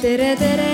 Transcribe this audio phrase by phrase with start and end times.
[0.00, 0.68] tere, tere.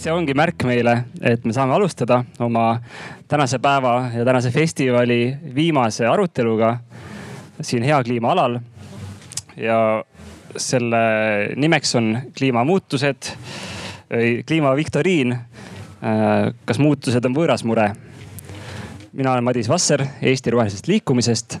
[0.00, 2.80] See ongi märk meile, et me saame alustada oma
[3.28, 6.78] tänase päeva ja tänase festivali viimase aruteluga
[7.60, 8.58] siin Hea kliima alal.
[9.56, 10.02] ja
[10.56, 11.00] selle
[11.56, 13.32] nimeks on kliimamuutused,
[14.46, 15.36] kliimaviktoriin.
[16.64, 17.90] kas muutused on võõras mure?
[19.12, 21.58] mina olen Madis Vasser Eesti Rohelisest Liikumisest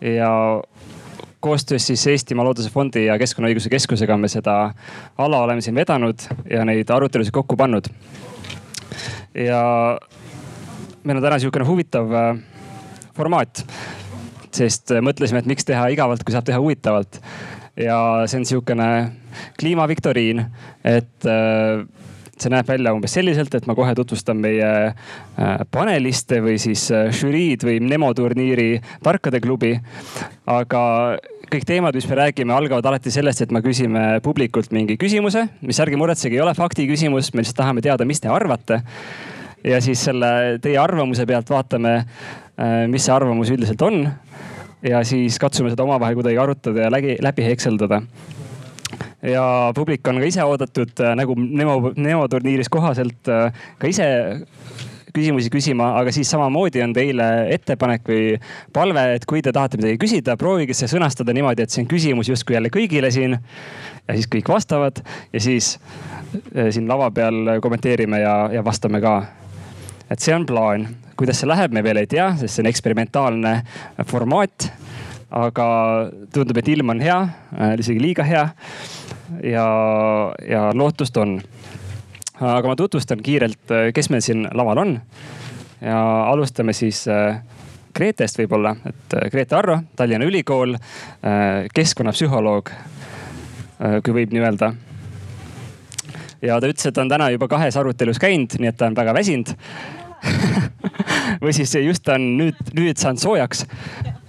[0.00, 0.30] ja
[1.40, 4.74] koostöös siis Eestimaa Looduse Fondi ja Keskkonnaõiguse Keskusega me seda
[5.18, 7.88] ala oleme siin vedanud ja neid arutelusid kokku pannud.
[9.34, 9.62] ja
[11.04, 12.36] meil on täna sihukene huvitav äh,
[13.16, 13.64] formaat,
[14.54, 17.20] sest mõtlesime, et miks teha igavalt, kui saab teha huvitavalt.
[17.76, 18.88] Ja see on sihukene
[19.60, 20.44] kliimaviktoriin,
[20.84, 21.84] et äh,
[22.36, 26.88] see näeb välja umbes selliselt, et ma kohe tutvustan meie äh, paneliste või siis
[27.20, 29.76] žüriid või Nemo turniiri tarkade klubi.
[30.46, 30.82] aga
[31.52, 35.80] kõik teemad, mis me räägime, algavad alati sellest, et me küsime publikult mingi küsimuse, mis
[35.84, 38.80] ärge muretsege, ei ole fakti küsimus, me lihtsalt tahame teada, mis te arvate.
[39.64, 41.92] ja siis selle teie arvamuse pealt vaatame,
[42.90, 44.06] mis see arvamus üldiselt on.
[44.82, 48.02] Ja siis katsume seda omavahel kuidagi arutada ja läbi, läbi hekseldada
[49.22, 53.28] ja publik on ka ise oodatud nagu Nemo, Nemo turniiris kohaselt
[53.78, 54.08] ka ise
[55.12, 58.22] küsimusi küsima, aga siis samamoodi on teile ettepanek või
[58.72, 62.30] palve, et kui te tahate midagi küsida, proovige see sõnastada niimoodi, et see on küsimus
[62.32, 63.36] justkui jälle kõigile siin.
[64.08, 65.02] ja siis kõik vastavad
[65.32, 65.78] ja siis
[66.70, 69.22] siin lava peal kommenteerime ja, ja vastame ka.
[70.10, 73.54] et see on plaan, kuidas see läheb, me veel ei tea, sest see on eksperimentaalne
[74.08, 74.70] formaat.
[75.32, 75.66] aga
[76.32, 77.18] tundub, et ilm on hea,
[77.80, 78.48] isegi liiga hea.
[79.48, 79.66] ja,
[80.48, 81.38] ja lootust on
[82.42, 85.00] aga ma tutvustan kiirelt, kes meil siin laval on.
[85.80, 85.98] ja
[86.30, 87.04] alustame siis
[87.94, 90.76] Gretest võib-olla, et Grete Arro, Tallinna Ülikool,
[91.74, 92.70] keskkonnapsühholoog,
[94.04, 94.72] kui võib nii öelda.
[96.42, 98.96] ja ta ütles, et ta on täna juba kahes arutelus käinud, nii et ta on
[98.96, 99.54] väga väsinud
[101.42, 103.64] või siis just on nüüd, nüüd saanud soojaks.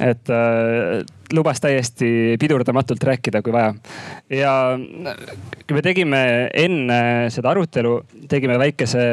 [0.03, 3.73] et äh, lubas täiesti pidurdamatult rääkida, kui vaja.
[4.29, 4.53] ja
[5.71, 7.99] me tegime enne seda arutelu,
[8.29, 9.05] tegime väikese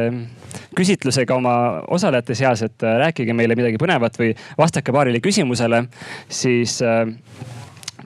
[0.76, 1.54] küsitlusega oma
[1.88, 5.84] osalejate seas, et rääkige meile midagi põnevat või vastake paarile küsimusele,
[6.28, 7.06] siis äh,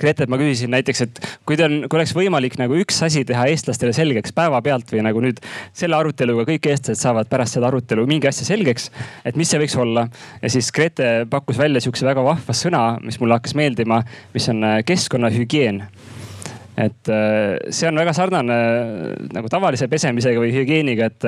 [0.00, 3.47] Grete, et ma küsisin näiteks, et kui teil, kui oleks võimalik nagu üks asi teha
[3.53, 5.41] eestlastele selgeks päevapealt või nagu nüüd
[5.77, 8.91] selle aruteluga kõik eestlased saavad pärast seda arutelu mingi asja selgeks,
[9.25, 10.09] et mis see võiks olla.
[10.43, 14.03] ja siis Grete pakkus välja sihukese väga vahva sõna, mis mulle hakkas meeldima,
[14.34, 15.84] mis on äh, keskkonnahügieen
[16.76, 21.26] et äh, see on väga sarnane äh, nagu tavalise pesemisega või hügieeniga, et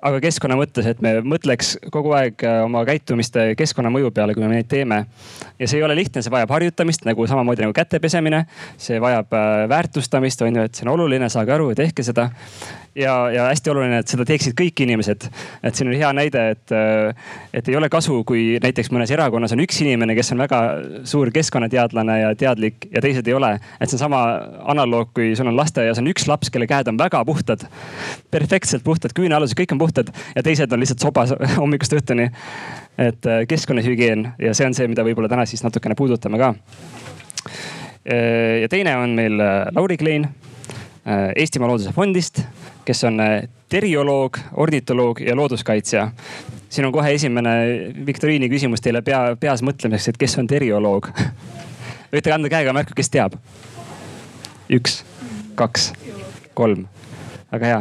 [0.00, 4.68] aga keskkonna mõttes, et me mõtleks kogu aeg oma käitumiste keskkonnamõju peale, kui me neid
[4.70, 5.04] teeme.
[5.58, 8.44] ja see ei ole lihtne, see vajab harjutamist nagu samamoodi nagu käte pesemine.
[8.76, 9.32] see vajab
[9.68, 12.30] väärtustamist on ju, et see on oluline, saage aru, tehke seda
[12.94, 15.26] ja, ja hästi oluline, et seda teeksid kõik inimesed.
[15.62, 16.74] et siin on hea näide, et,
[17.54, 20.60] et ei ole kasu, kui näiteks mõnes erakonnas on üks inimene, kes on väga
[21.08, 23.52] suur keskkonnateadlane ja teadlik ja teised ei ole.
[23.80, 24.22] et see on sama
[24.74, 27.66] analoog, kui sul on lasteaias on üks laps, kelle käed on väga puhtad.
[28.30, 32.30] perfektselt puhtad, küünealused, kõik on puhtad ja teised on lihtsalt sobas hommikust õhtuni.
[32.98, 36.54] et keskkonnahügieen ja see on see, mida võib-olla täna siis natukene puudutame ka.
[38.60, 39.38] ja teine on meil
[39.76, 40.28] Lauri Klein
[41.06, 42.42] Eestimaa Looduse Fondist
[42.90, 46.10] kes on äh, terioloog, ornitoloog ja looduskaitsja.
[46.68, 47.50] siin on kohe esimene
[48.06, 51.10] viktoriini küsimus teile pea, peas mõtlemiseks, et kes on terioloog
[52.12, 53.36] võite anda käega märku, kes teab?
[54.70, 55.00] üks,
[55.58, 55.92] kaks,
[56.54, 56.86] kolm,
[57.52, 57.80] väga hea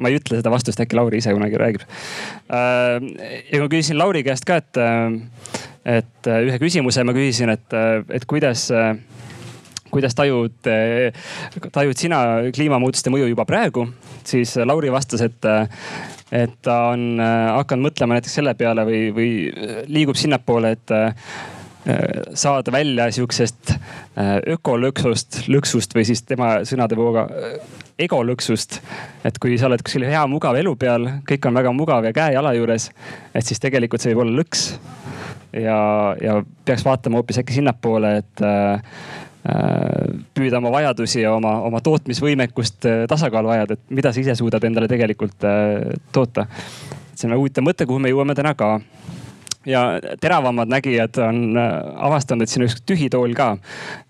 [0.00, 1.82] ma ei ütle seda vastust, äkki Lauri ise kunagi räägib.
[1.84, 3.00] Äh,
[3.52, 8.24] ja ma küsisin Lauri käest ka, et, äh, et ühe küsimuse ma küsisin, et, et
[8.28, 8.68] kuidas
[9.90, 10.56] kuidas tajud,
[11.72, 12.20] tajud sina
[12.54, 13.86] kliimamuutuste mõju juba praegu,
[14.26, 15.50] siis Lauri vastas, et,
[16.32, 19.32] et ta on hakanud mõtlema näiteks selle peale või, või
[19.90, 20.94] liigub sinnapoole, et
[22.36, 23.72] saada välja sihukesest
[24.52, 27.24] ökolõksust, lõksust või siis tema sõnade vooga
[28.00, 28.80] egolõksust.
[29.24, 32.54] et kui sa oled kuskil hea mugav elu peal, kõik on väga mugav ja käe-jala
[32.56, 32.90] juures,
[33.34, 34.66] et siis tegelikult see võib olla lõks.
[35.52, 35.80] ja,
[36.22, 38.44] ja peaks vaatama hoopis äkki sinnapoole, et
[40.36, 44.64] püüda oma vajadusi ja oma, oma tootmisvõimekust äh, tasakaalu ajada, et mida sa ise suudad
[44.68, 46.46] endale tegelikult äh, toota.
[47.14, 48.78] see on huvitav mõte, kuhu me jõuame täna ka.
[49.66, 51.64] Ja teravamad nägijad on äh,
[51.96, 53.50] avastanud, et siin on üks tühi tool ka.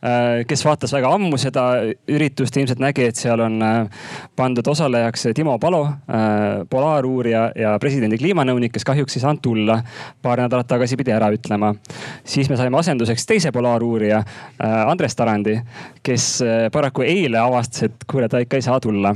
[0.07, 1.65] Äh, kes vaatas väga ammu seda
[2.11, 4.05] üritust, ilmselt nägi, et seal on äh,
[4.37, 5.83] pandud osalejaks Timo Palo,
[6.71, 9.81] polaaruurija ja presidendi kliimanõunik, kes kahjuks ei saanud tulla.
[10.23, 11.75] paar nädalat tagasi pidi ära ütlema.
[12.25, 14.23] siis me saime asenduseks teise polaaruurija,
[14.87, 15.57] Andres Tarandi,
[16.03, 16.43] kes
[16.73, 19.15] paraku eile avastas, et kuule, ta ikka ei saa tulla.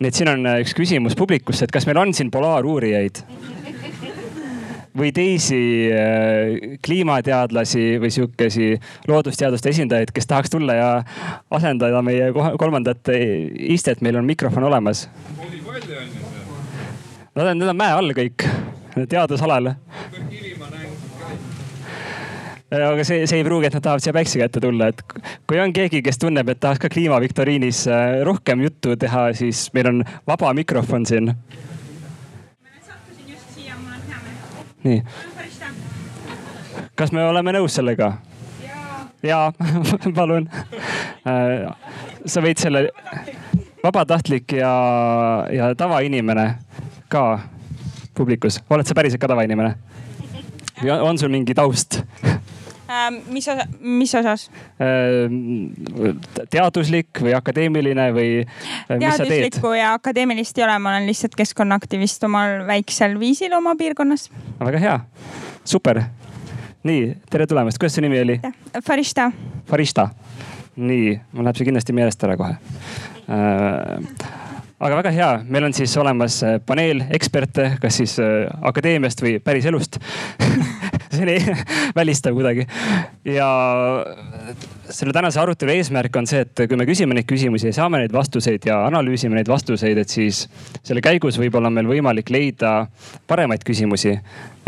[0.00, 3.24] nii et siin on üks küsimus publikusse, et kas meil on siin polaaruurijaid?
[4.98, 5.60] Või teisi
[5.94, 8.72] äh, kliimateadlasi või sihukesi
[9.08, 10.90] loodusteaduste esindajaid, kes tahaks tulla ja
[11.50, 15.08] asendada meie kolmandat istet, meil on mikrofon olemas.
[17.34, 18.46] Nad on, need on mäe all kõik,
[19.08, 19.70] teadusalal
[22.70, 25.02] aga see, see ei pruugi, et nad tahavad siia päikse kätte tulla, et
[25.50, 29.90] kui on keegi, kes tunneb, et tahaks ka kliimaviktoriinis äh, rohkem juttu teha, siis meil
[29.90, 31.32] on vaba mikrofon siin
[34.84, 35.02] nii.
[36.94, 38.14] kas me oleme nõus sellega?
[39.22, 39.52] jaa,
[40.18, 40.48] palun.
[41.28, 41.68] Äh,
[42.26, 42.86] sa võid selle,
[43.84, 44.72] vabatahtlik ja,
[45.52, 46.46] ja tavainimene
[47.12, 47.24] ka
[48.16, 49.74] publikus, oled sa päriselt ka tavainimene?
[51.08, 52.00] on sul mingi taust
[53.30, 54.46] mis osa, mis osas?
[54.82, 55.70] Ähm,
[56.52, 58.30] teaduslik või akadeemiline või?
[58.42, 64.28] Äh, teaduslikku ja akadeemilist ei ole, ma olen lihtsalt keskkonnaaktivist omal väiksel viisil oma piirkonnas.
[64.60, 64.98] väga hea,
[65.64, 66.02] super.
[66.82, 68.40] nii, tere tulemast, kuidas su nimi oli?
[68.86, 69.30] Farishta.
[69.68, 70.08] Farishta,
[70.76, 72.56] nii, mul läheb see kindlasti meelest ära kohe
[73.28, 74.39] äh,
[74.80, 79.68] aga väga hea, meil on siis olemas äh, paneel eksperte, kas siis akadeemiast või päris
[79.70, 80.00] elust
[81.14, 81.56] see ei
[81.96, 82.66] välista kuidagi.
[83.24, 83.50] ja
[84.90, 88.12] selle tänase arutelu eesmärk on see, et kui me küsime neid küsimusi ja saame neid
[88.14, 90.44] vastuseid ja analüüsime neid vastuseid, et siis
[90.86, 92.86] selle käigus võib-olla on meil võimalik leida
[93.30, 94.18] paremaid küsimusi.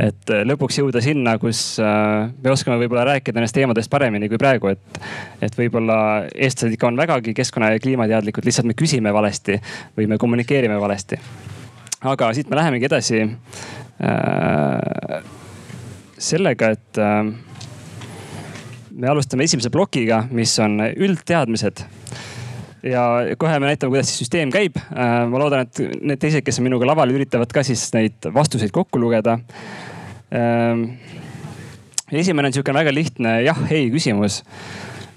[0.03, 4.73] et lõpuks jõuda sinna, kus äh, me oskame võib-olla rääkida nendest teemadest paremini kui praegu,
[4.73, 5.01] et,
[5.45, 5.99] et võib-olla
[6.33, 9.59] eestlased ikka on vägagi keskkonna ja kliimateadlikud, lihtsalt me küsime valesti
[9.99, 11.21] või me kommunikeerime valesti.
[12.01, 13.31] aga siit me lähemegi edasi äh,
[16.19, 17.52] sellega, et äh,
[18.93, 21.85] me alustame esimese plokiga, mis on üldteadmised.
[22.83, 23.03] ja
[23.39, 24.79] kohe me näitame, kuidas see süsteem käib.
[24.91, 28.75] Äh, ma loodan, et need teised, kes on minuga laval, üritavad ka siis neid vastuseid
[28.75, 29.39] kokku lugeda.
[30.35, 30.87] Äh,
[32.13, 34.43] esimene on sihukene väga lihtne jah-ei küsimus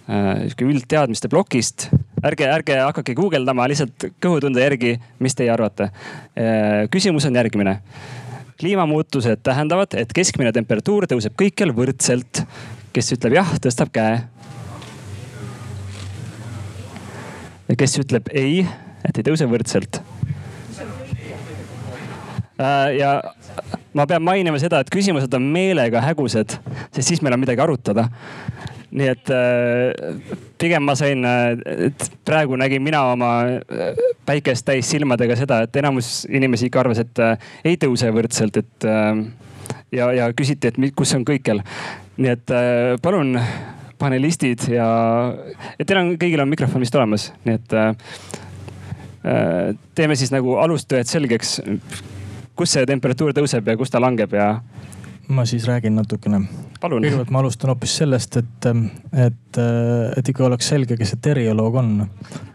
[0.05, 1.87] sihuke üldteadmiste plokist.
[2.25, 5.89] ärge, ärge hakake guugeldama, lihtsalt kõhutunde järgi, mis teie arvate.
[6.93, 7.79] küsimus on järgmine
[8.59, 12.45] kliimamuutused tähendavad, et keskmine temperatuur tõuseb kõikjal võrdselt.
[12.95, 14.23] Kes ütleb jah, tõstab käe.
[17.65, 18.61] ja kes ütleb ei,
[19.07, 19.99] et ei tõuse võrdselt.
[22.55, 23.17] Äh, ja
[23.97, 26.55] ma pean mainima seda, et küsimused on meelega hägusad,
[26.95, 28.07] sest siis meil on midagi arutada
[28.95, 31.57] nii et äh, pigem ma sain, äh,
[31.89, 33.31] et praegu nägin mina oma
[34.29, 37.19] päikest täis silmadega seda, et enamus inimesi ikka arvas, et
[37.67, 38.87] ei tõuse võrdselt, et
[39.91, 41.61] ja, ja küsiti, et kus on kõikjal.
[42.17, 42.51] nii et
[43.03, 43.35] palun
[43.99, 44.87] panelistid ja,
[45.79, 47.75] ja teil on, kõigil on mikrofon vist olemas, nii et
[49.95, 51.57] teeme siis nagu alustõed selgeks,
[52.55, 54.61] kus see temperatuur tõuseb ja kus ta langeb ja
[55.27, 56.41] ma siis räägin natukene.
[56.81, 58.67] kõigepealt ma alustan hoopis sellest, et,
[59.25, 59.57] et,
[60.17, 61.91] et ikka oleks selge, kes see terioloog on.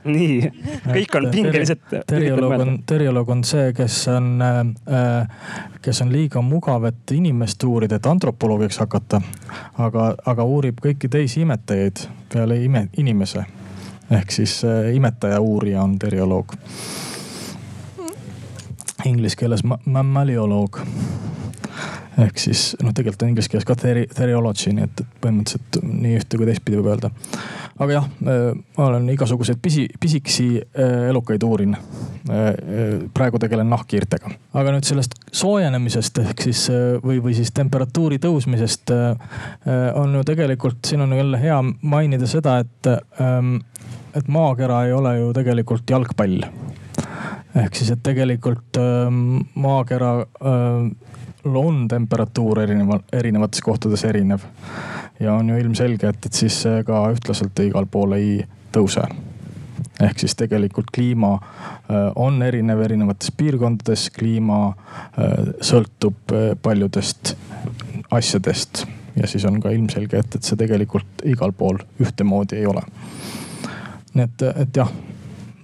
[0.04, 0.50] nii,
[0.86, 1.82] kõik on pingelised.
[2.06, 5.26] terioloog on, terioloog on see, kes on äh,,
[5.82, 9.22] kes on liiga mugav, et inimest uurida, et antropoloogiks hakata.
[9.78, 13.44] aga, aga uurib kõiki teisi imetajaid peale ime, inimese.
[14.10, 16.54] ehk siis äh, imetaja uurija on terioloog.
[19.04, 20.82] Inglise keeles mammalioloog
[22.18, 26.40] ehk siis noh, tegelikult on inglise keeles ka theriology, nii et, et põhimõtteliselt nii ühte
[26.40, 27.10] kui teistpidi võib öelda.
[27.78, 31.76] aga jah, äh, ma olen igasuguseid pisi, pisikesi äh, elukaid uurin.
[32.30, 32.50] Äh,
[33.14, 34.32] praegu tegelen nahkhiirtega.
[34.60, 36.66] aga nüüd sellest soojenemisest ehk siis
[37.04, 42.90] või, või siis temperatuuri tõusmisest on ju tegelikult, siin on jälle hea mainida seda, et,
[43.22, 43.56] ähm,
[44.16, 46.42] et maakera ei ole ju tegelikult jalgpall
[47.56, 50.12] ehk siis, et tegelikult ähm, maakera
[51.44, 54.40] on temperatuur erineva, erinevates kohtades erinev.
[55.20, 59.04] ja on ju ilmselge, et, et siis see ka ühtlaselt igal pool ei tõuse.
[60.00, 67.36] ehk siis tegelikult kliima äh, on erinev erinevates piirkondades, kliima äh, sõltub äh, paljudest
[68.10, 72.82] asjadest ja siis on ka ilmselge, et, et see tegelikult igal pool ühtemoodi ei ole.
[74.14, 74.90] nii et, et jah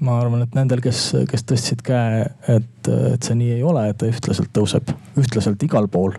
[0.01, 3.99] ma arvan, et nendel, kes, kes tõstsid käe, et, et see nii ei ole, et
[4.01, 4.91] ta ühtlaselt tõuseb,
[5.21, 6.17] ühtlaselt igal pool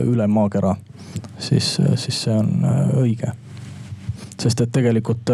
[0.00, 0.74] üle maakera,
[1.38, 2.66] siis, siis see on
[3.02, 3.34] õige
[4.40, 5.30] sest et tegelikult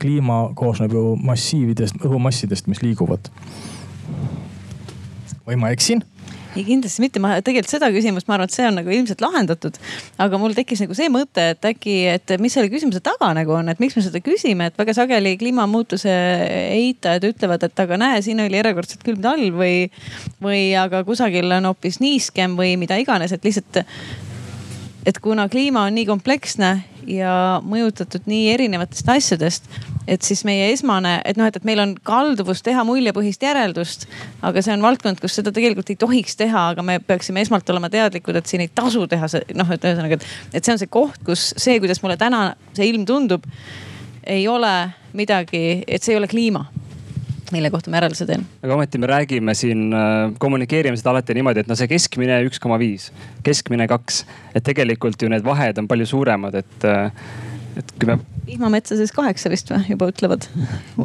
[0.00, 3.28] kliima koosneb ju massiividest, õhumassidest, mis liiguvad.
[5.46, 6.00] või ma eksin?
[6.56, 9.78] Ei kindlasti mitte, ma tegelikult seda küsimust, ma arvan, et see on nagu ilmselt lahendatud.
[10.22, 13.70] aga mul tekkis nagu see mõte, et äkki, et mis selle küsimuse taga nagu on,
[13.72, 16.12] et miks me seda küsime, et väga sageli kliimamuutuse
[16.76, 19.88] eitajad ütlevad, et aga näe, siin oli erakordselt külm talv või,
[20.42, 23.84] või aga kusagil on hoopis niiskem või mida iganes, et lihtsalt
[25.06, 26.70] et kuna kliima on nii kompleksne
[27.06, 27.32] ja
[27.62, 29.68] mõjutatud nii erinevatest asjadest,
[30.10, 34.08] et siis meie esmane, et noh, et, et meil on kalduvus teha muljepõhist järeldust.
[34.42, 37.90] aga see on valdkond, kus seda tegelikult ei tohiks teha, aga me peaksime esmalt olema
[37.92, 40.90] teadlikud, et siin ei tasu teha see noh, et ühesõnaga, et, et see on see
[40.90, 43.46] koht, kus see, kuidas mulle täna see ilm tundub,
[44.26, 44.74] ei ole
[45.14, 46.66] midagi, et see ei ole kliima
[47.54, 48.46] mille kohta ma järelduse teen.
[48.62, 52.60] aga ometi me räägime siin, äh, kommunikeerime seda alati niimoodi, et no see keskmine üks
[52.62, 53.10] koma viis,
[53.46, 54.24] keskmine kaks.
[54.54, 57.10] et tegelikult ju need vahed on palju suuremad, et, äh,
[57.76, 58.18] et kui me.
[58.46, 60.48] vihmametsades kaheksa vist või juba ütlevad,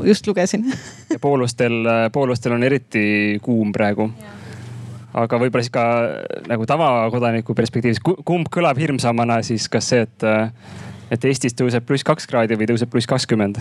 [0.08, 0.68] just lugesin
[1.10, 4.12] ja poolustel, äh, poolustel on eriti kuum praegu
[5.14, 5.86] aga võib-olla siis ka
[6.48, 10.28] nagu tavakodaniku perspektiivis, kumb kõlab hirmsamana siis, kas see, et,
[11.12, 13.60] et Eestis tõuseb pluss kaks kraadi või tõuseb pluss kakskümmend?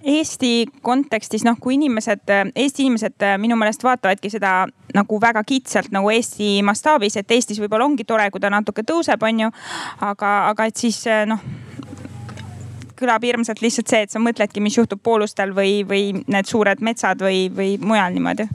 [0.00, 2.22] Eesti kontekstis noh, kui inimesed,
[2.54, 4.64] Eesti inimesed minu meelest vaatavadki seda
[4.96, 9.20] nagu väga kitsalt nagu Eesti mastaabis, et Eestis võib-olla ongi tore, kui ta natuke tõuseb,
[9.28, 9.50] on ju.
[10.00, 11.44] aga, aga et siis noh
[13.00, 17.22] kõlab hirmsalt lihtsalt see, et sa mõtledki, mis juhtub poolustel või, või need suured metsad
[17.24, 18.48] või, või mujal niimoodi.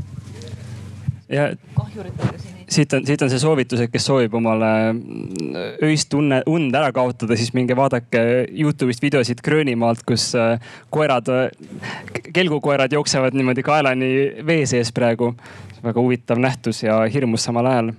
[1.30, 5.56] ja kahjuritega siit on, siit on see soovitus, et kes soovib omale mm,
[5.86, 10.58] öist tunne, und ära kaotada, siis minge vaadake Youtube'ist videosid Gröönimaalt, kus äh,
[10.94, 11.30] koerad,
[12.34, 14.12] kelgukoerad jooksevad niimoodi kaelani
[14.46, 15.36] vee sees praegu.
[15.86, 17.92] väga huvitav nähtus ja hirmus samal ajal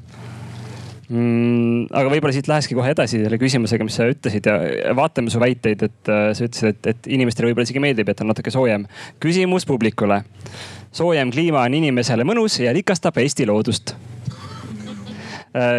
[1.08, 1.84] mm,.
[1.94, 4.56] aga võib-olla siit lähekski kohe edasi selle küsimusega, mis sa ütlesid ja
[4.98, 8.32] vaatame su väiteid, et äh, sa ütlesid, et, et inimestele võib-olla isegi meeldib, et on
[8.32, 8.88] natuke soojem.
[9.22, 10.24] küsimus publikule.
[10.90, 14.15] soojem kliima on inimesele mõnus ja rikastab Eesti loodust Äh,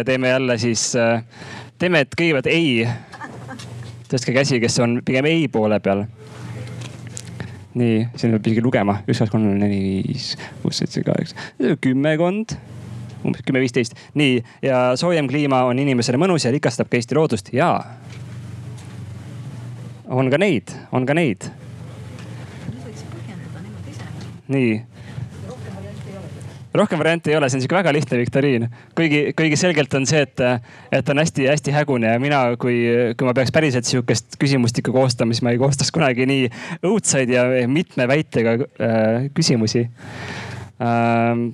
[0.04, 1.22] teeme jälle siis, äh,
[1.78, 2.88] teeme, et kõigepealt ei.
[4.08, 6.04] tõstke käsi, kes on pigem ei poole peal.
[7.78, 10.32] nii, siin peab isegi lugema, üks, kaks, kolm, neli, viis,
[10.62, 11.36] kuus, seitse, kaheksa,
[11.80, 12.56] kümmekond
[13.24, 13.94] umbes kümme, viisteist.
[14.14, 17.72] nii, ja soojem kliima on inimesele mõnus ja rikastab ka Eesti loodust ja.
[20.08, 21.50] on ka neid, on ka neid.
[24.48, 24.87] nii
[26.74, 28.68] rohkem variante ei ole, see on sihuke väga lihtne viktoriin.
[28.96, 30.42] kuigi, kuigi selgelt on see, et,
[30.92, 32.76] et on hästi-hästi hägune ja mina, kui,
[33.16, 36.50] kui ma peaks päriselt sihukest küsimustikku koostama, siis ma ei koostaks kunagi nii
[36.86, 39.86] õudsaid ja mitme väitega äh, küsimusi.
[40.78, 41.50] Ähm,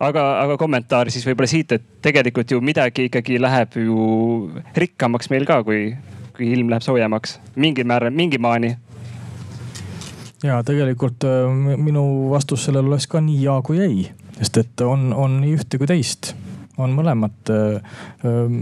[0.00, 3.98] aga, aga kommentaar siis võib-olla siit, et tegelikult ju midagi ikkagi läheb ju
[4.76, 5.92] rikkamaks meil ka, kui,
[6.36, 8.76] kui ilm läheb soojemaks mingil määral, mingi maani.
[10.42, 14.08] Ja tegelikult äh, minu vastus sellele oleks ka nii ja kui ei
[14.38, 16.32] sest et on, on nii ühte kui teist
[16.78, 17.50] on mõlemat.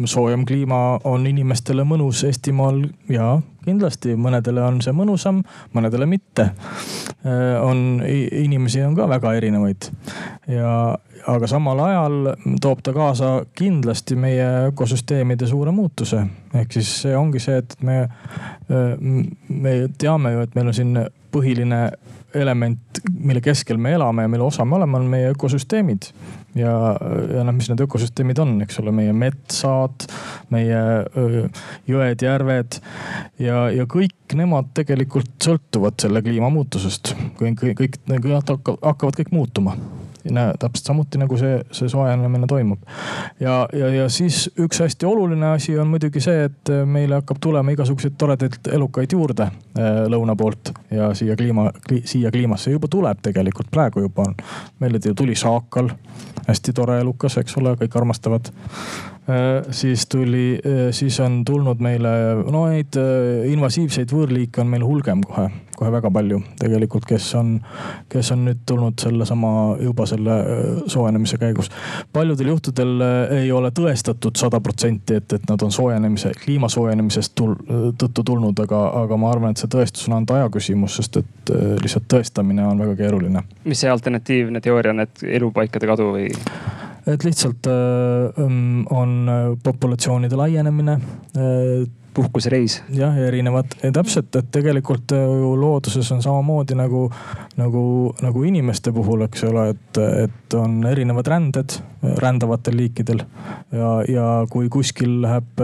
[0.09, 5.43] soojem kliima on inimestele mõnus Eestimaal ja kindlasti mõnedele on see mõnusam,
[5.75, 6.51] mõnedele mitte.
[7.63, 9.91] on, inimesi on ka väga erinevaid
[10.49, 16.27] ja, aga samal ajal toob ta kaasa kindlasti meie ökosüsteemide suure muutuse.
[16.55, 18.09] ehk siis see ongi see, et me,
[19.49, 20.99] me teame ju, et meil on siin
[21.33, 21.91] põhiline
[22.43, 26.11] element, mille keskel me elame ja mille osa me oleme, on meie ökosüsteemid.
[26.57, 26.73] ja,
[27.35, 30.07] ja noh, mis need ökosüsteemid on, eks ole, meie metsad,
[30.55, 30.81] meie
[31.91, 32.81] jõed, järved
[33.43, 37.15] ja, ja kõik nemad tegelikult sõltuvad selle kliimamuutusest.
[37.41, 38.33] kõik, kõik, kõik
[38.83, 39.77] hakkavad kõik muutuma
[40.33, 42.83] täpselt samuti nagu see, see soojenemine toimub.
[43.41, 47.75] ja, ja, ja siis üks hästi oluline asi on muidugi see, et meile hakkab tulema
[47.75, 53.23] igasuguseid toredaid elukaid juurde äh, lõuna poolt ja siia kliima kli,, siia kliimasse juba tuleb
[53.23, 54.39] tegelikult, praegu juba on.
[54.81, 55.91] meile tuli saakal,
[56.49, 59.16] hästi tore elukas, eks ole, kõik armastavad Äh,
[59.71, 62.09] siis tuli, äh, siis on tulnud meile,
[62.53, 67.57] no neid äh, invasiivseid võõrliike on meil hulgem kohe, kohe väga palju tegelikult, kes on,
[68.13, 69.51] kes on nüüd tulnud sellesama
[69.83, 70.39] juba selle
[70.87, 71.73] soojenemise käigus.
[72.13, 73.03] paljudel juhtudel
[73.41, 77.59] ei ole tõestatud sada protsenti, et, et nad on soojenemise, kliima soojenemisest tul,
[77.99, 81.55] tõttu tulnud, aga, aga ma arvan, et see tõestus on ainult aja küsimus, sest et
[81.83, 83.43] lihtsalt tõestamine on väga keeruline.
[83.65, 86.31] mis see alternatiivne teooria on, et elupaikade kadu või?
[87.07, 90.99] Et lihtsalt äh, mm, on äh, populatsioonide laienemine.
[91.37, 91.87] Äh,
[92.17, 92.83] puhkusereis.
[92.97, 97.03] jah, ja erinevad, täpselt, et tegelikult ju looduses on samamoodi nagu,
[97.61, 97.83] nagu,
[98.25, 101.77] nagu inimeste puhul, eks ole, et, et on erinevad ränded
[102.25, 103.21] rändavatel liikidel.
[103.69, 105.61] ja, ja kui kuskil läheb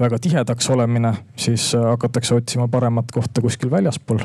[0.00, 4.18] väga tihedaks olemine, siis äh, hakatakse otsima paremat kohta kuskil väljaspool.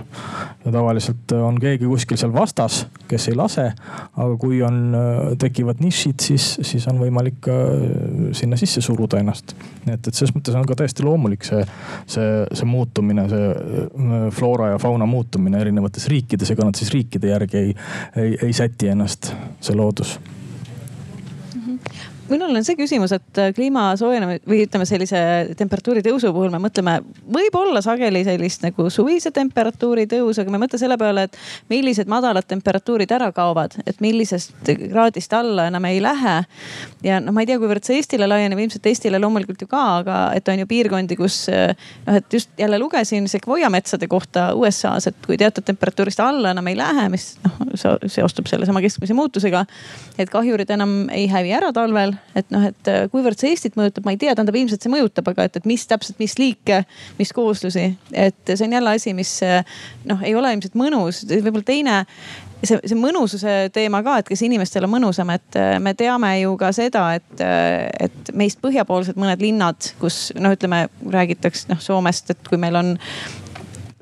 [0.65, 3.71] ja tavaliselt äh, on keegi kuskil seal vastas, kes ei lase.
[4.17, 7.57] aga kui on, äh, tekivad nišid, siis, siis on võimalik ka
[8.31, 9.55] sinna sisse suruda ennast.
[9.85, 11.65] nii et, et selles mõttes on ka täiesti loomulik see,
[12.07, 17.61] see, see muutumine, see floora ja fauna muutumine erinevates riikides, ega nad siis riikide järgi
[17.61, 17.75] ei,
[18.15, 20.15] ei, ei säti ennast, see loodus
[22.29, 25.19] minul on see küsimus, et äh, kliima soojenemise või ütleme sellise
[25.57, 26.97] temperatuuri tõusu puhul me mõtleme
[27.35, 31.37] võib-olla sageli sellist nagu suvise temperatuuri tõusu, aga me ei mõtle selle peale, et
[31.69, 36.35] millised madalad temperatuurid ära kaovad, et millisest kraadist alla enam ei lähe.
[37.05, 40.19] ja noh, ma ei tea, kuivõrd see Eestile laieneb, ilmselt Eestile loomulikult ju ka, aga
[40.35, 45.21] et on ju piirkondi, kus noh, et just jälle lugesin sekvoia metsade kohta USA-s, et
[45.25, 47.61] kui teatud temperatuurist alla enam ei lähe, mis noh
[48.09, 49.65] seostub sellesama keskmise muutusega.
[50.17, 54.05] et kahjurid enam ei hävi ära talvel et noh, et äh, kuivõrd see Eestit mõjutab,
[54.05, 56.81] ma ei tea, tähendab ilmselt see mõjutab, aga et, et mis täpselt, mis liike,
[57.19, 59.77] mis kooslusi, et see on jälle asi, mis äh,
[60.09, 62.01] noh, ei ole ilmselt mõnus, võib-olla teine
[62.63, 66.57] see, see mõnususe teema ka, et kas inimestel on mõnusam, et äh, me teame ju
[66.59, 67.45] ka seda, et,
[68.09, 72.95] et meist põhjapoolsed mõned linnad, kus noh, ütleme räägitakse noh Soomest, et kui meil on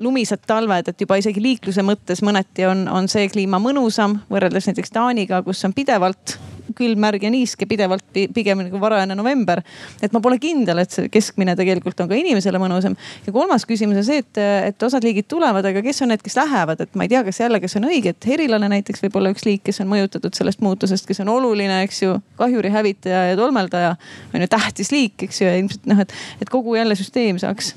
[0.04, 4.92] lumised talved, et juba isegi liikluse mõttes mõneti on, on see kliima mõnusam võrreldes näiteks
[4.94, 6.38] Taaniga, kus on pidevalt
[6.76, 8.04] külm, märg ja niiske pidevalt,
[8.34, 9.62] pigem nagu varajane november.
[10.02, 12.96] et ma pole kindel, et see keskmine tegelikult on ka inimesele mõnusam.
[13.26, 16.38] ja kolmas küsimus on see, et, et osad liigid tulevad, aga kes on need, kes
[16.40, 19.34] lähevad, et ma ei tea, kas jälle, kes on õige, et herilane näiteks võib olla
[19.34, 23.40] üks liik, kes on mõjutatud sellest muutusest, kes on oluline, eks ju, kahjuri hävitaja ja
[23.40, 23.96] tolmeldaja
[24.32, 27.74] on ju tähtis liik, eks ju, ja ilmselt noh, et, et kogu jälle süsteem saaks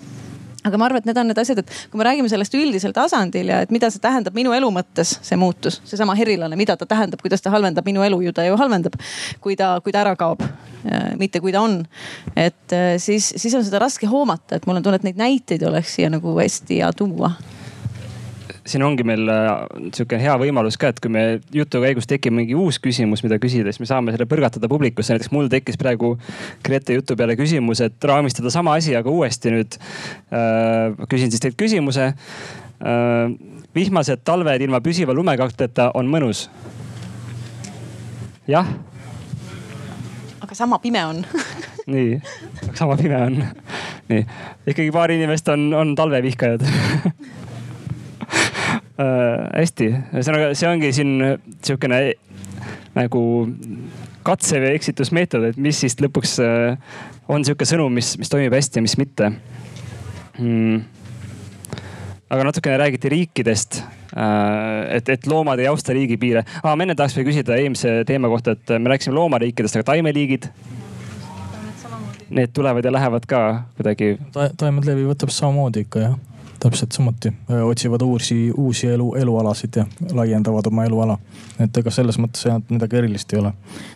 [0.65, 3.51] aga ma arvan, et need on need asjad, et kui me räägime sellest üldisel tasandil
[3.53, 7.21] ja et mida see tähendab minu elu mõttes, see muutus, seesama herilane, mida ta tähendab,
[7.23, 8.97] kuidas ta halvendab minu elu ju ta ju halvendab,
[9.43, 10.43] kui ta, kui ta ära kaob.
[11.19, 11.81] mitte kui ta on,
[12.37, 15.97] et siis, siis on seda raske hoomata, et mul on tunne, et neid näiteid oleks
[15.97, 17.33] siia nagu hästi hea tuua
[18.67, 19.49] siin ongi meil äh,
[19.95, 21.23] sihuke hea võimalus ka, et kui me
[21.55, 25.15] jutu käigus tekib mingi uus küsimus, mida küsida, siis me saame selle põrgatada publikusse.
[25.15, 26.15] näiteks mul tekkis praegu
[26.65, 31.07] Grete jutu peale küsimus, et raamistada sama asi, aga uuesti nüüd äh,.
[31.09, 33.31] küsin siis teilt küsimuse äh,.
[33.75, 36.47] vihmased talved ilma püsiva lumekatteta on mõnus?
[38.51, 38.67] jah?
[40.43, 41.23] aga sama pime on
[41.93, 42.19] nii,
[42.73, 43.41] sama pime on.
[44.11, 44.27] nii,
[44.67, 46.67] ikkagi paar inimest on, on talvevihkajad
[48.97, 49.47] äh,.
[49.57, 51.17] hästi, ühesõnaga see ongi siin
[51.65, 52.01] sihukene
[52.97, 53.23] nagu
[54.27, 56.77] katse või eksitusmeetod, et mis siis lõpuks äh,
[57.31, 59.31] on sihuke sõnum, mis, mis toimib hästi ja mis mitte
[60.37, 60.81] hmm..
[62.29, 64.97] aga natukene räägiti riikidest äh,.
[64.97, 66.73] et, et loomad ei austa riigipiire ah,.
[66.73, 70.51] ma enne tahaks veel küsida eelmise teema kohta, et me rääkisime loomariikidest, aga taimeliigid?
[72.27, 73.43] Need tulevad ja lähevad ka
[73.77, 74.49] kuidagi Ta,?
[74.59, 76.17] taimed levivad täpselt samamoodi ikka jah
[76.59, 77.31] täpselt samuti,
[77.63, 81.17] otsivad uusi, uusi elu, elualasid ja laiendavad oma eluala.
[81.59, 83.51] et ega selles mõttes ainult midagi erilist ei ole.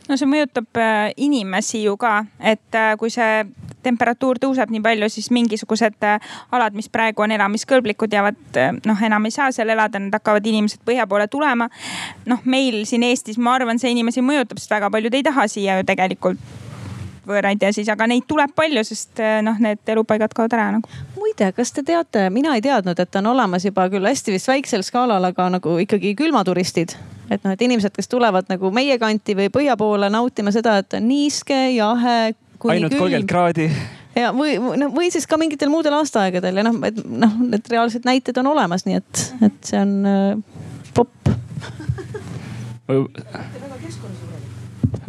[0.10, 0.82] no see mõjutab
[1.18, 3.44] inimesi ju ka, et kui see
[3.84, 6.08] temperatuur tõuseb nii palju, siis mingisugused
[6.52, 10.86] alad, mis praegu on elamiskõlblikud, jäävad noh, enam ei saa seal elada, need hakkavad inimesed
[10.86, 11.70] põhja poole tulema.
[12.26, 15.80] noh, meil siin Eestis, ma arvan, see inimesi mõjutab, sest väga paljud ei taha siia
[15.80, 16.61] ju tegelikult
[17.34, 21.52] võõraid ja siis, aga neid tuleb palju, sest noh, need elupaigad kaovad ära nagu muide,
[21.56, 25.24] kas te teate, mina ei teadnud, et on olemas juba küll hästi vist väiksel skaalal,
[25.32, 26.96] aga nagu ikkagi külmaturistid.
[27.30, 30.94] et noh, et inimesed, kes tulevad nagu meie kanti või põhja poole nautima seda, et
[30.98, 32.34] on niiske, jahe.
[32.68, 33.70] ainult kolmkümmend kraadi
[34.16, 38.06] ja või noh, või siis ka mingitel muudel aastaaegadel ja noh, et noh, need reaalsed
[38.06, 40.38] näited on olemas, nii et, et see on äh,
[40.94, 41.32] popp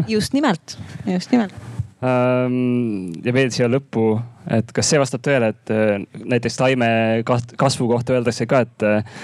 [0.09, 1.55] just nimelt, just nimelt
[2.03, 4.17] ja veel siia lõppu,
[4.51, 6.89] et kas see vastab tõele, et äh, näiteks taime
[7.25, 9.21] kasvu kohta öeldakse ka, et, äh,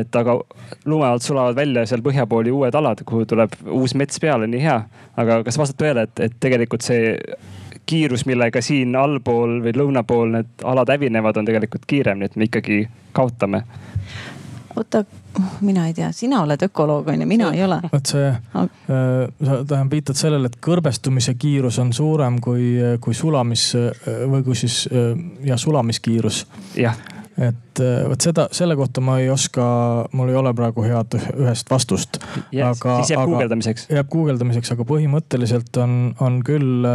[0.00, 0.34] et aga
[0.90, 4.48] lume alt sulavad välja seal põhja pool ju uued alad, kuhu tuleb uus mets peale,
[4.50, 4.80] nii hea.
[5.16, 7.14] aga kas vastab tõele, et, et tegelikult see
[7.86, 12.36] kiirus, millega siin allpool või lõuna pool need alad hävinevad, on tegelikult kiirem, nii et
[12.36, 12.80] me ikkagi
[13.14, 13.62] kaotame?
[14.76, 15.04] oota
[15.60, 17.80] mina ei tea, sina oled ökoloog on ju, mina ei ole.
[17.92, 18.68] vot see äh,,
[19.44, 24.56] sa tähendab viitad sellele, et kõrbestumise kiirus on suurem kui, kui sulamis äh, või kui
[24.58, 25.12] siis äh,
[25.46, 26.46] jah, sulamiskiirus.
[26.78, 26.98] jah
[27.36, 29.64] et äh, vot seda, selle kohta ma ei oska,
[30.16, 32.16] mul ei ole praegu head ühest vastust.
[32.48, 33.90] siis jääb guugeldamiseks.
[33.92, 36.88] jääb guugeldamiseks, aga põhimõtteliselt on, on küll,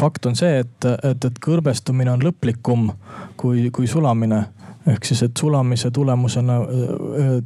[0.00, 2.88] fakt on see, et, et, et kõrbestumine on lõplikum
[3.36, 4.46] kui, kui sulamine
[4.86, 6.60] ehk siis, et sulamise tulemusena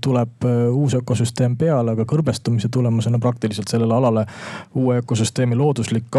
[0.01, 4.27] tuleb uus ökosüsteem peale, aga kõrbestumise tulemusena praktiliselt sellele alale
[4.75, 6.17] uue ökosüsteemi looduslik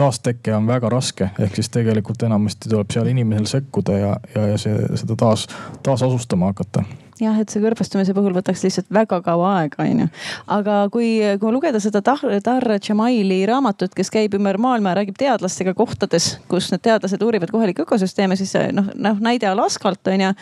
[0.00, 4.58] taasteke on väga raske, ehk siis tegelikult enamasti tuleb seal inimesel sekkuda ja, ja, ja
[4.58, 5.46] see, seda taas,
[5.82, 6.84] taasasustama hakata
[7.20, 10.08] jah, et see kõrbestumise puhul võtaks lihtsalt väga kaua aega, onju.
[10.56, 15.18] aga kui, kui lugeda seda Tar, Tar Jamaili raamatut, kes käib ümber maailma ja räägib
[15.20, 20.32] teadlastega kohtades, kus need teadlased uurivad kohalikke ökosüsteeme, siis noh, noh näide Alaskalt onju.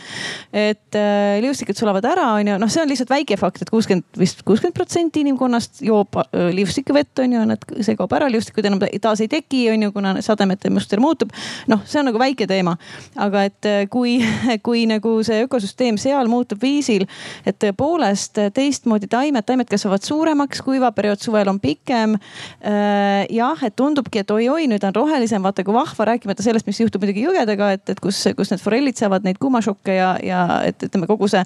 [0.53, 4.43] et äh, liustikud sulavad ära, onju, noh, see on lihtsalt väike fakt, et kuuskümmend, vist
[4.47, 9.31] kuuskümmend protsenti inimkonnast joob äh, liustikuvett onju, nad, see kaob ära, liustikuid enam taas ei
[9.33, 11.33] teki, onju, kuna sademete muster muutub.
[11.71, 12.77] noh, see on nagu väike teema,
[13.17, 14.19] aga et äh, kui,
[14.67, 17.07] kui nagu see ökosüsteem seal muutub viisil,
[17.49, 22.17] et tõepoolest teistmoodi taimed, taimed kasvavad suuremaks, kuivaperiood suvel on pikem.
[22.63, 26.81] Äh, jah, et tundubki, et oi-oi, nüüd on rohelisem, vaata kui vahva, rääkimata sellest, mis
[26.83, 30.89] juhtub muidugi jõgedega, et, et kus, kus need forellid saavad neid kuumašokke ja, ja et
[30.89, 31.45] ütleme, kogu see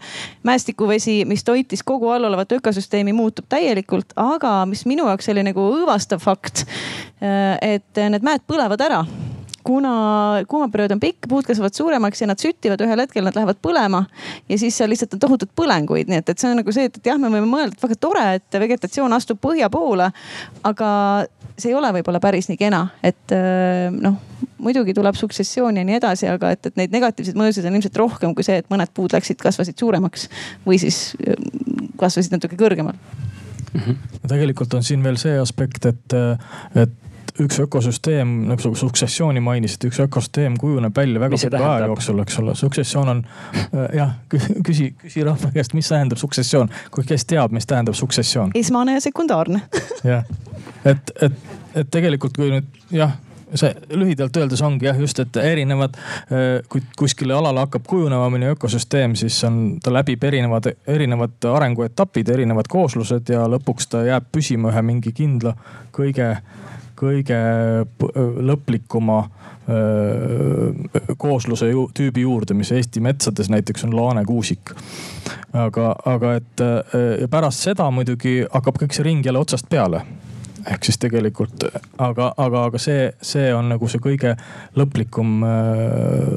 [0.49, 4.17] mäestikuvesi, mis toitis kogu all olevat ökosüsteemi, muutub täielikult.
[4.17, 6.67] aga mis minu jaoks oli nagu õõvastav fakt,
[7.23, 9.05] äh, et need mäed põlevad ära
[9.65, 9.93] kuna
[10.49, 14.05] kuumaperiood on pikk, puud kasvavad suuremaks ja nad süttivad ühel hetkel, nad lähevad põlema.
[14.49, 16.99] ja siis seal lihtsalt on tohutud põlenguid, nii et, et see on nagu see, et,
[17.07, 20.11] jah, me võime mõelda, et väga tore, et vegetatsioon astub põhja poole.
[20.63, 20.91] aga
[21.59, 24.19] see ei ole võib-olla päris nii kena, et äh, noh,
[24.63, 28.35] muidugi tuleb suksessioon ja nii edasi, aga et, et neid negatiivseid mõjusid on ilmselt rohkem
[28.37, 30.29] kui see, et mõned puud läksid, kasvasid suuremaks
[30.67, 31.39] või siis äh,
[32.01, 33.81] kasvasid natuke kõrgemal mm.
[33.81, 34.27] -hmm.
[34.29, 36.19] tegelikult on siin veel see aspekt, et,
[36.75, 36.99] et
[37.41, 42.55] üks ökosüsteem, nagu suksessiooni mainisid, üks ökosüsteem kujuneb välja väga pika aja jooksul, eks ole.
[42.55, 44.15] suksessioon on äh, jah,
[44.67, 48.53] küsi, küsi rahva käest, mis tähendab suksessioon, kui kes teab, mis tähendab suksessioon?
[48.59, 49.63] esmane ja sekundaarne
[50.13, 50.25] jah,
[50.85, 53.17] et, et, et tegelikult kui nüüd jah
[53.55, 55.97] see lühidalt öeldes ongi jah, just, et erinevad,
[56.33, 62.33] äh, kui kuskile alale hakkab kujunema mõni ökosüsteem, siis on, ta läbib erinevad, erinevad arenguetapid,
[62.33, 65.57] erinevad kooslused ja lõpuks ta jääb püsima ühe mingi kindla
[65.93, 66.35] kõige
[67.03, 67.39] kõige
[68.49, 69.23] lõplikuma
[71.23, 74.75] koosluse ju, tüübi juurde, mis Eesti metsades näiteks on laanekuusik.
[75.53, 76.65] aga, aga et
[77.31, 80.03] pärast seda muidugi hakkab kõik see ring jälle otsast peale
[80.71, 81.65] ehk siis tegelikult,
[81.99, 84.37] aga, aga, aga see, see on nagu see kõige
[84.79, 85.43] lõplikum,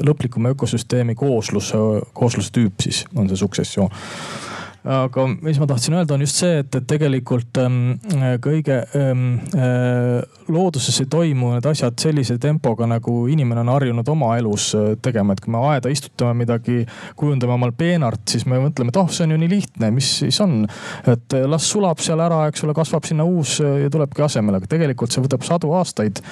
[0.06, 1.72] lõplikum ökosüsteemi kooslus,
[2.12, 3.92] koosluse tüüp siis on see suksessioon
[4.86, 7.96] aga mis ma tahtsin öelda, on just see, et, et tegelikult ähm,
[8.42, 9.24] kõige ähm,
[9.58, 14.92] äh, looduses ei toimu need asjad sellise tempoga, nagu inimene on harjunud oma elus äh,
[15.02, 15.34] tegema.
[15.34, 16.84] et kui me aeda istutame midagi,
[17.18, 20.38] kujundame omal peenart, siis me mõtleme, et oh, see on ju nii lihtne, mis siis
[20.44, 20.60] on.
[21.06, 24.62] et äh, las sulab seal ära, eks ole, kasvab sinna uus äh, ja tulebki asemele,
[24.62, 26.22] aga tegelikult see võtab sadu aastaid.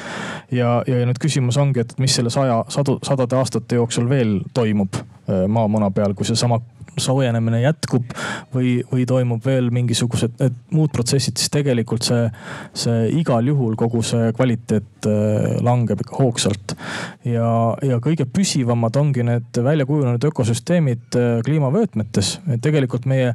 [0.54, 5.02] ja, ja nüüd küsimus ongi, et mis selle saja, sadu, sadade aastate jooksul veel toimub
[5.24, 6.58] maamuna peal, kui seesama
[7.02, 8.12] soojenemine jätkub
[8.54, 10.40] või, või toimub veel mingisugused
[10.74, 12.28] muud protsessid, siis tegelikult see,
[12.76, 16.76] see igal juhul kogu see kvaliteet äh, langeb ikka hoogsalt.
[17.24, 17.48] ja,
[17.82, 22.38] ja kõige püsivamad ongi need välja kujunenud ökosüsteemid äh, kliimavöötmetes.
[22.62, 23.34] tegelikult meie,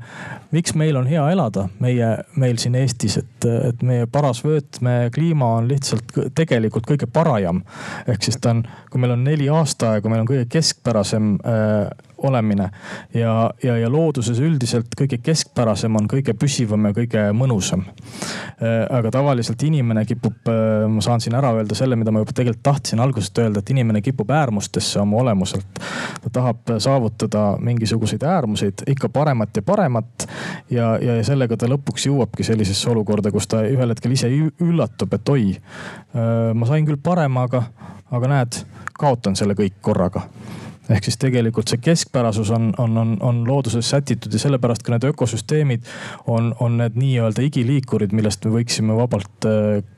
[0.51, 5.69] miks meil on hea elada, meie, meil siin Eestis, et, et meie paras vöötmekliima on
[5.69, 7.63] lihtsalt tegelikult kõige parajam.
[8.07, 11.89] ehk siis ta on, kui meil on neli aastaaega, meil on kõige keskpärasem äh,
[12.23, 12.69] olemine.
[13.13, 17.85] ja, ja, ja looduses üldiselt kõige keskpärasem on kõige püsivam ja kõige mõnusam.
[18.59, 22.35] Äh, aga tavaliselt inimene kipub, äh, ma saan siin ära öelda selle, mida ma juba
[22.35, 25.67] tegelikult tahtsin algusest öelda, et inimene kipub äärmustesse oma olemuselt.
[26.23, 30.27] ta tahab saavutada mingisuguseid äärmuseid, ikka paremat ja paremat.
[30.69, 34.29] ja, ja sellega ta lõpuks jõuabki sellisesse olukorda, kus ta ühel hetkel ise
[34.59, 37.63] üllatub, et oi, äh, ma sain küll parema, aga,
[38.11, 38.63] aga näed,
[38.99, 40.27] kaotan selle kõik korraga
[40.89, 45.05] ehk siis tegelikult see keskpärasus on, on, on, on looduses sätitud ja sellepärast ka need
[45.11, 45.89] ökosüsteemid
[46.27, 49.49] on, on need nii-öelda igiliikurid, millest me võiksime vabalt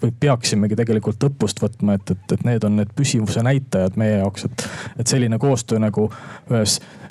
[0.02, 4.50] või peaksimegi tegelikult õppust võtma, et, et, et need on need püsivuse näitajad meie jaoks,
[4.50, 4.68] et,
[5.00, 6.10] et selline koostöö nagu
[6.52, 7.02] ühes äh,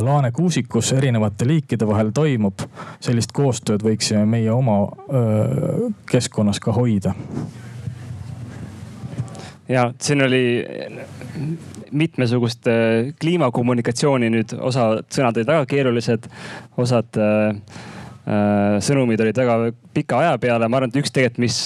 [0.00, 2.60] laanekuusikus erinevate liikide vahel toimub.
[3.00, 4.76] sellist koostööd võiksime meie oma
[5.08, 7.14] öö, keskkonnas ka hoida.
[9.68, 10.64] ja siin oli
[11.90, 16.26] mitmesugust äh, kliimakommunikatsiooni nüüd, osad sõnad olid väga keerulised,
[16.80, 17.54] osad äh,
[18.26, 19.56] äh, sõnumid olid väga
[19.94, 20.68] pika aja peale.
[20.68, 21.60] ma arvan, et üks tegelikult, mis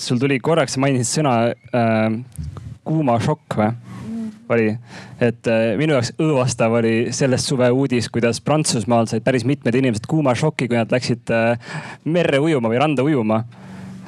[0.00, 1.36] sul tuli korraks, mainisid sõna
[2.88, 3.70] kuumašokk või?
[4.50, 4.70] oli.
[5.22, 5.46] et
[5.78, 10.78] minu jaoks õõvastav oli sellest suve uudis, kuidas Prantsusmaal said päris mitmed inimesed kuumašoki, kui
[10.78, 11.30] nad läksid
[12.10, 13.44] merre ujuma või randa ujuma.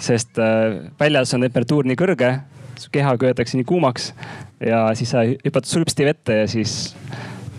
[0.03, 0.41] sest
[0.99, 2.33] väljas on temperatuur nii kõrge,
[2.81, 4.13] su keha köetakse nii kuumaks
[4.67, 6.95] ja siis sa hüppad sulpsti vette ja siis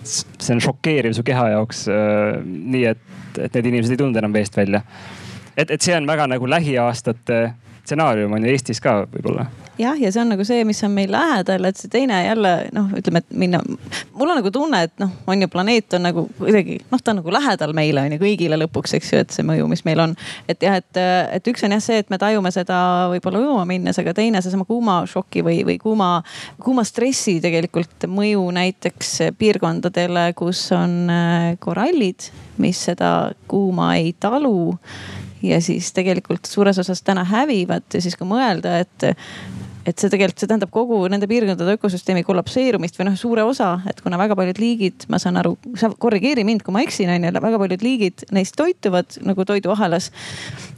[0.03, 1.85] see on šokeeriv su keha jaoks.
[2.45, 3.03] nii et,
[3.37, 4.83] et need inimesed ei tulnud enam veest välja.
[5.57, 7.43] et, et see on väga nagu lähiaastate
[7.83, 11.11] stsenaarium on ju Eestis ka võib-olla jah, ja see on nagu see, mis on meil
[11.11, 13.61] lähedal, et see teine jälle noh, ütleme, et minna.
[14.13, 17.21] mul on nagu tunne, et noh, on ju planeet on nagu kuidagi noh, ta on
[17.21, 20.15] nagu lähedal meile on ju kõigile lõpuks, eks ju, et see mõju, mis meil on.
[20.49, 21.01] et jah, et,
[21.37, 22.77] et üks on jah see, et me tajume seda
[23.13, 26.11] võib-olla ujuma minnes, aga teine seesama kuumašoki või, või kuuma,
[26.63, 32.29] kuuma stressi tegelikult mõju näiteks piirkondadele, kus on äh, korallid,
[32.61, 34.73] mis seda kuuma ei talu
[35.43, 39.05] ja siis tegelikult suures osas täna hävivad ja siis kui mõelda, et
[39.83, 43.99] et see tegelikult, see tähendab kogu nende piirkondade ökosüsteemi kollapseerumist või noh, suure osa, et
[44.03, 47.33] kuna väga paljud liigid, ma saan aru, sa korrigeeri mind, kui ma eksin, on ju,
[47.43, 50.11] väga paljud liigid neist toituvad nagu toiduahelas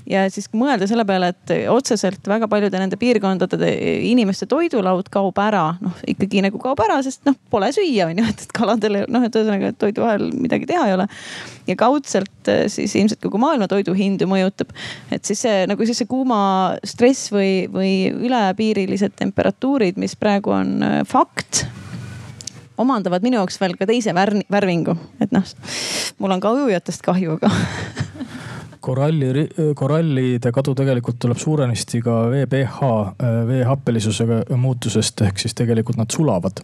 [0.10, 3.70] ja siis mõelda selle peale, et otseselt väga paljude nende piirkondade
[4.10, 8.28] inimeste toidulaud kaob ära, noh ikkagi nagu kaob ära, sest noh, pole süüa on ju,
[8.30, 11.08] et, et kaladel noh, et ühesõnaga toidu vahel midagi teha ei ole.
[11.66, 14.74] ja kaudselt eh, siis ilmselt kogu maailma toiduhindu mõjutab.
[15.12, 16.40] et siis see nagu siis see kuuma
[16.86, 17.94] stress või, või
[18.96, 21.66] ülepiirilised temperatuurid, mis praegu on eh, fakt
[22.78, 25.44] omandavad minu jaoks veel ka teise värvingu, et noh,
[26.20, 27.50] mul on ka ujujatest kahju, aga
[28.86, 29.46] koralli,
[29.78, 32.90] korallide kadu tegelikult tuleb suuresti ka vee pH,
[33.50, 36.62] vee happelisusega muutusest, ehk siis tegelikult nad sulavad.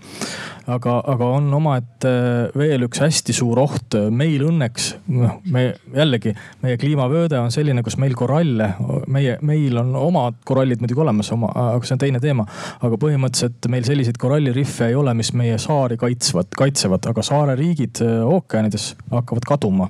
[0.72, 2.12] aga, aga on omaette
[2.58, 3.98] veel üks hästi suur oht.
[4.12, 8.72] meil õnneks, noh, me jällegi, meie kliimavööde on selline, kus meil koralle,
[9.12, 12.46] meie, meil on omad korallid muidugi olemas, oma, aga see on teine teema.
[12.82, 18.92] aga põhimõtteliselt meil selliseid korallirihve ei ole, mis meie saari kaitsvad, kaitsevad, aga saareriigid ookeanides
[19.12, 19.90] hakkavad kaduma.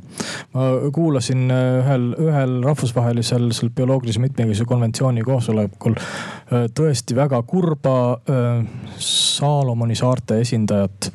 [0.55, 8.65] ma kuulasin ühel ühel rahvusvahelisel seal bioloogilise mitmekesisuse konventsiooni koosolekul äh, tõesti väga kurba äh,
[9.01, 11.11] Saalomoni saarte esindajat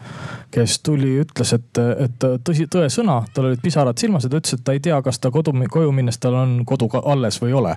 [0.51, 4.65] kes tuli, ütles, et, et tõsi, tõesõna, tal olid pisarad silmas ja ta ütles, et
[4.67, 7.75] ta ei tea, kas ta kodu, koju minnes tal on kodu alles või ei ole.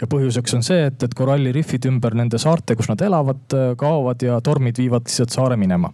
[0.00, 4.40] ja põhjuseks on see, et, et korallirifid ümber nende saarte, kus nad elavad, kaovad ja
[4.44, 5.92] tormid viivad lihtsalt saare minema.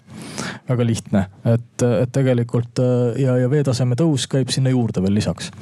[0.69, 2.83] väga lihtne, et, et tegelikult
[3.19, 5.53] ja, ja veetaseme tõus käib sinna juurde veel lisaks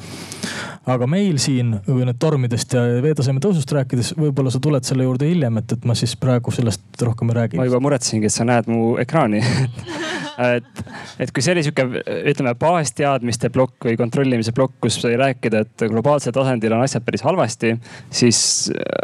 [0.90, 5.28] aga meil siin, kui nüüd tormidest ja veetaseme tõusust rääkides, võib-olla sa tuled selle juurde
[5.28, 7.60] hiljem, et, et ma siis praegu sellest rohkem ei räägi.
[7.60, 9.40] ma juba muretsesingi, et sa näed mu ekraani
[10.60, 10.84] et,
[11.20, 11.86] et kui see oli sihuke,
[12.32, 17.24] ütleme baasteadmiste plokk või kontrollimise plokk, kus sai rääkida, et globaalsel tasandil on asjad päris
[17.26, 17.74] halvasti,
[18.14, 18.38] siis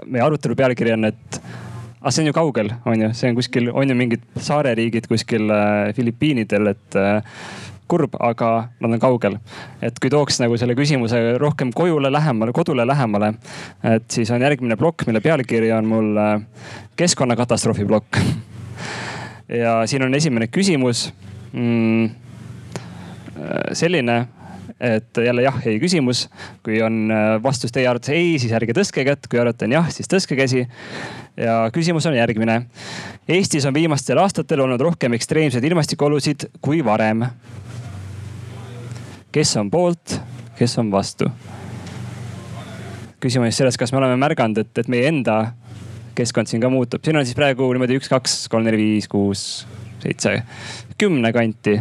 [0.06, 1.42] meie arutelu pealkiri on, et
[2.00, 5.50] aga see on ju kaugel, on ju, see on kuskil, on ju mingid saareriigid kuskil
[5.52, 7.20] äh, Filipiinidel, et äh,
[7.90, 9.36] kurb, aga nad on kaugel.
[9.82, 13.34] et kui tooks nagu selle küsimuse rohkem kojule lähemale, kodule lähemale,
[13.84, 16.36] et siis on järgmine plokk, mille pealkiri on mul äh,
[16.96, 18.20] keskkonnakatastroofi plokk.
[19.62, 21.10] ja siin on esimene küsimus
[21.52, 22.10] mm,
[23.72, 24.18] selline
[24.80, 26.28] et jälle jah, ei küsimus.
[26.64, 29.88] kui on äh, vastus teie arvates ei, siis ärge tõstke kätt, kui arvate on jah,
[29.92, 30.66] siis tõstke käsi.
[31.36, 32.62] ja küsimus on järgmine.
[33.28, 37.26] Eestis on viimastel aastatel olnud rohkem ekstreemseid ilmastikuolusid kui varem
[39.32, 40.20] kes on poolt,
[40.58, 41.30] kes on vastu.
[43.20, 45.52] küsimus selles, kas me oleme märganud, et, et meie enda
[46.16, 47.04] keskkond siin ka muutub.
[47.04, 49.66] siin on siis praegu niimoodi üks, kaks, kolm, neli, viis, kuus,
[50.04, 50.36] seitse,
[51.00, 51.80] kümne kanti.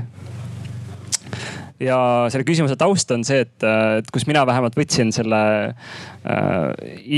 [1.80, 2.00] ja
[2.32, 3.64] selle küsimuse taust on see, et,
[4.00, 6.58] et kus mina vähemalt võtsin selle äh,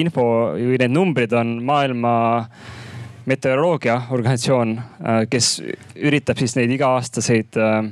[0.02, 2.14] info või need numbrid on maailma
[3.32, 5.56] meteoroloogiaorganisatsioon äh,, kes
[5.96, 7.90] üritab siis neid iga-aastaseid äh,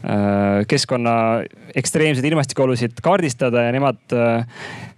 [0.00, 1.42] Äh, keskkonna
[1.76, 3.98] ekstreemseid ilmastikuolusid kaardistada ja nemad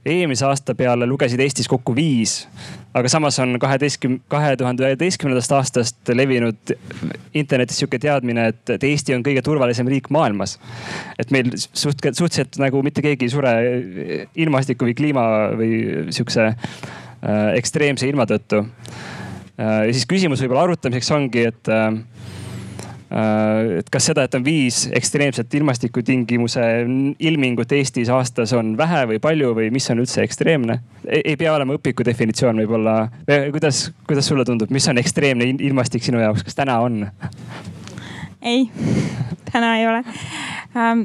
[0.06, 2.46] eelmise aasta peale lugesid Eestis kokku viis.
[2.94, 6.74] aga samas on kaheteistkümne, kahe tuhande üheteistkümnendast aastast levinud
[7.34, 10.60] internetis sihuke teadmine, et, et Eesti on kõige turvalisem riik maailmas.
[11.18, 13.56] et meil suht-, suhteliselt nagu mitte keegi ei sure
[14.36, 15.24] ilmastiku või kliima
[15.58, 15.72] või
[16.14, 16.52] sihukese
[17.58, 18.62] ekstreemse ilma tõttu.
[19.58, 21.98] Ja siis küsimus võib-olla arutamiseks ongi, et äh,
[23.12, 26.62] Äh, et kas seda, et on viis ekstreemset ilmastikutingimuse
[27.20, 30.78] ilmingut Eestis aastas on vähe või palju või mis on üldse ekstreemne?
[31.04, 32.94] ei pea olema õpiku definitsioon võib-olla.
[33.52, 37.02] kuidas, kuidas sulle tundub, mis on ekstreemne ilmastik sinu jaoks, kas täna on?
[38.40, 38.70] ei,
[39.50, 40.04] täna ei ole
[40.72, 41.04] um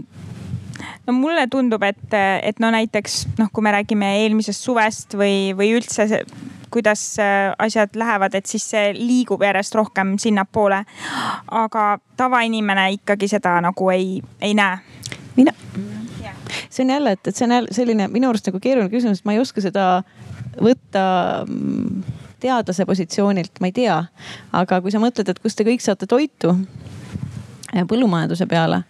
[1.08, 5.74] no mulle tundub, et, et no näiteks noh, kui me räägime eelmisest suvest või, või
[5.76, 6.08] üldse
[6.72, 10.84] kuidas äh, asjad lähevad, et siis see liigub järjest rohkem sinnapoole.
[11.52, 14.78] aga tavainimene ikkagi seda nagu ei, ei näe.
[15.36, 15.54] mina,
[16.70, 19.26] see on jälle, et, et see on jälle selline minu arust nagu keeruline küsimus, et
[19.26, 19.88] ma ei oska seda
[20.62, 21.04] võtta
[21.46, 22.04] mm,
[22.40, 23.98] teadlase positsioonilt, ma ei tea.
[24.54, 26.56] aga kui sa mõtled, et kust te kõik saate toitu
[27.86, 28.82] põllumajanduse peale.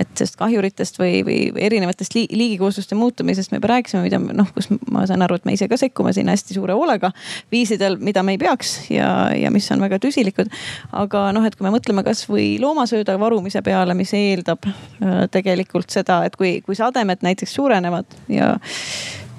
[0.00, 5.06] et sest kahjuritest või, või erinevatest liigikoosluste muutumisest me juba rääkisime, mida noh, kus ma
[5.08, 7.12] saan aru, et me ise ka sekkume sinna hästi suure hoolega
[7.52, 10.50] viisidel, mida me ei peaks ja, ja mis on väga tüsilikud.
[10.92, 16.22] aga noh, et kui me mõtleme kasvõi loomasööda varumise peale, mis eeldab äh, tegelikult seda,
[16.26, 18.54] et kui, kui sademed näiteks suurenevad ja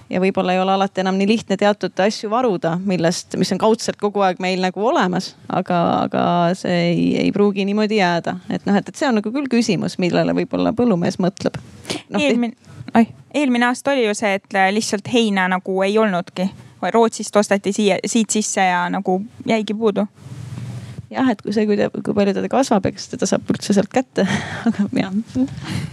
[0.09, 3.97] ja võib-olla ei ole alati enam nii lihtne teatud asju varuda, millest, mis on kaudselt
[4.01, 6.25] kogu aeg meil nagu olemas, aga, aga
[6.57, 8.37] see ei, ei pruugi niimoodi jääda.
[8.49, 11.57] et noh, et, et see on nagu küll küsimus, millele võib-olla põllumees mõtleb
[12.09, 12.19] no,.
[12.19, 12.53] eelmine,
[13.33, 16.49] eelmine aasta oli ju see, et lihtsalt heina nagu ei olnudki.
[16.93, 19.15] Rootsist osteti siia, siit sisse ja nagu
[19.49, 20.03] jäigi puudu
[21.11, 24.25] jah, et kui see, kui, kui palju teda kasvab, eks teda saab üldse sealt kätte,
[24.69, 25.13] aga jah.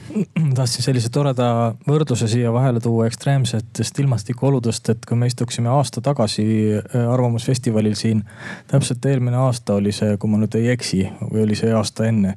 [0.59, 1.49] tahtsin sellise toreda
[1.89, 6.47] võrdluse siia vahele tuua ekstreemsetest ilmastikuoludest, et kui me istuksime aasta tagasi
[6.79, 8.25] äh, Arvamusfestivalil siin.
[8.71, 12.37] täpselt eelmine aasta oli see, kui ma nüüd ei eksi, või oli see aasta enne,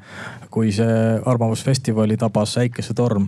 [0.51, 3.27] kui see Arvamusfestivali tabas äikesetorm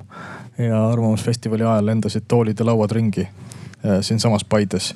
[0.58, 4.94] ja Arvamusfestivali ajal lendasid toolid ja lauad ringi äh, siinsamas Paides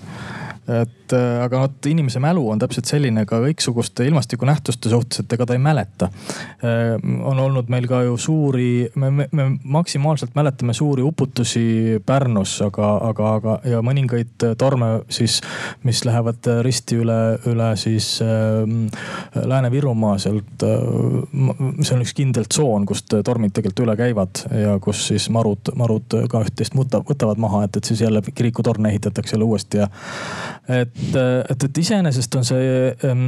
[0.69, 5.47] et äh, aga vot inimese mälu on täpselt selline ka kõiksuguste ilmastikunähtuste suhtes, et ega
[5.50, 6.10] ta ei mäleta.
[6.62, 6.93] Äh,
[7.26, 12.91] on olnud meil ka ju suuri, me, me, me maksimaalselt mäletame suuri uputusi Pärnus, aga,
[13.10, 15.39] aga, aga ja mõningaid torme siis,
[15.88, 17.19] mis lähevad risti üle,
[17.50, 18.62] üle siis äh,
[19.41, 20.78] Lääne-Virumaa sealt äh,.
[21.82, 26.19] see on üks kindel tsoon, kust tormid tegelikult üle käivad ja kus siis marud, marud
[26.30, 29.88] ka üht-teist võtavad maha, et, et siis jälle kirikutorn ehitatakse jälle uuesti ja
[30.69, 30.97] et,
[31.50, 32.65] et, et iseenesest on see
[33.08, 33.24] ähm,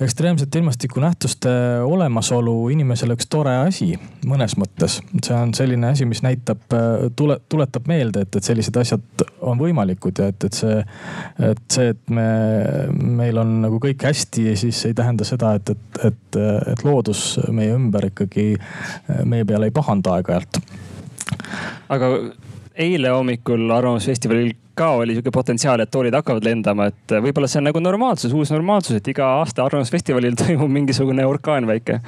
[0.00, 1.52] ekstreemsete ilmastikunähtuste
[1.84, 3.94] olemasolu inimesele üks tore asi
[4.28, 4.98] mõnes mõttes.
[5.24, 9.58] see on selline asi, mis näitab, äh, tule, tuletab meelde, et, et sellised asjad on
[9.60, 10.82] võimalikud ja et, et see,
[11.50, 12.26] et see, et me,
[12.92, 16.40] meil on nagu kõik hästi, siis ei tähenda seda, et, et, et,
[16.72, 20.60] et loodus meie ümber ikkagi äh, meie peale ei pahanda aeg-ajalt.
[21.88, 22.12] aga
[22.76, 27.70] eile hommikul Arvamusfestivalil ka oli sihuke potentsiaal, et toolid hakkavad lendama, et võib-olla see on
[27.70, 32.00] nagu normaalsus, uus normaalsus, et iga aasta Arvamusfestivalil toimub mingisugune orkaan väike.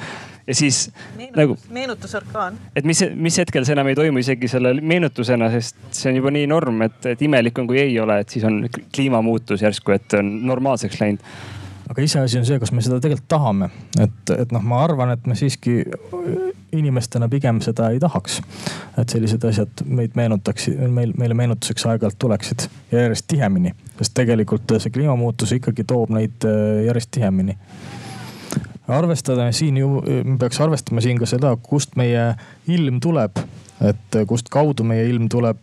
[0.46, 1.56] ja siis Meenutus, nagu.
[1.72, 2.58] meenutusorkaan.
[2.76, 6.32] et mis, mis hetkel see enam ei toimu isegi selle meenutusena, sest see on juba
[6.34, 8.60] nii norm, et, et imelik on, kui ei ole, et siis on
[8.94, 11.24] kliimamuutus järsku, et on normaalseks läinud
[11.88, 13.70] aga iseasi on see, kas me seda tegelikult tahame,
[14.00, 15.80] et, et noh, ma arvan, et me siiski
[16.72, 18.40] inimestena pigem seda ei tahaks.
[18.98, 22.66] et sellised asjad meid meenutaksid, meil, meile meenutuseks aeg-ajalt tuleksid.
[22.92, 27.56] Ja järjest tihemini, sest tegelikult see kliimamuutus ikkagi toob neid äh, järjest tihemini
[28.88, 32.32] arvestada siin ju, me peaks arvestama siin ka seda, kust meie
[32.68, 33.40] ilm tuleb
[33.84, 35.60] et äh, kust kaudu meie ilm tuleb.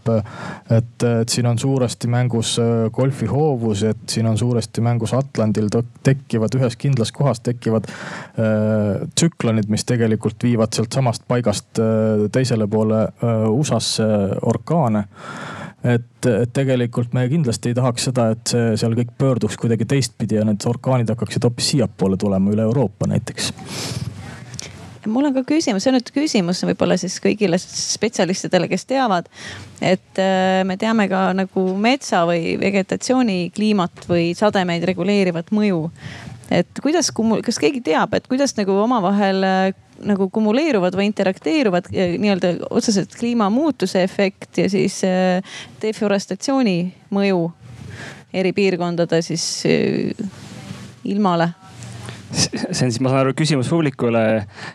[0.70, 2.56] et, et siin on suuresti mängus
[2.94, 5.70] golfi hoovus, et siin on suuresti mängus Atlandil
[6.04, 13.04] tekkivad ühes kindlas kohas tekkivad äh, tsüklonid, mis tegelikult viivad sealtsamast paigast äh, teisele poole
[13.04, 14.08] äh, USA-sse
[14.42, 15.06] orkaane
[15.86, 20.40] et, et tegelikult me kindlasti ei tahaks seda, et see seal kõik pöörduks kuidagi teistpidi
[20.40, 23.52] ja need orkaanid hakkaksid hoopis siiapoole tulema üle Euroopa näiteks
[25.12, 29.30] mul on ka küsimus, see on nüüd küsimus võib-olla siis kõigile spetsialistidele, kes teavad.
[29.82, 35.90] et äh, me teame ka nagu metsa või vegetatsiooni kliimat või sademeid reguleerivat mõju.
[36.54, 37.12] Et kuidas,
[37.46, 39.74] kas keegi teab, et kuidas nagu omavahel äh,
[40.06, 45.02] nagu kumuleeruvad või interakteeruvad äh, nii-öelda otseselt kliimamuutuse efekt ja siis
[45.82, 46.80] deforestatsiooni
[47.16, 47.46] mõju
[48.36, 49.46] eri piirkondade siis
[51.06, 51.54] ilmale
[52.36, 54.22] see on siis, ma saan aru, küsimus publikule.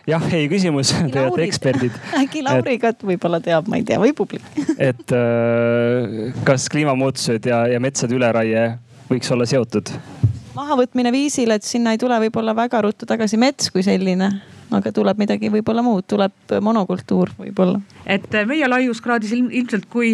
[0.09, 1.97] jah, ei küsimus, te olete eksperdid.
[2.21, 4.45] äkki Lauri ka võib-olla teab, ma ei tea, või publik
[4.89, 8.65] et äh, kas kliimamuutused ja, ja metsade üleraie
[9.11, 9.93] võiks olla seotud?
[10.55, 14.31] Mahavõtmine viisil, et sinna ei tule võib-olla väga ruttu tagasi mets kui selline
[14.77, 17.79] aga tuleb midagi võib-olla muud, tuleb monokultuur võib-olla.
[18.05, 20.13] et meie laiuskraadis ilmselt, kui,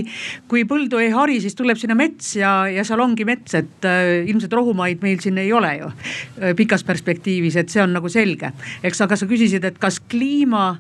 [0.49, 4.23] kui põldu ei hari, siis tuleb sinna mets ja, ja seal ongi mets, et äh,
[4.29, 8.51] ilmselt rohumaid meil siin ei ole ju äh, pikas perspektiivis, et see on nagu selge.
[8.83, 10.71] eks, aga sa küsisid, et kas kliima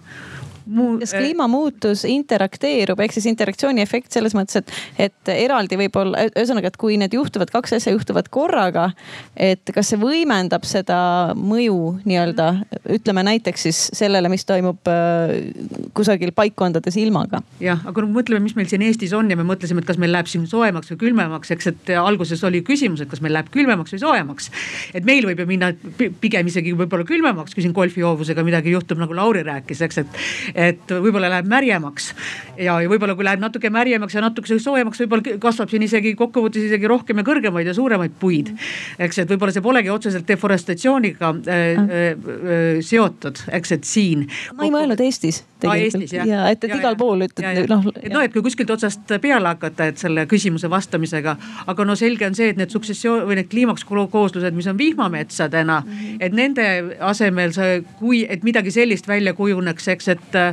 [0.67, 0.97] muu....
[1.01, 4.73] kas kliimamuutus interakteerub, ehk siis interaktsiooni efekt selles mõttes, et,
[5.07, 8.89] et eraldi võib-olla, ühesõnaga, et kui need juhtuvad, kaks asja juhtuvad korraga.
[9.35, 10.99] et kas see võimendab seda
[11.37, 12.47] mõju nii-öelda,
[12.97, 15.35] ütleme näiteks siis sellele, mis toimub äh,
[15.97, 17.41] kusagil paikkondades ilmaga.
[17.63, 20.13] jah, aga no mõtleme, mis meil siin Eestis on ja me mõtlesime, et kas meil
[20.15, 23.95] läheb siin soojemaks või külmemaks, eks, et alguses oli küsimus, et kas meil läheb külmemaks
[23.95, 24.51] või soojemaks.
[24.97, 25.71] et meil võib ju minna
[26.21, 30.19] pigem isegi võib-olla külmemaks, kui siin golfihoovusega midagi juhtub, nagu Lauri rääkis, eks, et
[30.57, 32.11] et võib-olla läheb märjemaks.
[32.57, 36.65] ja, ja võib-olla kui läheb natuke märjemaks ja natuke soojemaks, võib-olla kasvab siin isegi kokkuvõttes
[36.65, 38.49] isegi rohkem ja kõrgemaid ja suuremaid puid.
[38.99, 44.25] eks, et võib-olla see polegi otseselt deforestatsiooniga äh, äh, äh, seotud, eks, et siin.
[44.57, 46.13] ma ei mõelnud Eestis tegelikult.
[46.13, 47.85] ja et, et ja, igal pool ütled noh.
[47.85, 51.35] noh, et kui kuskilt otsast peale hakata, et selle küsimuse vastamisega,
[51.69, 55.93] aga no selge on see, et need suksessioon või need kliimakskooslused, mis on vihmametsadena mm,
[55.93, 56.17] -hmm.
[56.25, 56.67] et nende
[57.05, 60.46] asemel sa, kui, et midagi sellist välja kujuneks, eks, et äh,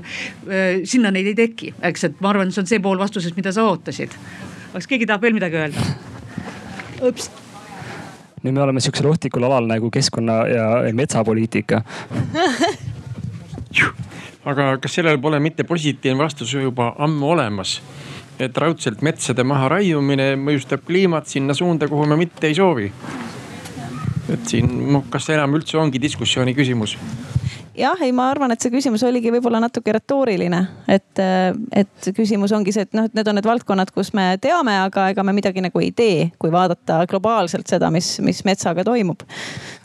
[0.84, 3.66] sinna neid ei teki, eks, et ma arvan, see on see pool vastusest, mida sa
[3.68, 4.14] ootasid.
[4.74, 5.88] kas keegi tahab veel midagi öelda?
[7.04, 7.30] ups
[8.44, 11.82] nüüd me oleme sihukesel ohtlikul alal nagu keskkonna ja metsapoliitika
[14.50, 17.78] aga kas sellel pole mitte positiivne vastus juba ammu olemas?
[18.38, 22.90] et raudselt metsade maharaiumine mõjustab kliimat sinna suunda, kuhu me mitte ei soovi.
[24.34, 26.98] et siin, noh, kas see enam üldse ongi diskussiooni küsimus?
[27.78, 30.60] Jah, ei, ma arvan, et see küsimus oligi võib-olla natuke retooriline,
[30.90, 31.22] et,
[31.74, 35.08] et küsimus ongi see, et noh, et need on need valdkonnad, kus me teame, aga
[35.12, 39.24] ega me midagi nagu ei tee, kui vaadata globaalselt seda, mis, mis metsaga toimub.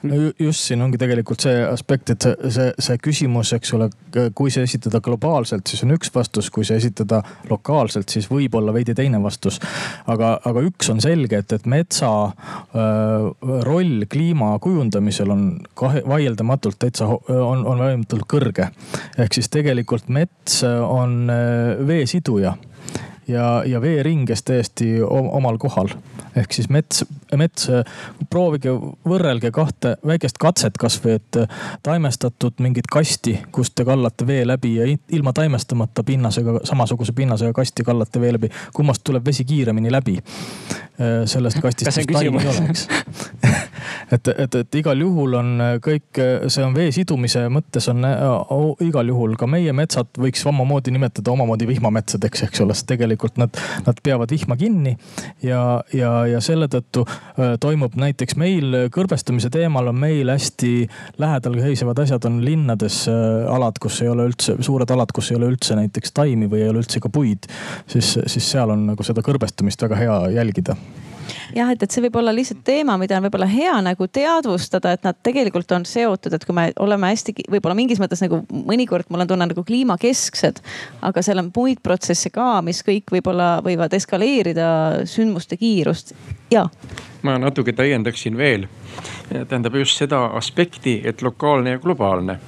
[0.04, 3.90] no just siin ongi tegelikult see aspekt, et see, see, see küsimus, eks ole,
[4.38, 8.96] kui see esitada globaalselt, siis on üks vastus, kui see esitada lokaalselt, siis võib-olla veidi
[8.98, 9.60] teine vastus.
[10.08, 15.46] aga, aga üks on selge, et, et metsa öö, roll kliima kujundamisel on
[15.78, 18.70] kahe, vaieldamatult täitsa on, on on võimatult kõrge.
[19.18, 22.56] ehk siis tegelikult mets on äh, veesiduja
[23.30, 25.88] ja, ja veeringes täiesti omal kohal.
[26.36, 27.04] ehk siis mets,
[27.38, 27.68] mets,
[28.30, 28.72] proovige,
[29.08, 31.40] võrrelge kahte väikest katset kasvõi, et
[31.84, 37.84] taimestatud mingit kasti, kust te kallate vee läbi ja ilma taimestamata pinnasega, samasuguse pinnasega kasti
[37.84, 38.50] kallate vee läbi.
[38.74, 42.88] kummast tuleb vesi kiiremini läbi äh, sellest kastist, taimi ei ole, eks
[44.16, 48.06] et, et, et igal juhul on kõik, see on vee sidumise mõttes on
[48.86, 53.38] igal juhul ka meie metsad võiks omamoodi nimetada omamoodi vihmametsadeks, eks ole, sest tegelikult tegelikult
[53.38, 53.50] nad,
[53.86, 54.98] nad peavad vihma kinni.
[55.44, 57.06] ja, ja, ja selle tõttu
[57.60, 60.88] toimub näiteks meil kõrbestamise teemal on meil hästi
[61.20, 65.52] lähedal seisevad asjad on linnades alad, kus ei ole üldse, suured alad, kus ei ole
[65.52, 67.50] üldse näiteks taimi või ei ole üldse ka puid.
[67.88, 70.78] siis, siis seal on nagu seda kõrbestamist väga hea jälgida
[71.56, 75.06] jah, et, et see võib olla lihtsalt teema, mida on võib-olla hea nagu teadvustada, et
[75.08, 79.26] nad tegelikult on seotud, et kui me oleme hästi võib-olla mingis mõttes nagu mõnikord mul
[79.26, 80.62] on tunne nagu kliimakesksed.
[81.06, 84.70] aga seal on muid protsesse ka, mis kõik võib-olla võivad eskaleerida
[85.10, 86.14] sündmuste kiirust
[86.54, 86.68] ja.
[87.22, 88.68] ma natuke täiendaksin veel,
[89.30, 92.40] tähendab just seda aspekti, et lokaalne ja globaalne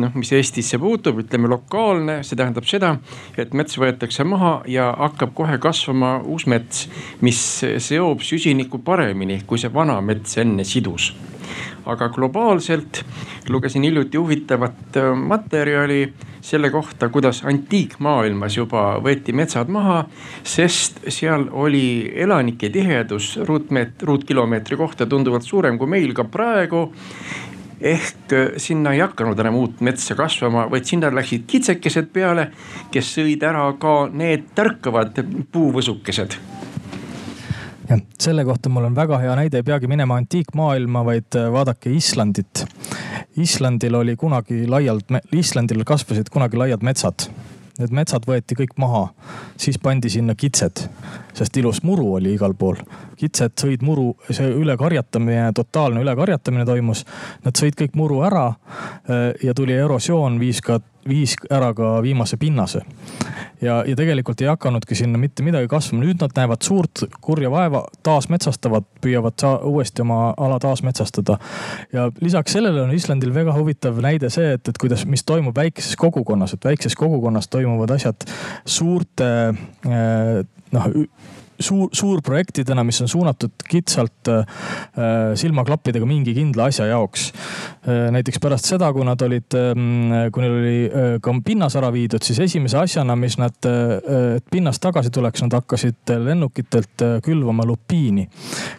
[0.00, 2.94] noh, mis Eestisse puutub, ütleme lokaalne, see tähendab seda,
[3.38, 6.86] et mets võetakse maha ja hakkab kohe kasvama uus mets,
[7.24, 7.40] mis
[7.84, 11.12] seob süsinikku paremini, kui see vana mets enne sidus.
[11.86, 13.02] Aga globaalselt
[13.48, 16.12] lugesin hiljuti huvitavat äh, materjali
[16.42, 20.02] selle kohta, kuidas antiikmaailmas juba võeti metsad maha,
[20.42, 26.88] sest seal oli elanike tihedus ruutmeet-, ruutkilomeetri kohta tunduvalt suurem kui meil ka praegu.
[27.82, 32.50] Ehk äh, sinna ei hakanud enam uut metsa kasvama, vaid sinna läksid kitsekesed peale,
[32.94, 35.18] kes sõid ära ka need tärkavad
[35.52, 36.61] puuvõsukesed
[37.88, 41.92] jah, selle kohta mul on väga hea näide, ei peagi minema antiikmaailma, vaid äh, vaadake
[41.96, 42.64] Islandit.
[43.36, 47.28] Islandil oli kunagi laialt, Islandil kasvasid kunagi laiad metsad
[47.80, 49.06] need metsad võeti kõik maha,
[49.60, 50.84] siis pandi sinna kitsed,
[51.36, 52.76] sest ilus muru oli igal pool.
[53.16, 57.04] kitsed sõid muru, see ülekarjatamine, totaalne ülekarjatamine toimus.
[57.44, 62.36] Nad sõid kõik muru ära äh, ja tuli erosioon, viis ka viis ära ka viimase
[62.36, 62.82] pinnase.
[63.60, 67.84] ja, ja tegelikult ei hakanudki sinna mitte midagi kasvama, nüüd nad näevad suurt kurja vaeva,
[68.02, 71.38] taasmetsastavad, püüavad uuesti oma ala taasmetsastada.
[71.92, 75.96] ja lisaks sellele on Islandil väga huvitav näide see, et, et kuidas, mis toimub väikeses
[75.96, 78.26] kogukonnas, et väikses kogukonnas toimuvad asjad
[78.64, 80.42] suurte eh,
[80.72, 80.90] noh
[81.62, 84.44] suur, suurprojektidena, mis on suunatud kitsalt äh,
[85.38, 88.10] silmaklappidega mingi kindla asja jaoks äh,.
[88.14, 92.22] näiteks pärast seda, kui nad olid äh,, kui neil oli äh, ka pinnas ära viidud,
[92.24, 97.66] siis esimese asjana, mis nad, äh, et pinnas tagasi tuleks, nad hakkasid lennukitelt äh, külvama
[97.68, 98.28] lupiini.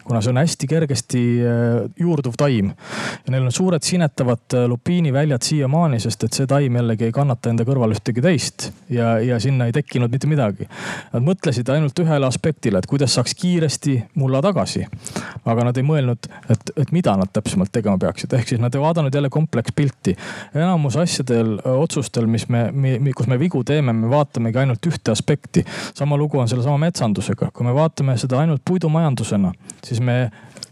[0.04, 2.72] kuna see on hästi kergesti äh, juurduv taim
[3.24, 7.66] ja neil on suured sinetavad lupiiniväljad siiamaani, sest et see taim jällegi ei kannata enda
[7.66, 10.68] kõrval ühtegi teist ja, ja sinna ei tekkinud mitte midagi.
[11.12, 14.86] Nad mõtlesid ainult ühele aspektile, et kuidas saaks kiiresti mulla tagasi.
[15.44, 18.80] aga nad ei mõelnud, et, et mida nad täpsemalt tegema peaksid, ehk siis nad ei
[18.80, 20.16] vaadanud jälle komplekspilti.
[20.54, 25.64] enamus asjadel, otsustel, mis me, me, kus me vigu teeme, me vaatamegi ainult ühte aspekti.
[25.94, 29.52] sama lugu on sellesama metsandusega, kui me vaatame seda ainult puidumajandusena,
[29.84, 30.30] siis me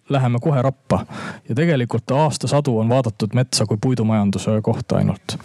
[0.08, 1.06] läheme kohe rappa.
[1.48, 5.38] ja tegelikult aastasadu on vaadatud metsa kui puidumajanduse kohta ainult.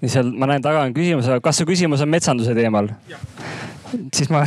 [0.00, 2.88] nii seal ma näen taga on küsimus, aga kas su küsimus on metsanduse teemal?
[4.14, 4.44] siis ma,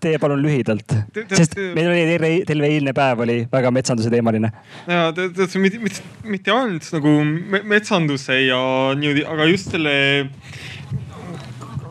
[0.00, 0.94] tee palun lühidalt,
[1.32, 2.04] sest meil oli
[2.48, 4.52] terve, eilne päev oli väga metsanduse teemaline.
[4.88, 5.80] ja tead, mitte,
[6.24, 7.14] mitte, ainult nagu
[7.74, 8.60] metsanduse ja
[8.98, 9.96] niimoodi, aga just selle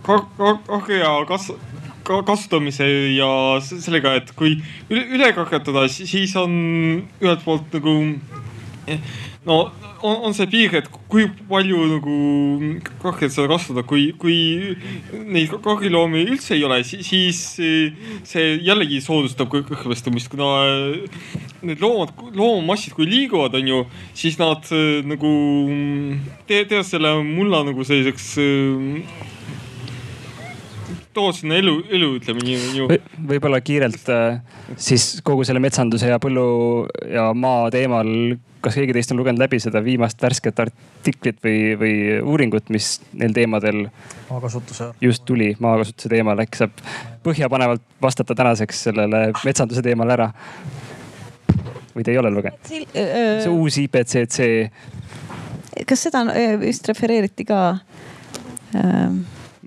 [0.09, 1.53] karja kas-,
[2.25, 3.31] kasutamise ja
[3.61, 4.57] sellega, et kui
[4.89, 6.53] üle, üle kakatada, siis on
[7.21, 7.97] ühelt poolt nagu
[9.47, 9.71] no
[10.01, 12.15] on, on see piir, et kui palju nagu
[13.01, 14.37] kahjat seda kasvatada, kui, kui
[15.31, 20.51] neid kahjuloomi üldse ei ole, siis see jällegi soodustab kõhvestumist, kuna
[21.65, 23.81] need loomad, loomamassid, kui liiguvad, on ju,
[24.17, 24.67] siis nad
[25.07, 25.33] nagu
[26.49, 28.33] teevad selle mulla nagu selliseks
[31.15, 32.99] too sinna elu, elu ütleme nii ju v.
[33.31, 34.11] võib-olla kiirelt
[34.77, 36.45] siis kogu selle metsanduse ja põllu
[37.09, 38.11] ja maa teemal
[38.61, 43.33] kas keegi teist on lugenud läbi seda viimast värsket artiklit või, või uuringut, mis neil
[43.35, 43.85] teemadel
[44.29, 46.83] maakasutuse just tuli, maakasutuse teemal, äkki saab
[47.23, 50.29] põhjapanevalt vastata tänaseks sellele metsanduse teemale ära?
[51.95, 52.69] või te ei ole lugenud?
[52.69, 54.47] see uus IPCC.
[55.87, 56.25] kas seda
[56.61, 57.59] vist refereeriti ka?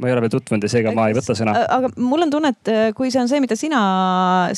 [0.03, 1.55] Ma ei ole veel tutvunud ja seega ma ei võta sõna.
[1.76, 3.82] aga mul on tunne, et äh, kui see on see, mida sina,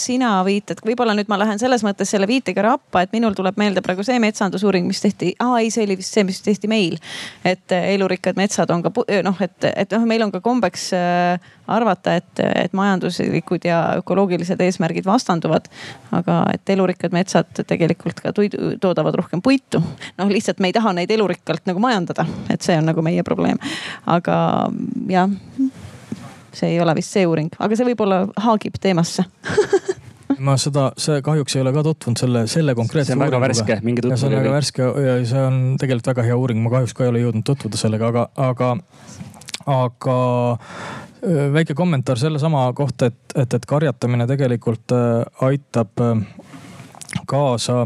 [0.01, 3.85] sina viitad, võib-olla nüüd ma lähen selles mõttes selle viitega rappa, et minul tuleb meelde
[3.85, 6.97] praegu see metsandusuuring, mis tehti, aa ei, see oli vist see, mis tehti meil.
[7.45, 8.93] et äh, elurikkad metsad on ka
[9.27, 14.61] noh, et, et noh, meil on ka kombeks äh, arvata, et, et majanduslikud ja ökoloogilised
[14.61, 15.69] eesmärgid vastanduvad.
[16.13, 19.83] aga et elurikkad metsad tegelikult ka toidu, toodavad rohkem puitu.
[20.19, 23.59] noh, lihtsalt me ei taha neid elurikkalt nagu majandada, et see on nagu meie probleem.
[24.07, 24.37] aga
[25.09, 25.31] jah,
[26.55, 29.27] see ei ole vist see uuring, aga see võib-olla haagib teemasse
[30.47, 33.31] ma seda, see kahjuks ei ole ka tutvunud selle, selle konkreetse uuringuga.
[33.31, 34.21] see on väga värske, minge tutvuge.
[34.21, 37.13] see on väga värske ja see on tegelikult väga hea uuring, ma kahjuks ka ei
[37.13, 38.71] ole jõudnud tutvuda sellega, aga, aga,
[39.75, 40.19] aga
[41.55, 44.95] väike kommentaar sellesama kohta, et, et, et karjatamine tegelikult
[45.47, 46.05] aitab
[47.31, 47.85] kaasa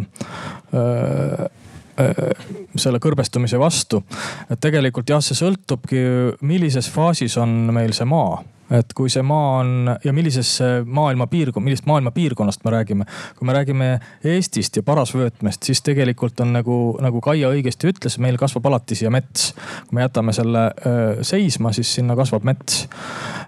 [2.76, 4.02] selle kõrbestumise vastu.
[4.50, 6.04] et tegelikult jah, see sõltubki,
[6.46, 8.38] millises faasis on meil see maa
[8.74, 10.50] et kui see maa on ja millises
[10.84, 13.06] maailma piirkond, millist maailma piirkonnast me räägime.
[13.38, 13.88] kui me räägime
[14.24, 19.10] Eestist ja parasvöötmest, siis tegelikult on nagu, nagu Kaia õigesti ütles, meil kasvab alati siia
[19.10, 19.54] mets.
[19.88, 22.86] kui me jätame selle öö, seisma, siis sinna kasvab mets.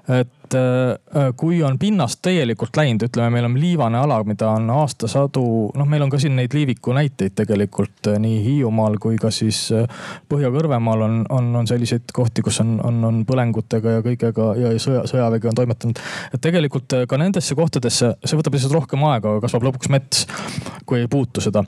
[0.09, 0.33] et
[1.37, 5.45] kui on pinnast täielikult läinud, ütleme, meil on liivane ala, mida on aastasadu,
[5.77, 9.69] noh, meil on ka siin neid liiviku näiteid tegelikult nii Hiiumaal kui ka siis
[10.31, 15.05] Põhja-Kõrvemaal on, on, on selliseid kohti, kus on, on, on põlengutega ja kõigega ja sõja,
[15.11, 16.01] sõjavägi on toimetanud.
[16.35, 20.25] et tegelikult äh, ka nendesse kohtadesse, see võtab lihtsalt rohkem aega, aga kasvab lõpuks mets,
[20.89, 21.65] kui ei puutu seda.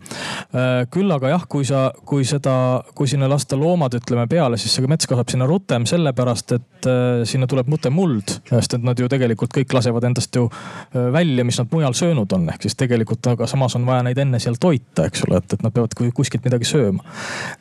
[0.53, 2.55] Äh, küll aga jah, kui sa, kui seda,
[2.99, 7.25] kui sinna lasta loomad, ütleme peale, siis see mets kasvab sinna rutem sellepärast, et äh,
[7.29, 8.39] sinna tuleb mutem muld.
[8.73, 10.49] Sest et nad ju tegelikult kõik lasevad endast ju
[10.93, 14.41] välja, mis nad mujal söönud on, ehk siis tegelikult, aga samas on vaja neid enne
[14.43, 17.05] seal toita, eks ole, et, et nad peavad kuskilt midagi sööma.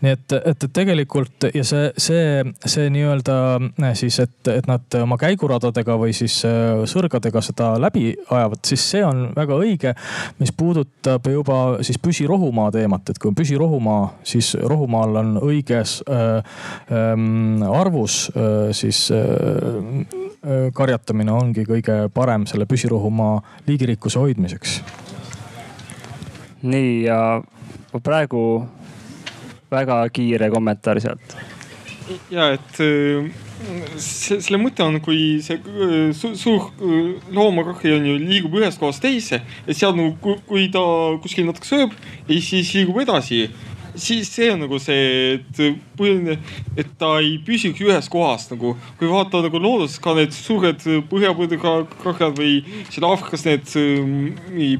[0.01, 3.37] nii et, et, et tegelikult ja see, see, see nii-öelda
[3.97, 8.83] siis, et, et nad oma käigurada sõrdadega või siis äh, sõrgadega seda läbi ajavad, siis
[8.91, 9.93] see on väga õige.
[10.39, 16.43] mis puudutab juba siis püsirohumaa teemat, et kui on püsirohumaa, siis rohumaal on õiges äh,
[16.91, 19.19] äh, arvus äh, siis äh,
[20.43, 20.71] äh,
[21.01, 24.81] karjatamine ongi kõige parem selle püsirohumaa liigirikkuse hoidmiseks.
[26.61, 27.41] nii ja
[28.03, 28.67] praegu
[29.71, 31.35] väga kiire kommentaar sealt.
[32.29, 32.77] ja et
[33.97, 39.01] selle mõte on, kui see äh, su, suur äh, loomakahju on ju, liigub ühest kohast
[39.01, 40.81] teise ja seal nagu, kui ta
[41.21, 41.93] kuskil natuke sööb
[42.27, 43.49] ja siis liigub edasi.
[43.95, 45.61] Siis see on nagu see, et
[45.97, 46.37] põhiline,
[46.79, 48.75] et ta ei püsiks ühes kohas nagu.
[48.99, 50.81] kui vaadata nagu looduses ka need suured
[51.11, 53.67] põhjapõõdekakad või siin Aafrikas need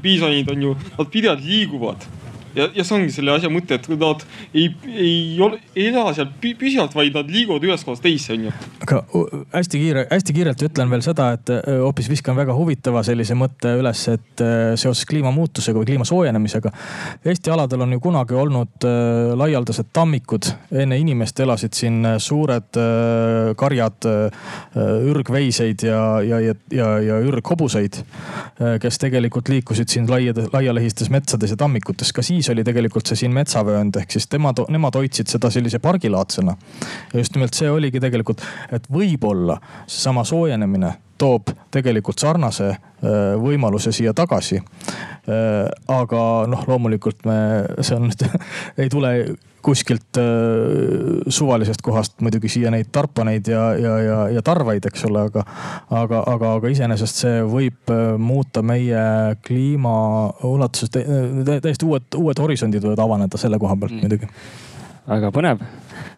[0.02, 2.10] piisonid on ju, nad pidevalt liiguvad
[2.56, 6.30] ja, ja see ongi selle asja mõte, et nad ei, ei ole, ei ela seal
[6.40, 8.52] püsivalt, vaid nad liiguvad ühest kohast teise, onju.
[8.84, 9.02] aga
[9.54, 14.04] hästi kiire, hästi kiirelt ütlen veel seda, et hoopis viskan väga huvitava sellise mõtte üles,
[14.12, 14.44] et
[14.80, 16.72] seoses kliimamuutusega või kliima soojenemisega.
[17.24, 18.86] Eesti aladel on ju kunagi olnud
[19.38, 20.50] laialdased tammikud,
[20.84, 22.80] enne inimest elasid siin suured
[23.58, 24.08] karjad
[25.12, 28.02] ürgveiseid ja, ja, ja, ja, ja ürghobuseid,
[28.82, 33.22] kes tegelikult liikusid siin laiade, laialehistes metsades ja tammikutes ka siis siis oli tegelikult see
[33.22, 36.56] siin metsavöönd, ehk siis tema, nemad hoidsid seda sellise pargilaadsena.
[37.12, 42.80] ja just nimelt see oligi tegelikult, et võib-olla seesama soojenemine toob tegelikult sarnase äh,
[43.38, 44.58] võimaluse siia tagasi.
[44.58, 47.38] Äh, aga noh, loomulikult me,
[47.80, 48.10] see on
[48.82, 49.14] ei tule
[49.62, 55.26] kuskilt äh, suvalisest kohast muidugi siia neid tarpaneid ja, ja, ja, ja tarvaid, eks ole,
[55.30, 55.44] aga,
[55.90, 59.04] aga, aga, aga iseenesest see võib muuta meie
[59.46, 59.94] kliima
[60.48, 64.04] ulatuses täiesti uued, uued horisondid võivad avaneda selle koha pealt mm.
[64.06, 64.30] muidugi.
[65.08, 65.64] väga põnev,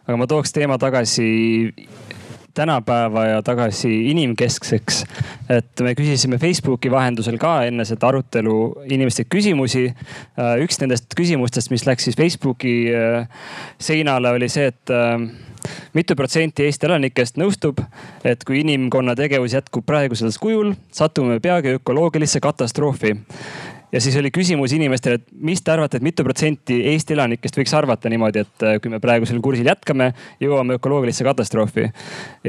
[0.07, 1.29] aga ma tooks teema tagasi
[2.55, 5.05] tänapäeva ja tagasi inimkeskseks.
[5.49, 8.57] et me küsisime Facebooki vahendusel ka enne seda arutelu
[8.91, 9.87] inimestelt küsimusi.
[10.39, 13.29] Äh, üks nendest küsimustest, mis läks siis Facebooki äh,
[13.79, 15.19] seinale, oli see, et äh,
[15.95, 17.83] mitu protsenti Eesti elanikest nõustub,
[18.25, 23.17] et kui inimkonna tegevus jätkub praegusel kujul, satume peagi ökoloogilisse katastroofi
[23.95, 27.75] ja siis oli küsimus inimestele, et mis te arvate, et mitu protsenti Eesti elanikest võiks
[27.79, 30.11] arvata niimoodi, et äh, kui me praegusel kursil jätkame,
[30.43, 31.87] jõuame ökoloogilisse katastroofi.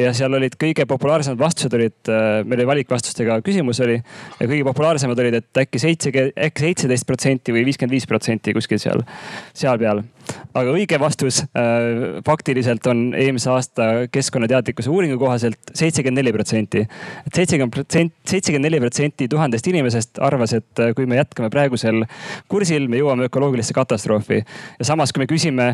[0.02, 4.66] ja seal olid kõige populaarsemad vastused olid, äh, meil oli valikvastustega küsimus oli ja kõige
[4.72, 9.06] populaarsemad olid, et äkki seitse, äkki seitseteist protsenti või viiskümmend viis protsenti kuskil seal,
[9.54, 10.02] seal peal
[10.56, 16.86] aga õige vastus äh, faktiliselt on eelmise aasta keskkonnateadlikkuse uuringu kohaselt seitsekümmend neli protsenti.
[17.28, 22.04] et seitsekümmend protsenti, seitsekümmend neli protsenti tuhandest inimesest arvas, et äh, kui me jätkame praegusel
[22.52, 24.42] kursil, me jõuame ökoloogilisse katastroofi.
[24.80, 25.68] ja samas, kui me küsime,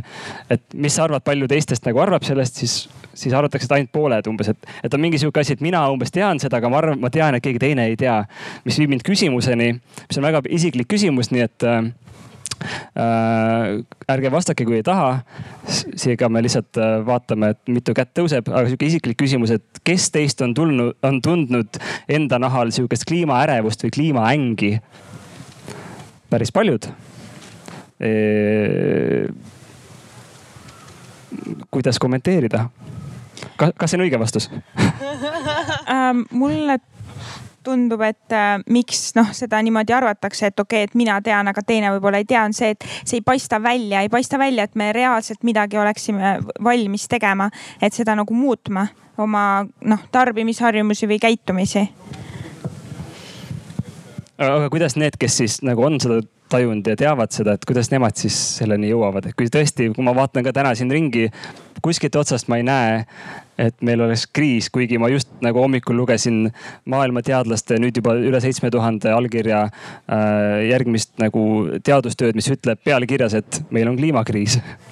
[0.49, 2.76] et mis sa arvad, palju teistest nagu arvab sellest, siis,
[3.14, 6.12] siis arvatakse, et ainult pooled umbes, et, et on mingi sihuke asi, et mina umbes
[6.12, 8.22] tean seda, aga ma arvan, ma tean, et keegi teine ei tea.
[8.66, 9.74] mis viib mind küsimuseni,
[10.07, 11.91] mis on väga isiklik küsimus, nii et äh,
[12.95, 13.82] Äh,
[14.12, 15.22] ärge vastake, kui ei taha.
[15.95, 20.09] seega me lihtsalt äh, vaatame, et mitu kätt tõuseb, aga sihuke isiklik küsimus, et kes
[20.14, 24.74] teist on tulnud, on tundnud enda nahal sihukest kliimaärevust või kliimaängi?
[26.32, 26.90] Päris paljud
[28.02, 28.12] e
[31.72, 32.66] kuidas kommenteerida?
[33.58, 34.50] kas, kas see on õige vastus
[35.96, 36.80] ähm, mulle
[37.64, 41.64] tundub, et äh, miks noh, seda niimoodi arvatakse, et okei okay,, et mina tean, aga
[41.66, 44.76] teine võib-olla ei tea, on see, et see ei paista välja, ei paista välja, et
[44.80, 47.52] me reaalselt midagi oleksime valmis tegema,
[47.82, 48.88] et seda nagu muutma
[49.22, 49.46] oma
[49.86, 51.86] noh, tarbimisharjumusi või käitumisi.
[54.42, 56.22] Aga kuidas need, kes siis nagu on seda
[56.52, 60.14] tajunud ja teavad seda, et kuidas nemad siis selleni jõuavad, et kui tõesti, kui ma
[60.18, 61.30] vaatan ka täna siin ringi,
[61.84, 62.98] kuskilt otsast ma ei näe,
[63.62, 66.44] et meil oleks kriis, kuigi ma just nagu hommikul lugesin
[66.89, 71.44] maailma teadlaste nüüd juba üle seitsme tuhande allkirja äh, järgmist nagu
[71.84, 74.60] teadustööd, mis ütleb pealkirjas, et meil on kliimakriis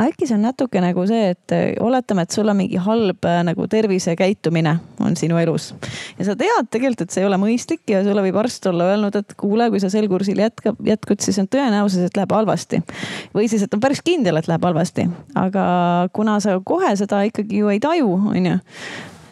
[0.00, 3.40] äkki see on natuke nagu see, et äh, oletame, et sul on mingi halb äh,
[3.46, 5.70] nagu tervisekäitumine on sinu elus.
[6.18, 9.16] ja sa tead tegelikult, et see ei ole mõistlik ja sulle võib arst olla öelnud,
[9.20, 12.82] et kuule, kui sa sel kursil jätkab, jätkud, siis on tõenäosus, et läheb halvasti.
[13.34, 15.08] või siis, et on päris kindel, et läheb halvasti,
[15.38, 15.64] aga
[16.16, 18.58] kuna sa kohe seda ikkagi ju ei taju, on ju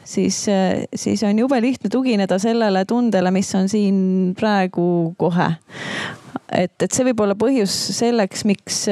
[0.09, 3.99] siis, äh, siis on jube lihtne tugineda sellele tundele, mis on siin
[4.39, 5.51] praegu kohe.
[6.49, 8.87] Et, et see võib olla põhjus selleks, miks,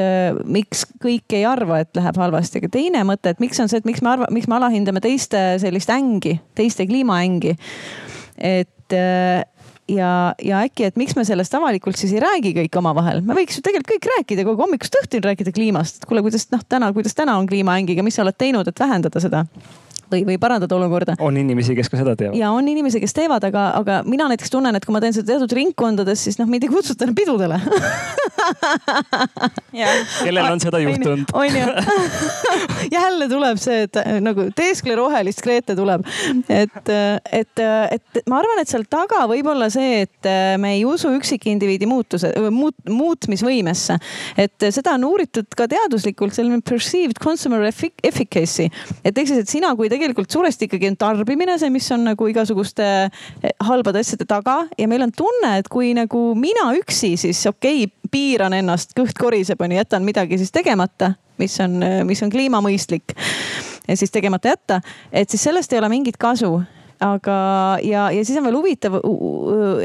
[0.45, 3.89] miks kõik ei arva, et läheb halvasti, aga teine mõte, et miks on see, et
[3.89, 7.57] miks me arva-, miks me alahindame teiste sellist ängi, teiste kliimaängi.
[8.37, 8.97] et
[9.89, 10.11] ja,
[10.43, 13.65] ja äkki, et miks me sellest avalikult siis ei räägi kõik omavahel, me võiks ju
[13.65, 17.49] tegelikult kõik rääkida kogu hommikust õhtuni rääkida kliimast, kuule, kuidas noh, täna, kuidas täna on
[17.49, 19.47] kliimaängiga, mis sa oled teinud, et vähendada seda
[20.13, 21.13] või, või parandada olukorda.
[21.21, 22.37] on inimesi, kes ka seda teevad.
[22.39, 25.27] ja on inimesi, kes teevad, aga, aga mina näiteks tunnen, et kui ma teen seda
[25.35, 27.57] teatud ringkondades, siis noh, mind ei kutsuta enam pidudele
[30.27, 31.25] kellel on seda juhtunud?
[31.33, 31.67] on ju
[32.99, 36.01] jälle tuleb see, et äh, nagu teeskle rohelist Grete tuleb.
[36.49, 40.23] et, äh, et, äh, et ma arvan, et seal taga võib olla see, et
[40.61, 43.95] me ei usu üksikindiviidi muutuse, muut, muutmisvõimesse.
[44.39, 48.67] et seda on uuritud ka teaduslikult, selline perceived consumer efficacy.
[49.05, 49.96] et ehk siis, et sina kui tegelikult
[50.33, 54.63] suuresti ikkagi on tarbimine see, mis on nagu igasuguste eh, halbade asjade taga.
[54.79, 59.19] Ja meil on tunne, et kui nagu mina üksi, siis okei okay,, piiran ennast, kõht
[59.19, 63.17] koriseb, on ju, jätan midagi siis tegemata, mis on, mis on kliimamõistlik
[63.89, 64.81] ja siis tegemata jätta,
[65.13, 66.61] et siis sellest ei ole mingit kasu
[67.01, 67.37] aga,
[67.85, 68.97] ja, ja siis on veel huvitav,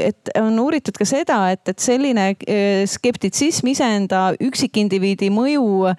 [0.00, 2.58] et on uuritud ka seda, et, et selline e,
[2.88, 5.96] skeptitsism iseenda üksikindiviidi mõju e,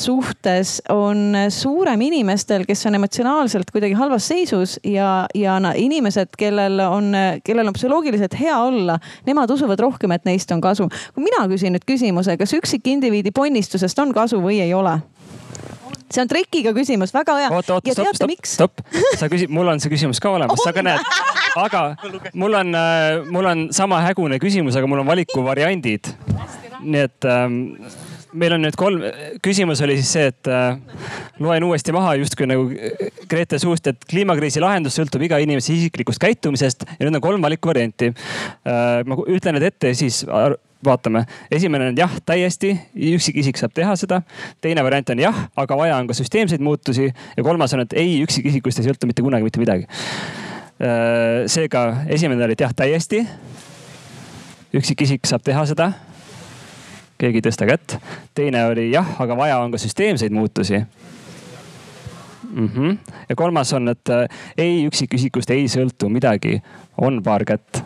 [0.00, 7.10] suhtes on suurem inimestel, kes on emotsionaalselt kuidagi halvas seisus ja, ja inimesed, kellel on,
[7.46, 10.88] kellel on psühholoogiliselt hea olla, nemad usuvad rohkem, et neist on kasu.
[11.14, 14.98] kui mina küsin nüüd küsimuse, kas üksikindiviidi ponnistusest on kasu või ei ole?
[16.12, 17.50] See on trikiga küsimus, väga hea.
[17.50, 18.82] oota, oota, stopp, stopp, stopp.
[19.18, 21.02] sa küsid, mul on see küsimus ka olemas, sa ka näed.
[21.66, 21.84] aga
[22.34, 26.12] mul on, äh, mul on sama hägune küsimus, aga mul on valikuvariandid.
[26.86, 27.60] nii et ähm,
[28.36, 29.02] meil on nüüd kolm,
[29.44, 30.76] küsimus oli siis see, et äh,
[31.42, 32.68] loen uuesti maha justkui nagu
[33.30, 38.12] Grete suust, et kliimakriisi lahendus sõltub iga inimese isiklikust käitumisest ja nüüd on kolm valikuvarianti
[38.12, 39.02] äh,.
[39.06, 40.22] ma ütlen need ette ja siis
[40.84, 42.72] vaatame, esimene on jah, täiesti,
[43.14, 44.20] üksikisik saab teha seda.
[44.60, 48.20] teine variant on jah, aga vaja on ka süsteemseid muutusi ja kolmas on, et ei,
[48.24, 49.88] üksikisikust ei sõltu mitte kunagi mitte midagi.
[50.76, 53.24] Äh, seega esimene oli, jah, täiesti.
[54.76, 55.92] üksikisik saab teha seda.
[57.18, 57.98] Keegi ei tõsta kätt.
[58.34, 60.82] teine oli jah, aga vaja on ka süsteemseid muutusi
[62.56, 62.68] mm.
[62.68, 62.96] -hmm.
[63.28, 66.62] ja kolmas on, et äh, ei, üksikisikust ei sõltu midagi,
[66.98, 67.82] on paar kätt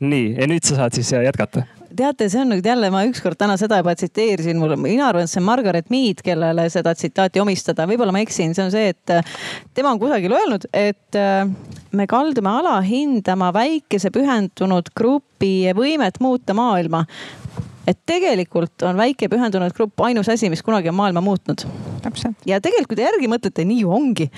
[0.00, 1.66] nii, ja nüüd sa saad siis äh, jätkata
[1.96, 5.30] teate, see on nüüd jälle, ma ükskord täna seda juba tsiteerisin, mulle, mina arvan, et
[5.30, 9.12] see on Margaret Mead, kellele seda tsitaati omistada, võib-olla ma eksin, see on see, et
[9.12, 9.34] äh,
[9.76, 11.20] tema on kusagil öelnud, et
[11.92, 17.04] me kaldume alahindama väikese pühendunud grupi võimet muuta maailma
[17.86, 21.64] et tegelikult on väike pühendunud grupp ainus asi, mis kunagi on maailma muutnud.
[22.46, 24.28] ja tegelikult, järgi mõtlete, nii ju ongi.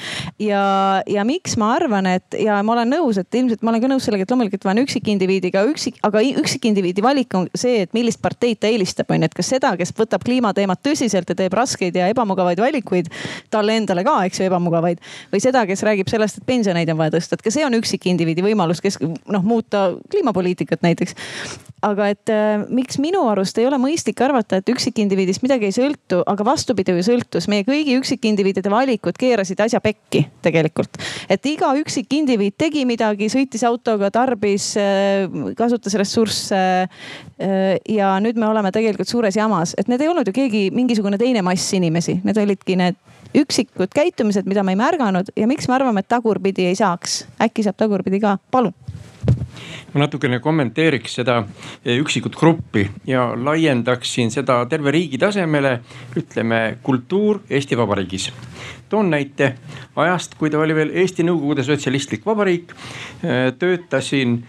[0.40, 3.90] ja, ja miks ma arvan, et ja ma olen nõus, et ilmselt ma olen ka
[3.92, 8.22] nõus sellega, et loomulikult ma olen üksikindiviidiga, üksik, aga üksikindiviidi valik on see, et millist
[8.24, 11.96] parteid ta eelistab, on ju, et kas seda, kes võtab kliimateemat tõsiselt ja teeb raskeid
[12.00, 13.12] ja ebamugavaid valikuid,
[13.52, 15.04] talle endale ka, eks ju, ebamugavaid.
[15.32, 18.44] või seda, kes räägib sellest, et pensioneid on vaja tõsta, et ka see on üksikindiviidi
[18.44, 21.16] võimalus, kes noh, muuta kliimapoliitikat näiteks.
[21.84, 26.22] Aga et äh, miks minu arust ei ole mõistlik arvata, et üksikindiviidist midagi ei sõltu,
[26.30, 27.48] aga vastupidi ju sõltus.
[27.50, 30.98] meie kõigi üksikindiviidide valikud keerasid asja pekki tegelikult.
[31.28, 36.62] et iga üksikindiviid tegi midagi, sõitis autoga, tarbis, äh, kasutas ressursse.
[36.84, 41.18] Äh, ja nüüd me oleme tegelikult suures jamas, et need ei olnud ju keegi mingisugune
[41.18, 43.00] teine mass inimesi, need olidki need
[43.34, 47.66] üksikud käitumised, mida me ei märganud ja miks me arvame, et tagurpidi ei saaks, äkki
[47.66, 48.74] saab tagurpidi ka, palun
[49.92, 51.40] ma natukene kommenteeriks seda
[51.84, 55.80] eh, üksikut gruppi ja laiendaksin seda terve riigi tasemele.
[56.16, 58.32] ütleme kultuur Eesti Vabariigis.
[58.88, 59.54] toon näite
[59.96, 62.72] ajast, kui ta oli veel Eesti Nõukogude Sotsialistlik Vabariik.
[63.22, 64.42] Eh, töötasin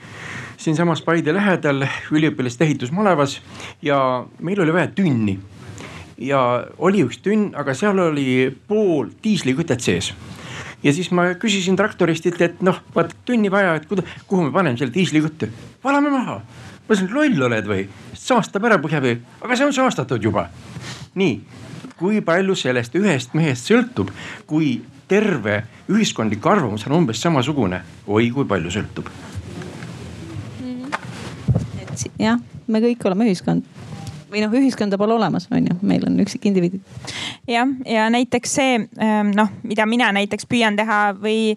[0.58, 3.42] siinsamas Paide lähedal üliõpilaste ehitusmalevas
[3.82, 5.40] ja meil oli vaja tünni
[6.18, 10.14] ja oli üks tünn, aga seal oli pool diislikütet sees
[10.86, 14.78] ja siis ma küsisin traktoristilt, et noh, vaat tunni vaja, et kuhu, kuhu me paneme
[14.78, 15.50] selle diislikütte.
[15.84, 16.40] valame maha.
[16.86, 20.50] ma ütlesin, loll oled või, saastab ära põhja või, aga see on saastatud juba.
[21.16, 21.40] nii,
[21.98, 24.12] kui palju sellest ühest mehest sõltub,
[24.46, 29.10] kui terve ühiskondlik arvamus on umbes samasugune, oi kui palju sõltub.
[32.20, 33.75] jah, me kõik oleme ühiskond
[34.32, 36.82] või noh, ühiskonda pole olemas, on ju, meil on üksikindiviidid.
[37.48, 41.56] jah, ja näiteks see ähm, noh, mida mina näiteks püüan teha või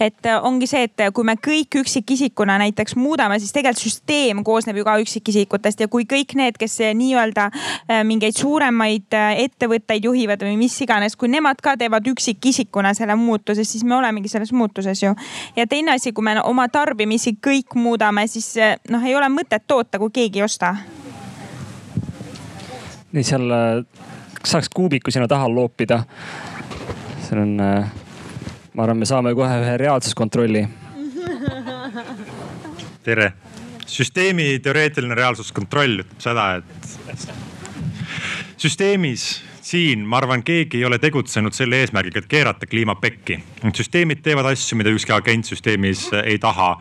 [0.00, 4.86] et ongi see, et kui me kõik üksikisikuna näiteks muudame, siis tegelikult süsteem koosneb ju
[4.86, 10.56] ka üksikisikutest ja kui kõik need, kes nii-öelda äh, mingeid suuremaid äh, ettevõtteid juhivad või
[10.60, 15.14] mis iganes, kui nemad ka teevad üksikisikuna selle muutuse, siis me olemegi selles muutuses ju.
[15.56, 19.66] ja teine asi, kui me oma tarbimisi kõik muudame, siis äh, noh, ei ole mõtet
[19.66, 20.74] toota, kui keegi ei osta
[23.12, 23.84] nii seal äh,
[24.44, 26.02] saaks kuubiku sinna taha loopida.
[27.26, 27.90] seal on, äh,
[28.74, 30.68] ma arvan, me saame kohe ühe reaalsuskontrolli.
[33.04, 33.32] tere,
[33.86, 37.28] süsteemi teoreetiline reaalsuskontroll ütleb seda, et
[38.60, 39.40] süsteemis
[39.70, 43.38] siin ma arvan, keegi ei ole tegutsenud selle eesmärgiga, et keerata kliima pekki.
[43.76, 46.72] süsteemid teevad asju, mida ükski agent süsteemis ei taha,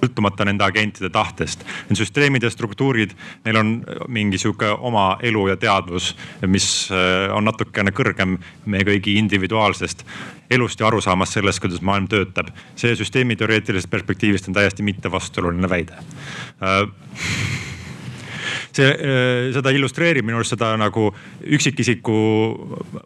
[0.00, 1.64] sõltumata nende agentide tahtest.
[1.88, 3.14] Need süsteemid ja struktuurid,
[3.46, 3.72] neil on
[4.12, 6.10] mingi sihuke oma elu ja teadvus,
[6.46, 10.04] mis äh, on natukene kõrgem meie kõigi individuaalsest
[10.50, 12.52] elust ja arusaamast sellest, kuidas maailm töötab.
[12.76, 15.96] see süsteemi teoreetilisest perspektiivist on täiesti mittevastuoluline väide
[16.62, 17.67] äh,
[18.72, 21.08] see, äh, seda illustreerib minu arust seda nagu
[21.44, 22.18] üksikisiku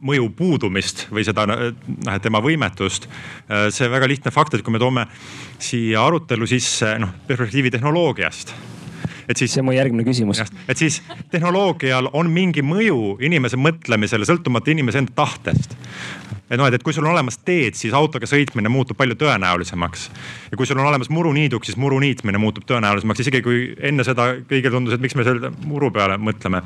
[0.04, 3.08] mõju puudumist või seda noh, tema võimetust.
[3.48, 5.06] Äh, see väga lihtne fakt, et kui me toome
[5.62, 8.54] siia arutelu sisse noh perspektiivi tehnoloogiast
[9.28, 9.52] et siis.
[9.54, 10.42] see on mu järgmine küsimus.
[10.42, 11.00] et siis
[11.30, 15.76] tehnoloogial on mingi mõju inimese mõtlemisele sõltumata inimese enda tahtest.
[16.50, 20.08] Et noh, et, et kui sul on olemas teed, siis autoga sõitmine muutub palju tõenäolisemaks.
[20.50, 24.32] ja kui sul on olemas muruniiduk, siis muru niitmine muutub tõenäolisemaks, isegi kui enne seda
[24.40, 26.62] kõigile tundus, et miks me selle muru peale mõtleme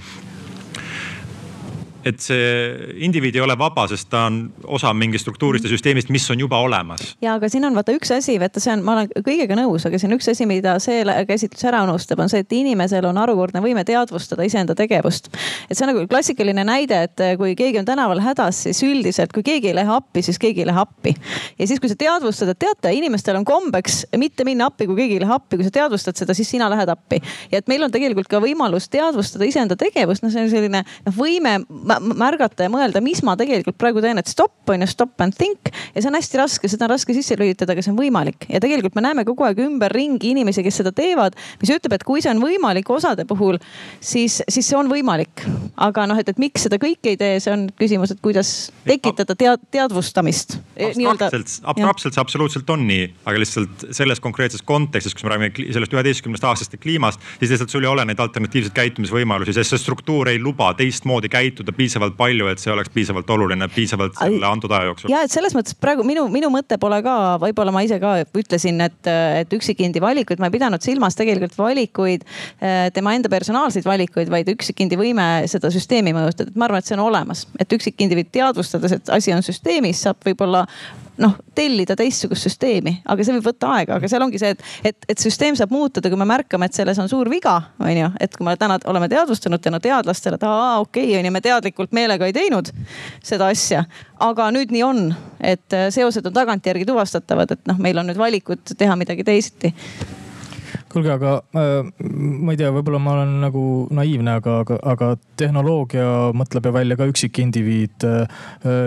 [2.06, 4.38] et see indiviid ei ole vaba, sest ta on
[4.76, 7.16] osa mingist struktuurist ja süsteemist, mis on juba olemas.
[7.22, 9.98] ja aga siin on vaata üks asi, vaata see on, ma olen kõigega nõus, aga
[9.98, 13.82] siin üks asi, mida see käsitlus ära unustab, on see, et inimesel on harukordne võime
[13.88, 15.30] teadvustada iseenda tegevust.
[15.68, 19.42] et see on nagu klassikaline näide, et kui keegi on tänaval hädas, siis üldiselt, kui
[19.46, 21.14] keegi ei lähe appi, siis keegi ei lähe appi.
[21.58, 25.18] ja siis, kui sa teadvustad, et teate, inimestel on kombeks mitte minna appi, kui keegi
[25.18, 27.20] ei lähe appi, kui sa teadvustad seda, siis sina lähed appi.
[27.50, 31.16] ja et meil on tegelikult ka võimalus teadvustada iseenda tegevust, noh, see on selline noh,
[31.16, 31.58] võime
[32.00, 35.70] märgata ja mõelda, mis ma tegelikult praegu teen, et stopp on ju, stop and think.
[35.94, 38.60] ja see on hästi raske, seda on raske sisse lülitada, aga see on võimalik ja
[38.62, 41.36] tegelikult me näeme kogu aeg ümberringi inimesi, kes seda teevad.
[41.60, 43.60] mis ütleb, et kui see on võimalik osade puhul,
[44.00, 45.44] siis, siis see on võimalik.
[45.76, 48.52] aga noh, et, et miks seda kõike ei tee, see on küsimus, et kuidas
[48.86, 50.58] tekitada tead, teadvustamist.
[50.76, 55.72] Eh, abstraktselt, abstraktselt see absoluutselt on nii, aga lihtsalt selles konkreetses kontekstis, kus me räägime
[55.74, 59.82] sellest üheteistkümnest aastast ja kliimast, siis lihtsalt sul ei ole neid alternatiivseid käitumisvõimalusi, sest see
[59.82, 64.72] struktuur ei luba teistmoodi käituda piisavalt palju, et see oleks piisavalt oluline, piisavalt selle antud
[64.74, 65.12] aja jooksul.
[65.12, 68.82] ja et selles mõttes praegu minu, minu mõte pole ka, võib-olla ma ise ka ütlesin,
[68.84, 68.98] et,
[69.42, 72.26] et üksikindi valikuid, ma ei pidanud silmas tegelikult valikuid,
[72.60, 76.90] eh, tema enda personaalseid valikuid, vaid üksikindi võime seda süsteemi mõjutada, et ma arvan, et
[76.90, 80.66] see on olemas, et üksikindiviid teadvustades, et asi on süsteemis, saab võib-olla
[81.22, 85.08] noh, tellida teistsugust süsteemi, aga see võib võtta aega, aga seal ongi see, et, et,
[85.14, 88.10] et süsteem saab muutuda, kui me märkame, et selles on suur viga, on ju.
[88.20, 91.42] et kui me täna oleme teadvustanud tänu teadlastele, et aa, okei okay,, on ju, me
[91.44, 92.70] teadlikult meelega ei teinud
[93.24, 93.84] seda asja.
[94.20, 95.02] aga nüüd nii on,
[95.40, 99.74] et seosed on tagantjärgi tuvastatavad, et noh, meil on nüüd valikud teha midagi teisiti
[100.96, 103.62] kuulge, aga äh, ma ei tea, võib-olla ma olen nagu
[103.94, 108.38] naiivne, aga, aga, aga tehnoloogia mõtleb ju välja ka üksikindiviid äh,.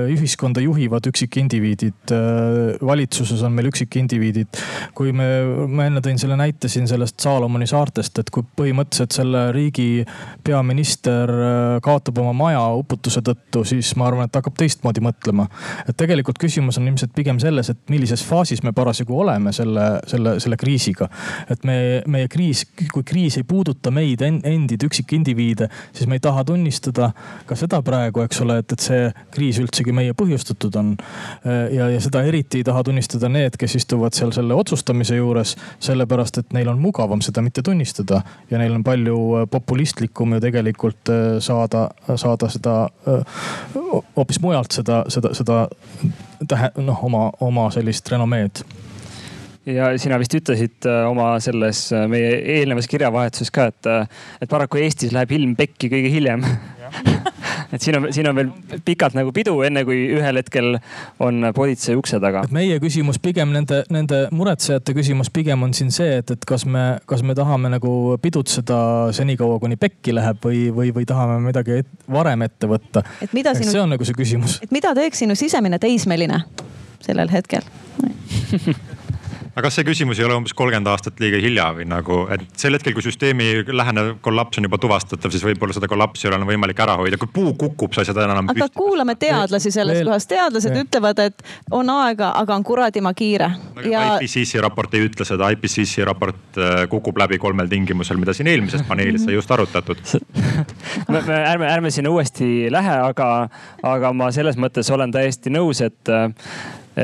[0.10, 2.80] ühiskonda juhivad üksikindiviidid äh,.
[2.86, 4.62] valitsuses on meil üksikindiviidid.
[4.98, 5.28] kui me,
[5.70, 10.06] ma enne tõin selle näite siin sellest Saalomoni saartest, et kui põhimõtteliselt selle riigi
[10.46, 15.50] peaminister äh, kaotab oma maja uputuse tõttu, siis ma arvan, et hakkab teistmoodi mõtlema.
[15.86, 20.40] et tegelikult küsimus on ilmselt pigem selles, et millises faasis me parasjagu oleme selle, selle,
[20.42, 21.10] selle kriisiga.
[21.50, 26.44] et me meie kriis, kui kriis ei puuduta meid endid, üksikindiviide, siis me ei taha
[26.48, 27.12] tunnistada
[27.50, 30.96] ka seda praegu, eks ole, et, et see kriis üldsegi meie põhjustatud on.
[31.46, 36.42] ja, ja seda eriti ei taha tunnistada need, kes istuvad seal selle otsustamise juures, sellepärast
[36.42, 38.22] et neil on mugavam seda mitte tunnistada
[38.52, 42.76] ja neil on palju populistlikum ju tegelikult äh, saada, saada seda
[43.08, 43.40] äh,
[44.16, 45.68] hoopis mujalt seda, seda, seda
[46.48, 48.64] tähe, noh, oma, oma sellist renomeed
[49.68, 54.52] ja sina vist ütlesid äh, oma selles äh, meie eelnevas kirjavahetuses ka, et, äh, et
[54.52, 56.46] paraku Eestis läheb ilm pekki kõige hiljem
[57.74, 58.50] et siin on, siin on veel
[58.86, 60.78] pikalt nagu pidu, enne kui ühel hetkel
[61.22, 62.46] on politsei ukse taga.
[62.56, 66.86] meie küsimus pigem nende, nende muretsejate küsimus pigem on siin see, et, et kas me,
[67.10, 68.80] kas me tahame nagu pidutseda
[69.16, 73.04] senikaua, kuni pekki läheb või, või, või tahame midagi et, varem ette võtta.
[73.22, 73.74] et mida sinu.
[73.76, 74.60] see on nagu see küsimus.
[74.64, 76.44] et mida teeks sinu sisemine teismeline
[77.04, 77.68] sellel hetkel
[79.60, 82.78] aga kas see küsimus ei ole umbes kolmkümmend aastat liiga hilja või nagu, et sel
[82.78, 86.80] hetkel, kui süsteemi lähenev kollaps on juba tuvastatav, siis võib-olla seda kollapsi ei ole võimalik
[86.80, 88.48] ära hoida, kui puu kukub, sa ei saa enam.
[88.48, 88.78] aga püsti.
[88.80, 90.86] kuulame teadlasi selles kohas, teadlased ja.
[90.86, 91.44] ütlevad, et
[91.76, 93.52] on aega, aga on kuradima kiire
[93.84, 94.06] ja....
[94.16, 98.86] IPCC raport ei ütle seda, IPCC raport äh, kukub läbi kolmel tingimusel, mida siin eelmises
[98.90, 100.00] paneelis sai just arutatud
[101.12, 103.32] me, me ärme, ärme sinna uuesti lähe, aga,
[103.84, 106.16] aga ma selles mõttes olen täiesti nõus, et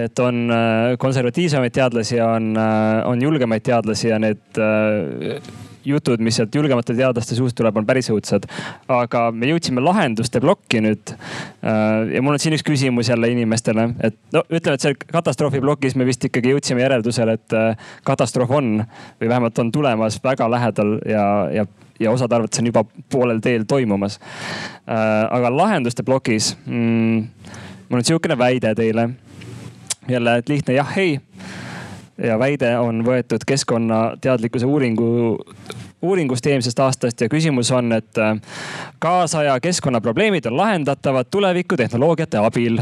[0.04, 5.42] et on äh, konservatiivsemaid teadlasi, on, äh, on julgemaid teadlasi ja need äh,
[5.86, 8.48] jutud, mis sealt julgemate teadlaste suust tuleb, on päris õudsad.
[8.90, 11.12] aga me jõudsime lahenduste plokki nüüd.
[11.62, 15.94] ja mul on siin üks küsimus jälle inimestele, et no ütleme, et seal katastroofi plokis
[15.96, 17.56] me vist ikkagi jõudsime järeldusele, et
[18.04, 18.80] katastroof on
[19.22, 21.68] või vähemalt on tulemas väga lähedal ja, ja
[22.00, 22.82] ja osade arvates on juba
[23.12, 24.18] poolel teel toimumas.
[24.88, 27.22] aga lahenduste plokis mm,
[27.90, 29.10] mul on sihukene väide teile
[30.08, 31.20] jälle, et lihtne jah-ei.
[32.18, 35.38] ja väide on võetud keskkonnateadlikkuse uuringu,
[36.02, 38.38] uuringust eelmisest aastast ja küsimus on, et äh,
[39.00, 42.80] kaasaja keskkonnaprobleemid on lahendatavad tulevikutehnoloogiate abil.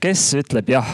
[0.00, 0.90] kes ütleb jah?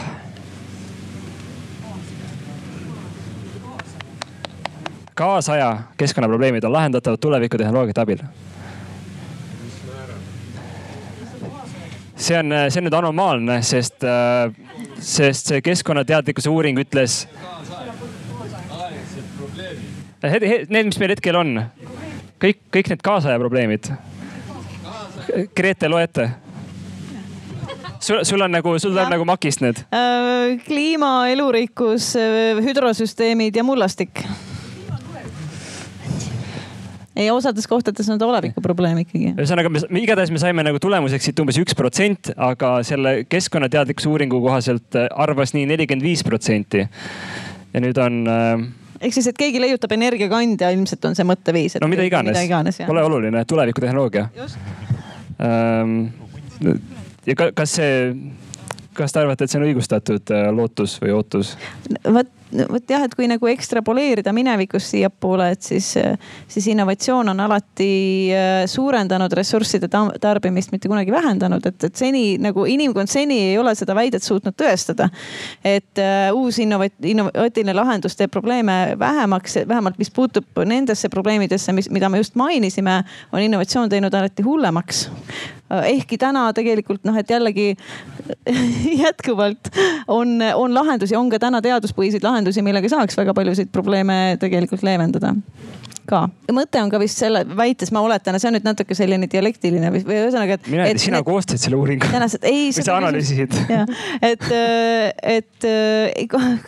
[5.15, 8.25] kaasaja keskkonnaprobleemid on lahendatavad tulevikutehnoloogiate abil
[12.23, 14.62] see on, see on nüüd anomaalne, sest, äh,
[15.03, 17.23] sest see keskkonnateadlikkuse uuring ütles.
[20.23, 21.57] Need, mis meil hetkel on,
[22.39, 23.91] kõik, kõik need kaasaja probleemid.
[25.55, 26.29] Grete, loete
[28.03, 30.57] sul, sul on nagu, sul tuleb nagu makist need äh,?
[30.65, 34.25] kliima, elurikkus, äh, hüdrosüsteemid ja mullastik
[37.15, 39.33] ei, osades kohtades on ta oleviku probleem ikkagi.
[39.37, 44.41] ühesõnaga, me igatahes me saime nagu tulemuseks siit umbes üks protsent, aga selle keskkonnateadlikkuse uuringu
[44.43, 46.87] kohaselt äh, arvas nii nelikümmend viis protsenti.
[47.73, 48.65] ja nüüd on äh,
[49.03, 51.77] ehk siis, et keegi leiutab energiakandja, ilmselt on see mõtteviis.
[51.81, 54.29] no mida iganes, iganes, pole oluline, tulevikutehnoloogia.
[55.43, 55.97] Ähm,
[57.27, 57.97] ja kas see,
[58.97, 61.57] kas te arvate, et see on õigustatud äh, lootus või ootus?
[62.05, 62.39] vot
[62.69, 65.93] vot jah, et kui nagu ekstrapoleerida minevikust siiapoole, et siis,
[66.51, 67.89] siis innovatsioon on alati
[68.33, 69.89] äh, suurendanud ressursside
[70.21, 74.57] tarbimist, mitte kunagi vähendanud, et, et seni nagu inimkond seni ei ole seda väidet suutnud
[74.59, 75.09] tõestada.
[75.63, 81.89] et uh, uus innovat-, innovaatiline lahendus teeb probleeme vähemaks, vähemalt mis puutub nendesse probleemidesse, mis,
[81.89, 83.01] mida me just mainisime,
[83.31, 85.07] on innovatsioon teinud alati hullemaks
[85.69, 87.73] ehkki täna tegelikult noh, et jällegi
[89.03, 89.71] jätkuvalt
[90.07, 95.33] on, on lahendusi, on ka täna teaduspõhiseid lahendusi millega saaks väga paljusid probleeme tegelikult leevendada
[96.09, 96.23] ka.
[96.53, 100.03] mõte on ka vist selle väites, ma oletan, see on nüüd natuke selline dialektiline või,
[100.07, 100.69] või ühesõnaga, et.
[100.71, 102.09] mina sina need, koostasid selle uuringu.
[102.11, 102.69] tänased, ei.
[102.75, 103.57] või sa analüüsisid.
[104.31, 104.47] et,
[105.37, 105.67] et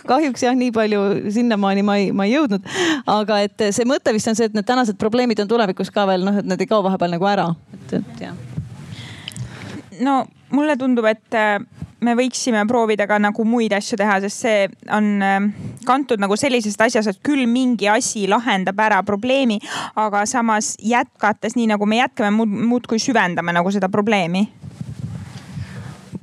[0.08, 2.74] kahjuks jah, nii palju sinnamaani ma ei, ma ei jõudnud.
[3.12, 6.28] aga et see mõte vist on see, et need tänased probleemid on tulevikus ka veel
[6.28, 8.55] noh, et need ei kao vahepeal nagu ära, et, et jah.
[10.04, 11.36] No mulle tundub, et
[12.06, 15.50] me võiksime proovida ka nagu muid asju teha, sest see on ähm,
[15.88, 19.60] kantud nagu sellisest asjast, et küll mingi asi lahendab ära probleemi,
[20.00, 24.48] aga samas jätkates nii nagu me jätkame, muudkui süvendame nagu seda probleemi.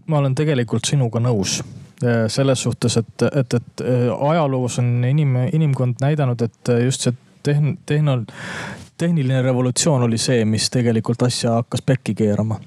[0.06, 1.60] ma olen tegelikult sinuga nõus
[2.04, 7.16] äh, selles suhtes, et, et, et äh, ajaloos on inim, inimkond näidanud, et just see
[7.48, 8.26] tehn-, tehnol-,
[9.00, 12.60] tehniline revolutsioon oli see, mis tegelikult asja hakkas pekki keerama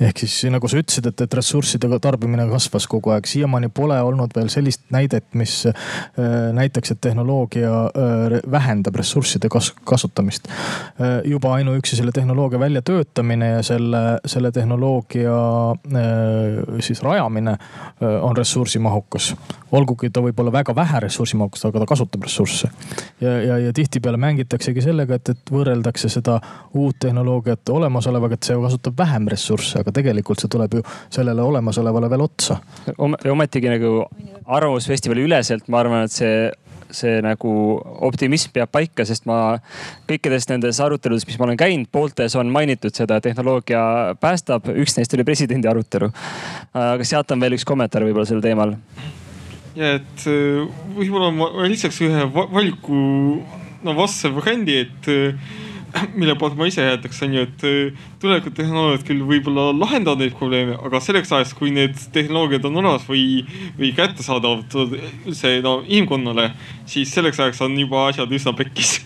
[0.00, 4.34] ehk siis nagu sa ütlesid, et, et ressursside tarbimine kasvas kogu aeg, siiamaani pole olnud
[4.36, 5.74] veel sellist näidet, mis äh,
[6.54, 10.48] näitaks, et tehnoloogia äh, vähendab ressursside kas kasutamist.
[10.48, 15.38] Äh, juba ainuüksi selle tehnoloogia väljatöötamine ja selle, selle tehnoloogia
[16.84, 17.56] siis rajamine
[18.22, 19.34] on ressursimahukas.
[19.72, 22.70] olgugi ta võib olla väga vähe ressursimahukas, aga ta kasutab ressursse.
[23.20, 26.38] ja, ja, ja tihtipeale mängitaksegi sellega, et, et võrreldakse seda
[26.74, 32.10] uut tehnoloogiat olemasolevaga, et see kasutab vähem ressursse, aga tegelikult see tuleb ju sellele olemasolevale
[32.12, 32.60] veel otsa.
[33.32, 34.06] ometigi nagu
[34.44, 36.48] Arvamusfestivali üleselt, ma arvan, et see
[36.94, 37.50] see nagu
[38.06, 39.58] optimism peab paika, sest ma
[40.08, 44.70] kõikides nendes aruteludes, mis ma olen käinud, pooltes on mainitud seda, et tehnoloogia päästab.
[44.72, 46.10] üks neist oli presidendi arutelu.
[46.72, 48.76] aga sealt on veel üks kommentaar võib-olla sel teemal.
[49.76, 50.64] ja et äh,
[50.96, 53.02] võib-olla ma lisaks ühe valiku
[53.84, 55.67] no vastase variandi, et äh,
[56.20, 60.36] mille poolt ma ise jätaks, on ju, et äh, tulevikud tehnoloogiad küll võib-olla lahendavad neid
[60.38, 63.42] probleeme, aga selleks ajaks, kui need tehnoloogiad on olemas või,
[63.78, 66.50] või kättesaadavad üldse no inimkonnale,
[66.88, 68.98] siis selleks ajaks on juba asjad üsna pekkis.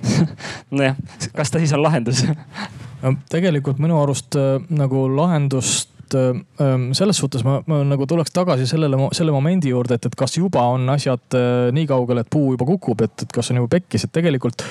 [0.76, 0.98] Nojah,
[1.36, 2.24] kas ta siis on lahendus?
[3.32, 8.66] Tegelikult minu arust äh, nagu lahendust et ähm, selles suhtes ma, ma nagu tuleks tagasi
[8.68, 12.54] sellele, selle momendi juurde, et, et kas juba on asjad äh, nii kaugel, et puu
[12.54, 14.64] juba kukub, et, et kas on juba pekkis, et tegelikult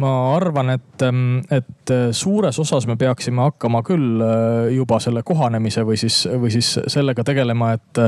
[0.00, 5.24] ma arvan, et, ähm, et äh, suures osas me peaksime hakkama küll äh, juba selle
[5.26, 8.02] kohanemise või siis, või siis sellega tegelema, et,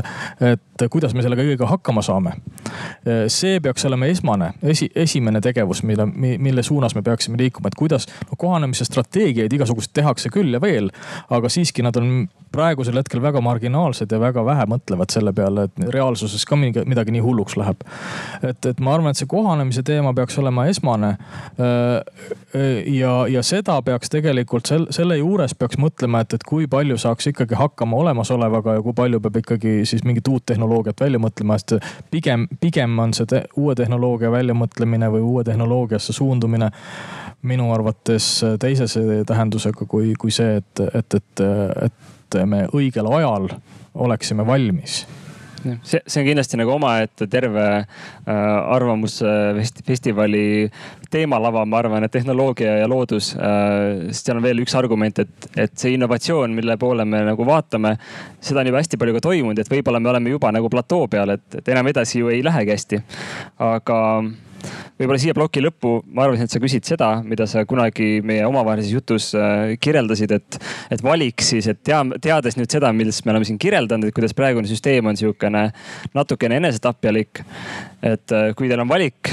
[0.52, 2.34] et kuidas me selle kõigega hakkama saame.
[3.32, 8.06] see peaks olema esmane, esi, esimene tegevus, mille, mille suunas me peaksime liikuma, et kuidas
[8.30, 10.90] no, kohanemise strateegiaid igasuguseid tehakse küll ja veel,
[11.30, 12.26] aga siiski nad on
[12.62, 17.22] praegusel hetkel väga marginaalsed ja väga vähe mõtlevad selle peale, et reaalsuses ka midagi, nii
[17.24, 17.82] hulluks läheb.
[18.42, 21.16] et, et ma arvan, et see kohanemise teema peaks olema esmane.
[22.86, 27.32] ja, ja seda peaks tegelikult sel, selle juures peaks mõtlema, et, et kui palju saaks
[27.32, 31.78] ikkagi hakkama olemasolevaga ja kui palju peab ikkagi siis mingit uut tehnoloogiat välja mõtlema, sest
[32.10, 36.70] pigem, pigem on see te, uue tehnoloogia väljamõtlemine või uue tehnoloogiasse suundumine
[37.42, 38.26] minu arvates
[38.62, 41.46] teisese tähendusega kui, kui see, et, et, et,
[41.88, 43.50] et et me õigel ajal
[43.94, 45.02] oleksime valmis
[45.82, 47.86] see, see on kindlasti nagu omaette terve äh,
[48.74, 50.70] arvamusfestivali
[51.12, 54.08] teemalava, ma arvan, et tehnoloogia ja loodus äh,.
[54.10, 57.96] sest seal on veel üks argument, et, et see innovatsioon, mille poole me nagu vaatame,
[58.40, 61.36] seda on juba hästi palju ka toimunud, et võib-olla me oleme juba nagu platoo peal,
[61.36, 63.02] et, et enam edasi ju ei lähegi hästi.
[63.72, 63.98] aga
[65.02, 68.92] võib-olla siia ploki lõppu ma arvasin, et sa küsid seda, mida sa kunagi meie omavahelises
[68.94, 70.58] jutus äh, kirjeldasid, et,
[70.94, 74.36] et valik siis, et tea, teades nüüd seda, millest me oleme siin kirjeldanud, et kuidas
[74.38, 75.64] praegune süsteem on sihukene
[76.14, 77.42] natukene enesetapjalik.
[78.02, 79.30] et äh, kui teil on valik,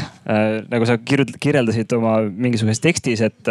[0.69, 3.49] nagu sa kirjeldasid oma mingisuguses tekstis, et,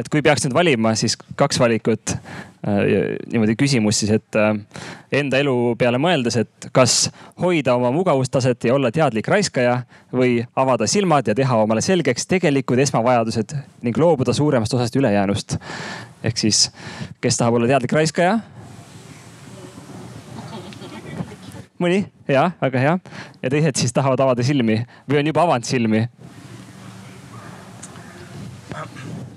[0.00, 2.16] et kui peaks nüüd valima, siis kaks valikut
[2.60, 4.50] Äh, niimoodi küsimus siis, et äh,
[5.16, 7.06] enda elu peale mõeldes, et kas
[7.40, 9.78] hoida oma mugavustaset ja olla teadlik raiskaja
[10.12, 13.54] või avada silmad ja teha omale selgeks tegelikud esmavajadused
[13.86, 15.56] ning loobuda suuremast osast ülejäänust.
[16.24, 16.70] ehk siis,
[17.20, 18.38] kes tahab olla teadlik raiskaja?
[21.80, 22.98] mõni, ja väga hea.
[23.42, 26.06] ja teised siis tahavad avada silmi või on juba avanud silmi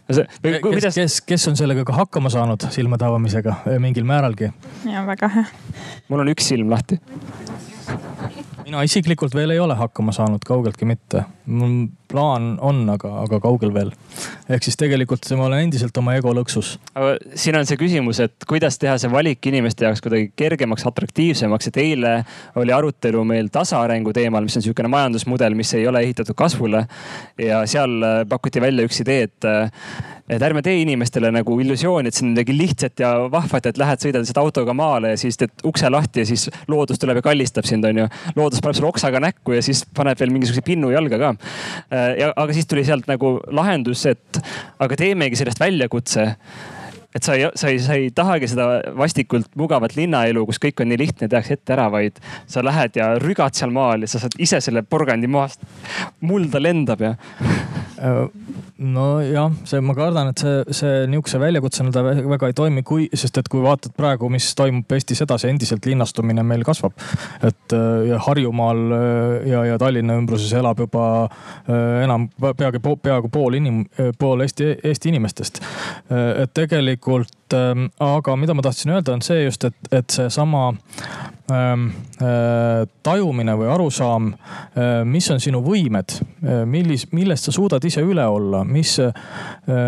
[0.08, 4.52] kes, kes, kes on sellega ka hakkama saanud, silmade avamisega mingil määralgi?
[4.90, 5.46] ja väga hea.
[6.10, 7.00] mul on üks silm lahti
[8.74, 11.28] mina isiklikult veel ei ole hakkama saanud, kaugeltki mitte.
[11.46, 13.92] mul plaan on, aga, aga kaugel veel.
[14.50, 16.76] ehk siis tegelikult ma olen endiselt oma ego lõksus.
[16.94, 21.72] aga siin on see küsimus, et kuidas teha see valik inimeste jaoks kuidagi kergemaks, atraktiivsemaks,
[21.72, 22.16] et eile
[22.62, 26.86] oli arutelu meil tasaarengu teemal, mis on sihukene majandusmudel, mis ei ole ehitatud kasvule.
[27.42, 29.52] ja seal pakuti välja üks idee, et
[30.30, 34.00] et ärme tee inimestele nagu illusiooni, et see on midagi lihtsat ja vahvat, et lähed,
[34.00, 37.68] sõidad lihtsalt autoga maale ja siis teed ukse lahti ja siis loodus tuleb ja kallistab
[37.68, 38.08] sind, onju.
[38.38, 41.34] loodus paneb sulle oksaga näkku ja siis paneb veel mingisuguse pinnu jalga ka.
[42.20, 44.40] Ja, aga siis tuli sealt nagu lahendus, et
[44.84, 46.32] aga teemegi sellest väljakutse
[47.14, 50.90] et sa ei, sa ei, sa ei tahagi seda vastikult mugavat linnaelu, kus kõik on
[50.92, 52.18] nii lihtne, tehakse ette ära, vaid
[52.50, 55.62] sa lähed ja rügad seal maal ja sa saad ise selle porgandi maast.
[56.26, 57.58] mulda lendab ja äh,
[57.98, 63.38] nojah, see, ma kardan, et see, see nihukese väljakutsena ta väga ei toimi, kui, sest
[63.40, 66.96] et kui vaatad praegu, mis toimub Eestis edasi, endiselt linnastumine meil kasvab.
[67.44, 73.60] et äh, Harjumaal äh, ja, ja Tallinna ümbruses elab juba äh, enam peaaegu, peaaegu pool
[73.60, 73.86] inim-,
[74.20, 75.62] pool Eesti, Eesti inimestest.
[76.14, 80.72] et tegelikult, ähm, aga mida ma tahtsin öelda, on see just, et, et seesama
[83.04, 84.30] tajumine või arusaam,
[85.10, 86.16] mis on sinu võimed,
[86.70, 88.96] millis, millest sa suudad ise üle olla, mis,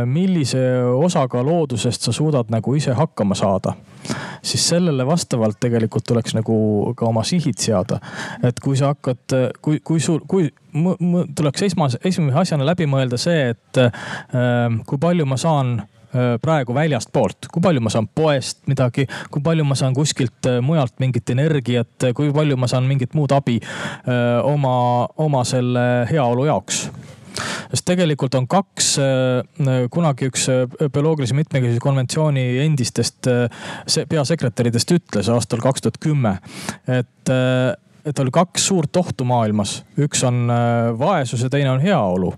[0.05, 0.61] millise
[0.99, 3.75] osaga loodusest sa suudad nagu ise hakkama saada?
[4.45, 6.57] Siis sellele vastavalt tegelikult tuleks nagu
[6.97, 7.99] ka oma sihid seada.
[8.43, 10.51] et kui sa hakkad, kui, kui sul, kui
[11.35, 15.94] tuleks esmase, esimese asjana läbi mõelda see, et äh, kui palju ma saan Äh,
[16.41, 20.97] praegu väljastpoolt, kui palju ma saan poest midagi, kui palju ma saan kuskilt äh, mujalt
[21.03, 24.77] mingit energiat, kui palju ma saan mingit muud abi äh, oma,
[25.21, 26.87] oma selle heaolu jaoks?
[27.65, 28.93] Sest tegelikult on kaks,
[29.91, 30.45] kunagi üks
[30.93, 33.27] bioloogilise mitmekesisuse konventsiooni endistest
[34.07, 36.37] peasekretäridest ütles aastal kaks tuhat kümme,
[36.87, 37.33] et
[38.05, 40.51] et oli kaks suurt ohtu maailmas, üks on
[40.99, 42.33] vaesus ja teine on heaolu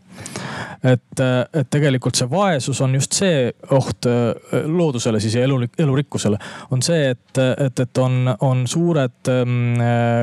[0.83, 1.21] et,
[1.53, 6.37] et tegelikult see vaesus on just see oht äh, loodusele siis ja elu, elurikkusele.
[6.71, 9.81] on see, et, et, et on, on suured ähm,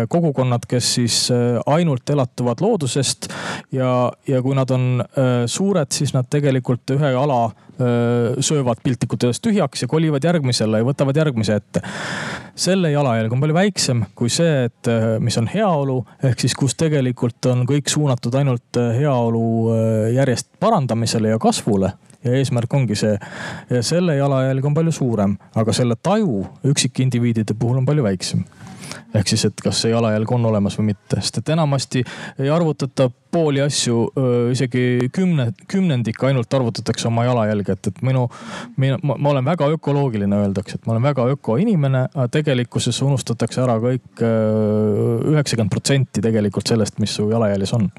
[0.08, 3.28] kogukonnad, kes siis äh, ainult elatuvad loodusest.
[3.72, 7.48] ja, ja kui nad on äh, suured, siis nad tegelikult ühe ala
[8.44, 11.82] söövad piltlikult öeldes tühjaks ja kolivad järgmisele ja võtavad järgmise ette.
[12.54, 17.46] selle jalajälg on palju väiksem kui see, et mis on heaolu, ehk siis kus tegelikult
[17.50, 19.74] on kõik suunatud ainult heaolu
[20.14, 21.92] järjest parandamisele ja kasvule
[22.24, 23.18] ja eesmärk ongi see.
[23.70, 28.44] ja selle jalajälg on palju suurem, aga selle taju üksikindiviidide puhul on palju väiksem
[29.14, 32.04] ehk siis, et kas see jalajälg on olemas või mitte, sest et enamasti
[32.38, 33.98] ei arvutata pooli asju,
[34.54, 38.28] isegi kümne, kümnendik ainult arvutatakse oma jalajälge, et, et minu,
[38.78, 43.80] minu, ma olen väga ökoloogiline, öeldakse, et ma olen väga ökoinimene, aga tegelikkuses unustatakse ära
[43.82, 47.90] kõik üheksakümmend protsenti tegelikult sellest, mis su jalajäljes on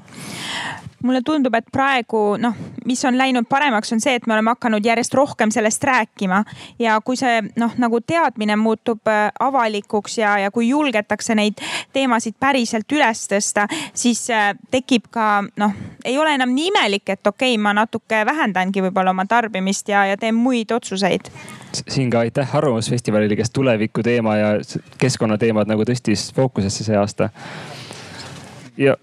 [1.06, 2.54] mulle tundub, et praegu noh,
[2.86, 6.42] mis on läinud paremaks, on see, et me oleme hakanud järjest rohkem sellest rääkima
[6.82, 11.62] ja kui see noh, nagu teadmine muutub äh, avalikuks ja, ja kui julgetakse neid
[11.96, 17.26] teemasid päriselt üles tõsta, siis äh, tekib ka noh, ei ole enam nii imelik, et
[17.26, 21.30] okei okay,, ma natuke vähendangi võib-olla oma tarbimist ja, ja teen muid otsuseid
[21.88, 24.52] siin ka aitäh Arvamusfestivalile, kes tuleviku teema ja
[24.98, 27.28] keskkonnateemad nagu tõstis fookusesse see aasta.
[28.76, 28.96] ja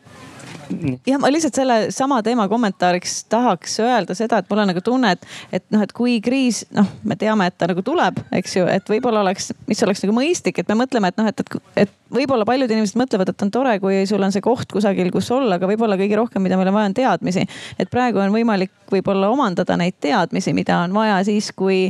[1.10, 5.14] jah, ma lihtsalt selle sama teema kommentaariks tahaks öelda seda, et mul on nagu tunne,
[5.16, 5.28] et,
[5.60, 8.90] et noh, et kui kriis, noh, me teame, et ta nagu tuleb, eks ju, et
[8.90, 12.46] võib-olla oleks, mis oleks nagu mõistlik, et me mõtleme, et noh, et, et, et võib-olla
[12.48, 15.70] paljud inimesed mõtlevad, et on tore, kui sul on see koht kusagil, kus olla, aga
[15.70, 17.46] võib-olla kõige rohkem, mida meil on vaja, on teadmisi.
[17.80, 21.88] et praegu on võimalik võib-olla omandada neid teadmisi, mida on vaja siis, kui,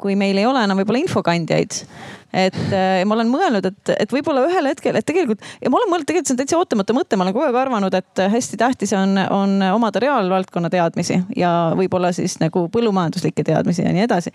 [0.00, 1.82] kui meil ei ole enam võib-olla infokandjaid
[2.32, 5.92] et äh, ma olen mõelnud, et, et võib-olla ühel hetkel, et tegelikult ja ma olen
[5.92, 8.94] mõelnud, tegelikult see on täitsa ootamatu mõte, ma olen kogu aeg arvanud, et hästi tähtis
[8.96, 14.32] on, on omada reaalvaldkonna teadmisi ja võib-olla siis nagu põllumajanduslikke teadmisi ja nii edasi.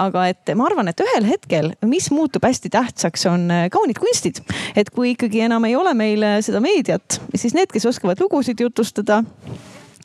[0.00, 4.42] aga et ma arvan, et ühel hetkel, mis muutub hästi tähtsaks, on äh, kaunid kunstid.
[4.76, 9.22] et kui ikkagi enam ei ole meil seda meediat, siis need, kes oskavad lugusid jutustada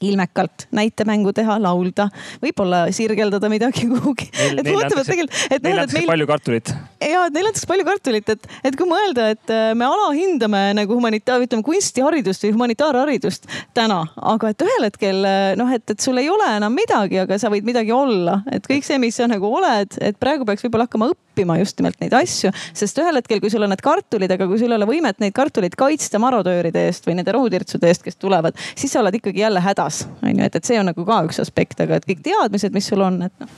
[0.02, 2.08] ilmekalt näitemängu teha, laulda,
[2.42, 4.28] võib-olla sirgeldada midagi kuhugi.
[4.32, 5.18] et neile antakse,
[5.50, 6.10] et neile antakse meil...
[6.10, 6.74] palju kartulit.
[7.00, 10.98] ja, et neile antakse palju kartulit, et, et kui mõelda, et äh, me alahindame nagu
[10.98, 14.04] humanitaar, ütleme kunstiharidust või humanitaarharidust täna,
[14.34, 17.52] aga et ühel hetkel äh, noh, et, et sul ei ole enam midagi, aga sa
[17.54, 21.12] võid midagi olla, et kõik see, mis sa nagu oled, et praegu peaks võib-olla hakkama
[21.14, 24.60] õppima just nimelt neid asju, sest ühel hetkel, kui sul on need kartulid, aga kui
[24.62, 28.58] sul ei ole võimet neid kartuleid kaitsta marotööride eest või nende rohutirtsude eest, kes tulevad,
[28.76, 31.22] siis sa oled ikkagi jälle hädas hädas, on ju, et, et see on nagu ka
[31.28, 33.50] üks aspekt, aga et kõik teadmised, mis sul on, et noh.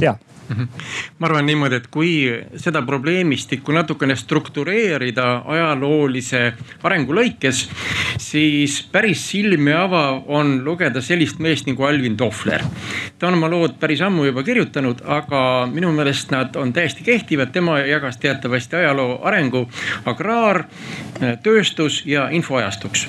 [0.00, 0.16] ja.
[1.18, 2.12] ma arvan niimoodi, et kui
[2.60, 6.42] seda probleemistikku natukene struktureerida ajaloolise
[6.82, 7.64] arengu lõikes,
[8.22, 12.64] siis päris silmi avav on lugeda sellist meest nagu Alvin Tohler.
[13.18, 15.42] ta on oma lood päris ammu juba kirjutanud, aga
[15.72, 19.68] minu meelest nad on täiesti kehtivad, tema jagas teatavasti ajaloo arengu
[20.04, 20.64] agraar,
[21.42, 23.08] tööstus ja infoajastuks.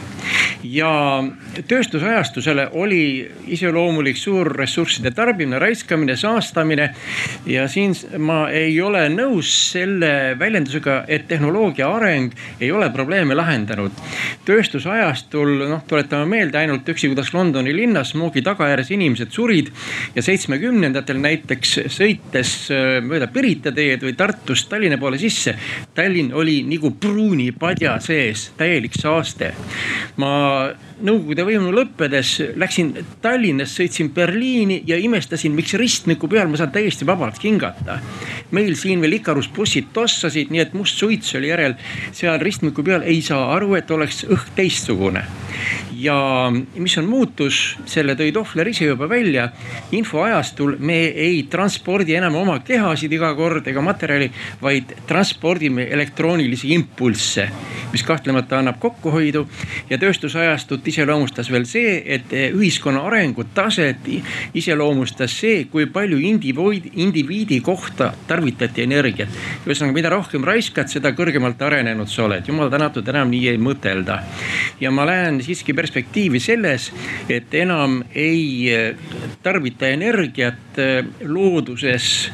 [0.64, 0.90] ja
[1.68, 6.94] tööstusajastusele oli iseloomulik suur ressursside tarbimine, raiskamine, saastamine
[7.46, 13.92] ja siin ma ei ole nõus selle väljendusega, et tehnoloogia areng ei ole probleeme lahendanud.
[14.46, 19.72] tööstusajastul noh, tuletame meelde ainult üksi, kuidas Londoni linnas smoogi tagajärjes inimesed surid
[20.16, 25.56] ja seitsmekümnendatel näiteks sõites äh, mööda Pirita teed või Tartust Tallinna poole sisse.
[25.96, 29.54] Tallinn oli nagu pruuni padja sees, täielik saaste.
[30.18, 30.34] ma
[31.04, 37.04] Nõukogude võimu lõppedes läksin Tallinnast, sõitsin Berliini ja imestasin, miks ristmiku peal ma saan täiesti
[37.04, 38.00] vabalt hingata.
[38.52, 41.76] meil siin veel Ikarus bussid tossasid, nii et must suits oli järel.
[42.12, 45.26] seal ristmiku peal ei saa aru, et oleks õhk teistsugune.
[45.98, 49.50] Ja mis on muutus, selle tõi Tohler ise juba välja.
[49.92, 54.32] infoajastul me ei transpordi enam oma kehasid iga kord ega materjali,
[54.62, 57.48] vaid transpordime elektroonilisi impulsse,
[57.92, 59.46] mis kahtlemata annab kokkuhoidu
[59.90, 64.08] ja tööstusajastut iseloomustas veel see, et ühiskonna arengutaset
[64.54, 69.30] iseloomustas see, kui palju indiviidi, indiviidi kohta tarvitati energiat.
[69.68, 72.48] ühesõnaga, mida rohkem raiskad, seda kõrgemalt arenenud sa oled.
[72.48, 74.20] jumal tänatud, enam nii ei mõtelda.
[74.80, 76.90] ja ma näen siiski perspektiivi selles,
[77.30, 78.72] et enam ei
[79.44, 80.80] tarbita energiat
[81.28, 82.32] looduses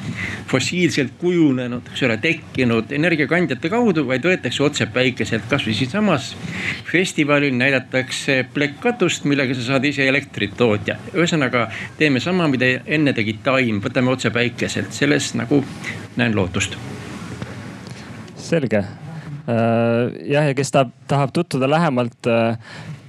[0.50, 5.46] fossiilselt kujunenud, eks ole, tekkinud energiakandjate kaudu, vaid võetakse otse päikeselt.
[5.50, 6.32] kasvõi siinsamas
[6.90, 10.98] festivalil näidatakse plekkatust, millega sa saad ise elektrit tootja.
[11.14, 11.68] ühesõnaga
[11.98, 15.64] teeme sama, mida enne tegi taim, võtame otse päikeselt, selles nagu
[16.18, 16.78] näen lootust.
[18.38, 18.88] selge äh,
[20.26, 22.58] jah, ja kes tahab, tahab tutvuda lähemalt äh,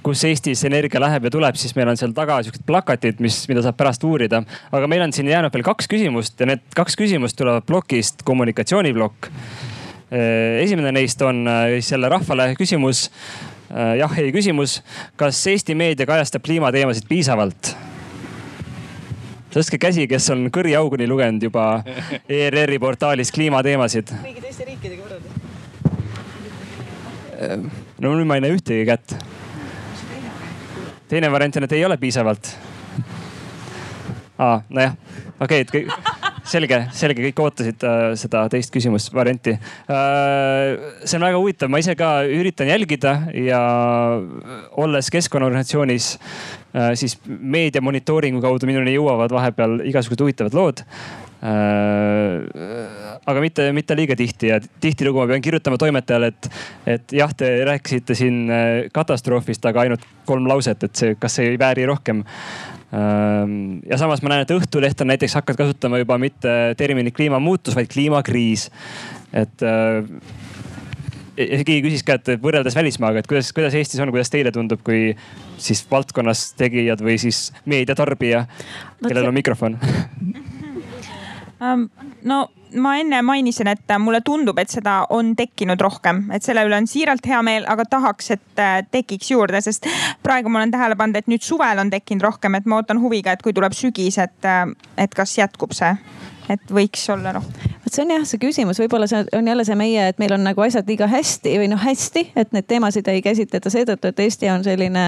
[0.03, 3.61] kus Eestis energia läheb ja tuleb, siis meil on seal taga siuksed plakatid, mis, mida
[3.65, 4.43] saab pärast uurida.
[4.71, 9.31] aga meil on siin jäänud veel kaks küsimust ja need kaks küsimust tulevad plokist kommunikatsiooniplokk.
[10.11, 11.45] Äh, esimene neist on
[11.77, 13.09] siis jälle rahvale küsimus
[13.71, 14.81] Äh, jah, ei küsimus.
[15.15, 17.75] kas Eesti meedia kajastab kliimateemasid piisavalt?
[19.51, 21.83] tõstke käsi, kes on kõriauguni lugenud juba
[22.39, 24.11] ERR-i portaalis kliimateemasid.
[24.25, 25.31] kõigi teiste riikidega võrreldes?
[28.03, 29.15] no nüüd ma ei näe ühtegi kätt.
[31.11, 32.53] Teine variant on, et ei ole piisavalt.
[34.41, 34.97] aa, nojah,
[35.39, 36.19] okei okay,, et kõik
[36.51, 40.95] selge, selge, kõik ootasid äh, seda teist küsimust, varianti äh,.
[41.03, 43.61] see on väga huvitav, ma ise ka üritan jälgida ja
[44.81, 53.41] olles keskkonnaorganisatsioonis äh,, siis meedia monitooringu kaudu minuni jõuavad vahepeal igasugused huvitavad lood äh, aga
[53.41, 56.49] mitte, mitte liiga tihti ja tihtilugu ma pean kirjutama toimetajale, et,
[56.97, 61.53] et jah, te rääkisite siin äh, katastroofist, aga ainult kolm lauset, et see, kas see
[61.53, 62.21] ei vääri rohkem
[62.91, 67.75] Ehm, ja samas ma näen, et Õhtuleht on näiteks hakanud kasutama juba mitte terminit kliimamuutus,
[67.77, 68.67] vaid kliimakriis.
[69.31, 70.03] et äh,
[71.37, 75.15] keegi küsis ka, et võrreldes välismaaga, et kuidas, kuidas Eestis on, kuidas teile tundub, kui
[75.55, 78.43] siis valdkonnas tegijad või siis meediatarbija,
[79.07, 79.79] kellel on mikrofon
[81.61, 81.89] um,?
[82.23, 86.77] no ma enne mainisin, et mulle tundub, et seda on tekkinud rohkem, et selle üle
[86.77, 89.87] on siiralt hea meel, aga tahaks, et äh, tekiks juurde, sest
[90.23, 93.35] praegu ma olen tähele pannud, et nüüd suvel on tekkinud rohkem, et ma ootan huviga,
[93.35, 94.65] et kui tuleb sügis, et, äh,
[94.97, 95.95] et kas jätkub see
[96.51, 97.69] et võiks olla rohkem.
[97.85, 100.43] et see on jah, see küsimus, võib-olla see on jälle see meie, et meil on
[100.45, 104.49] nagu asjad liiga hästi või noh, hästi, et neid teemasid ei käsitleta seetõttu, et Eesti
[104.51, 105.05] on selline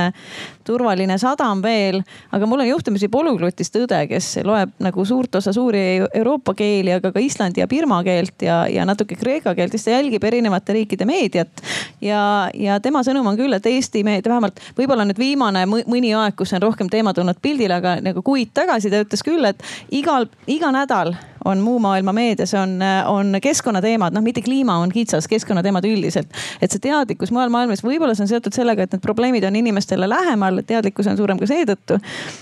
[0.68, 2.02] turvaline sadam veel.
[2.32, 5.84] aga mul on juhtumisi polüglotist õde, kes loeb nagu suurt osa suuri
[6.14, 9.96] Euroopa keeli, aga ka Islandi ja Birma keelt ja, ja natuke kreeka keelt, siis ta
[9.96, 11.64] jälgib erinevate riikide meediat.
[12.02, 16.38] ja, ja tema sõnum on küll, et Eesti meedia, vähemalt võib-olla nüüd viimane mõni aeg,
[16.40, 20.30] kus on rohkem teema tulnud pildile, aga nagu kuid tagasi ta ütles küll, et igal,
[20.48, 21.16] iga nädal
[21.46, 26.30] on muu maailma meedias on, on keskkonnateemad, noh mitte kliima on kitsas, keskkonnateemad üldiselt.
[26.62, 30.10] et see teadlikkus mujal maailmas, võib-olla see on seotud sellega, et need probleemid on inimestele
[30.10, 32.00] lähemal, teadlikkus on suurem ka seetõttu.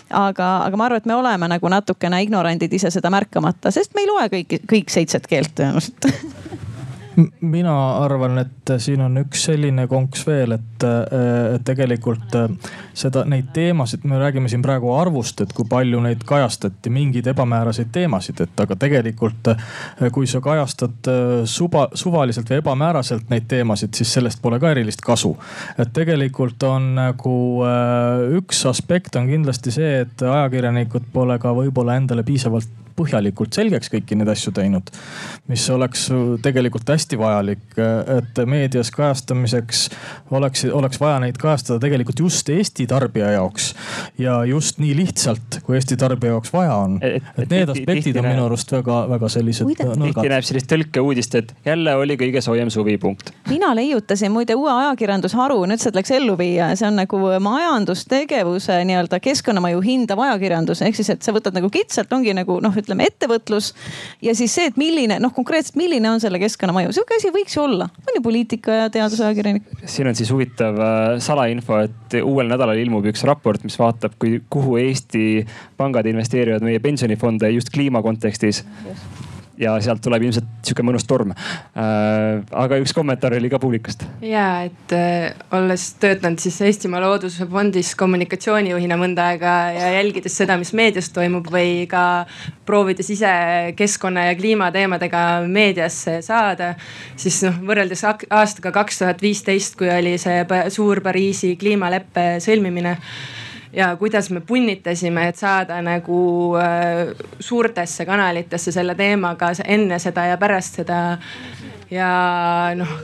[0.09, 4.05] aga, aga ma arvan, et me oleme nagu natukene ignorandid ise seda märkamata, sest me
[4.05, 6.11] ei loe kõiki, kõik seitset keelt tõenäoliselt
[7.41, 7.73] mina
[8.03, 12.35] arvan, et siin on üks selline konks veel, et, et tegelikult
[12.97, 17.91] seda, neid teemasid, me räägime siin praegu arvust, et kui palju neid kajastati, mingeid ebamääraseid
[17.91, 19.51] teemasid, et aga tegelikult
[20.15, 21.11] kui sa kajastad
[21.49, 25.35] suva, suvaliselt või ebamääraselt neid teemasid, siis sellest pole ka erilist kasu.
[25.77, 27.35] et tegelikult on nagu
[28.37, 34.17] üks aspekt on kindlasti see, et ajakirjanikud pole ka võib-olla endale piisavalt põhjalikult selgeks kõiki
[34.19, 34.91] neid asju teinud.
[35.47, 36.07] mis oleks
[36.41, 37.63] tegelikult hästi vajalik,
[38.17, 39.89] et meedias kajastamiseks
[40.31, 43.73] oleks, oleks vaja neid kajastada tegelikult just Eesti tarbija jaoks.
[44.17, 46.99] ja just nii lihtsalt, kui Eesti tarbija jaoks vaja on.
[47.01, 50.03] et, need aspektid on minu arust väga-väga sellised nurgad.
[50.03, 53.33] tihti näeb sellist tõlkeuudist, et jälle oli kõige soojem suvi, punkt.
[53.49, 59.19] mina leiutasin muide uue ajakirjandusharu, nüüd see läks ellu viia, see on nagu majandustegevuse nii-öelda
[59.23, 63.71] keskkonnamõju hindav ajakirjandus, ehk siis, et sa võtad nagu kitsalt, ongi nagu noh, ütleme ettevõtlus.
[64.21, 67.65] ja siis see, et milline noh, konkreetselt milline on selle keskkonnamõju, sihuke asi võiks ju
[67.65, 69.67] olla, on ju poliitika ja teadusajakirjanik.
[69.85, 74.39] siin on siis huvitav äh, salainfo, et uuel nädalal ilmub üks raport, mis vaatab, kui,
[74.51, 75.25] kuhu Eesti
[75.77, 78.63] pangad investeerivad meie pensionifonde just kliima kontekstis
[79.61, 82.41] ja sealt tuleb ilmselt sihuke mõnus torm äh,.
[82.63, 84.05] aga üks kommentaar oli ka publikust.
[84.25, 90.57] ja, et äh, olles töötanud siis Eestimaa Looduse Fondis kommunikatsioonijuhina mõnda aega ja jälgides seda,
[90.61, 92.25] mis meedias toimub või ka
[92.65, 93.33] proovides ise
[93.77, 96.73] keskkonna ja kliimateemadega meediasse saada.
[97.15, 100.41] siis noh, võrreldes aastaga kaks tuhat viisteist, kui oli see
[100.73, 102.97] suur Pariisi kliimaleppe sõlmimine
[103.73, 106.21] ja kuidas me punnitasime, et saada nagu
[106.59, 111.01] äh, suurtesse kanalitesse selle teemaga enne seda ja pärast seda.
[111.91, 112.11] ja
[112.75, 112.97] noh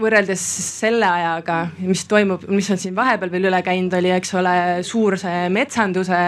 [0.00, 0.42] võrreldes
[0.80, 4.54] selle ajaga, mis toimub, mis on siin vahepeal veel üle käinud, oli, eks ole,
[4.86, 6.18] suur see metsanduse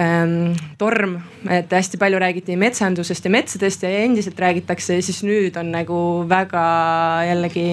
[0.00, 1.18] ähm, torm,
[1.52, 5.98] et hästi palju räägiti metsandusest ja metsadest ja endiselt räägitakse, siis nüüd on nagu
[6.30, 6.64] väga
[7.28, 7.68] jällegi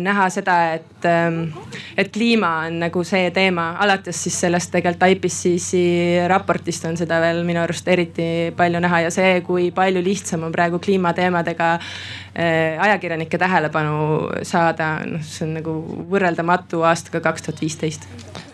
[0.00, 1.52] näha seda, et, ähm,
[1.96, 7.44] et kliima on nagu see teema, alates siis sellest tegelikult IPCC raportist on seda veel
[7.46, 13.38] minu arust eriti palju näha ja see, kui palju lihtsam on praegu kliimateemadega äh, ajakirjanike
[13.38, 13.96] tähelepanu
[14.42, 15.80] saada, noh, see on nagu
[16.10, 18.08] võrreldamatu aastaga kaks tuhat viisteist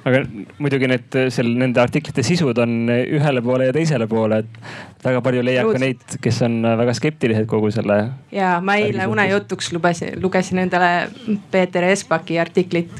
[0.06, 0.22] aga
[0.62, 5.42] muidugi need, seal nende artiklite sisud on ühele poole ja teisele poole, et väga palju
[5.46, 7.98] leiab ka neid, kes on väga skeptilised kogu selle.
[8.34, 11.08] ja ma eile unejutuks lugesin, lugesin endale
[11.50, 12.94] Peeter Espaki artiklit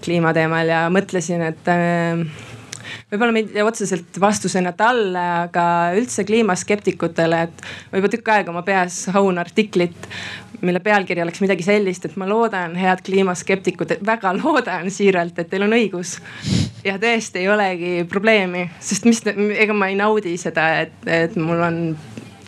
[0.00, 2.22] kliimateemal ja mõtlesin, et äh,
[3.10, 5.64] võib-olla tea otseselt vastusena talle, aga
[5.98, 10.08] üldse kliimaskeptikutele, et ma juba tükk aega oma peas haun artiklit,
[10.66, 15.66] mille pealkiri oleks midagi sellist, et ma loodan, head kliimaskeptikud, väga loodan siiralt, et teil
[15.66, 16.18] on õigus.
[16.84, 21.64] ja tõesti ei olegi probleemi, sest mis, ega ma ei naudi seda, et, et mul
[21.66, 21.80] on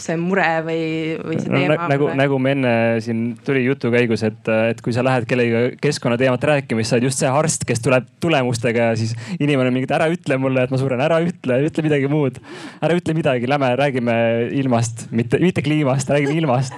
[0.03, 0.83] see mure või,
[1.23, 1.89] või see teema no,.
[1.93, 2.73] nagu, nagu me enne
[3.05, 7.09] siin tuli jutu käigus, et, et kui sa lähed kellegagi keskkonnateemat rääkima, siis sa oled
[7.09, 10.75] just see arst, kes tuleb tulemustega ja siis inimene on mingi, ära ütle mulle, et
[10.75, 12.43] ma suren, ära ütle, ütle midagi muud.
[12.83, 14.17] ära ütle midagi, lähme räägime
[14.59, 16.75] ilmast, mitte, mitte kliimast, räägime ilmast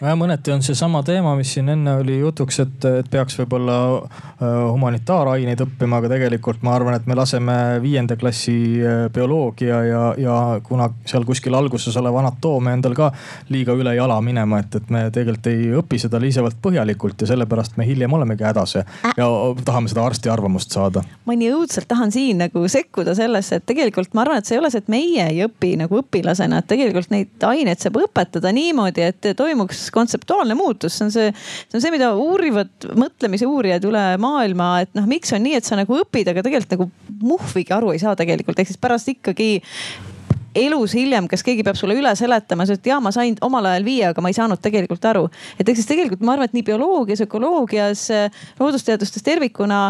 [0.00, 4.44] nojah, mõneti on seesama teema, mis siin enne oli jutuks, et, et peaks võib-olla äh,
[4.72, 10.36] humanitaaraineid õppima, aga tegelikult ma arvan, et me laseme viienda klassi äh, bioloogia ja, ja
[10.64, 13.10] kuna seal kuskil alguses olev anatoomia endal ka
[13.52, 17.76] liiga üle jala minema, et, et me tegelikult ei õpi seda piisavalt põhjalikult ja sellepärast
[17.80, 18.86] me hiljem olemegi hädas ja,
[19.18, 19.28] ja
[19.64, 21.04] tahame seda arsti arvamust saada.
[21.28, 24.62] ma nii õudselt tahan siin nagu sekkuda sellesse, et tegelikult ma arvan, et see ei
[24.62, 29.04] ole see, et meie ei õpi nagu õpilasena, et tegelikult neid aineid saab õpetada niimoodi,
[29.10, 31.32] et toimuks kontseptuaalne muutus, see on see,
[31.68, 35.68] see on see, mida uurivad mõtlemise uurijad üle maailma, et noh, miks on nii, et
[35.68, 36.88] sa nagu õpid, aga tegelikult nagu
[37.20, 39.52] muhvigi aru ei saa tegelikult, ehk siis pärast ikkagi
[40.54, 43.86] elus hiljem, kas keegi peab sulle üle seletama, sa ütled, jaa, ma sain omal ajal
[43.86, 45.28] viie, aga ma ei saanud tegelikult aru.
[45.58, 48.06] et eks siis tegelikult ma arvan, et nii bioloogias, ökoloogias,
[48.58, 49.80] loodusteadustes tervikuna,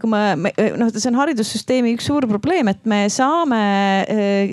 [0.00, 3.60] kui me, noh, see on haridussüsteemi üks suur probleem, et me saame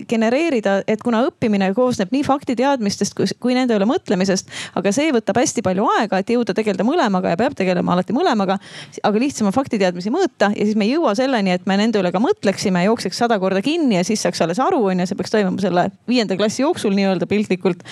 [0.09, 5.41] genereerida, et kuna õppimine koosneb nii faktiteadmistest kui, kui nende üle mõtlemisest, aga see võtab
[5.41, 8.59] hästi palju aega, et jõuda tegeleda mõlemaga ja peab tegelema alati mõlemaga.
[9.03, 12.11] aga lihtsam on faktiteadmisi mõõta ja siis me ei jõua selleni, et me nende üle
[12.13, 15.30] ka mõtleksime, jookseks sada korda kinni ja siis saaks alles aru, on ju, see peaks
[15.31, 17.83] toimuma selle viienda klassi jooksul nii-öelda piltlikult.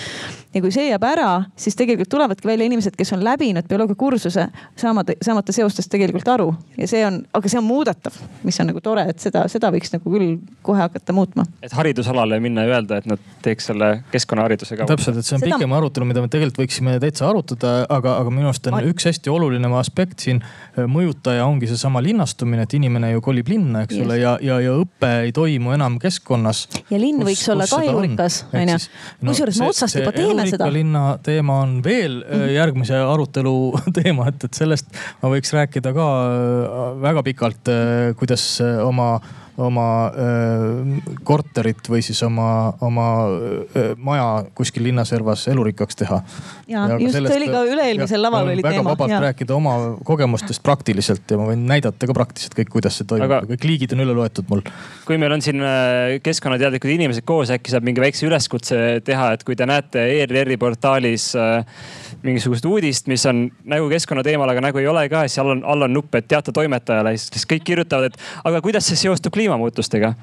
[0.54, 1.30] ja kui see jääb ära,
[1.60, 4.48] siis tegelikult tulevadki välja inimesed, kes on läbinud bioloogiakursuse,
[4.80, 6.48] saamata, saamata seostest tegelikult aru
[6.78, 9.94] ja see on, aga see on muudetav, mis on nagu tore, et seda, seda võiks
[9.94, 11.46] nagu küll kohe hakata muutma.
[11.62, 14.90] et haridusalale minna ja öelda, et nad teeks selle keskkonnahariduse ka.
[14.90, 15.60] täpselt, et see on seda...
[15.60, 18.90] pikem arutelu, mida me tegelikult võiksime täitsa arutada, aga, aga minu arust on Ai.
[18.90, 20.42] üks hästi oluline aspekt siin
[20.90, 24.06] mõjutaja ongi seesama linnastumine, et inimene ju kolib linna, eks yes.
[24.06, 26.66] ole, ja, ja, ja õpe ei toimu enam keskkonnas.
[26.90, 28.78] ja linn võiks olla ka elurikas, onju.
[29.24, 30.70] kusjuures me otsast juba teeme seda.
[30.74, 32.56] linna teema on veel mm -hmm.
[32.56, 33.58] järgmise arutelu
[34.02, 34.90] teema, et, et sellest
[35.22, 38.48] ma võiks rääkida ka äh, väga pikalt, äh, kuidas
[38.84, 39.20] oma
[39.60, 46.22] oma öö, korterit või siis oma, oma öö, maja kuskil linnaservas elurikkaks teha.
[46.68, 48.76] ja, ja just sellest, see oli ka üle-eelmisel laval oli teema.
[48.76, 49.22] väga vabalt ja.
[49.28, 49.76] rääkida oma
[50.06, 53.96] kogemustest praktiliselt ja ma võin näidata ka praktiliselt kõik, kuidas see toimub Aga..., kõik liigid
[53.96, 54.64] on üle loetud mul.
[55.08, 59.46] kui meil on siin äh, keskkonnateadlikud inimesed koos, äkki saab mingi väikse üleskutse teha, et
[59.48, 61.82] kui te näete ERR-i portaalis äh,
[62.24, 65.64] mingisugust uudist, mis on nägu keskkonna teemal, aga nägu ei ole ka, siis all on,
[65.68, 70.14] all on nupp, et teata toimetajale, siis kõik kirjutavad, et aga kuidas see seostub kliimamuutustega.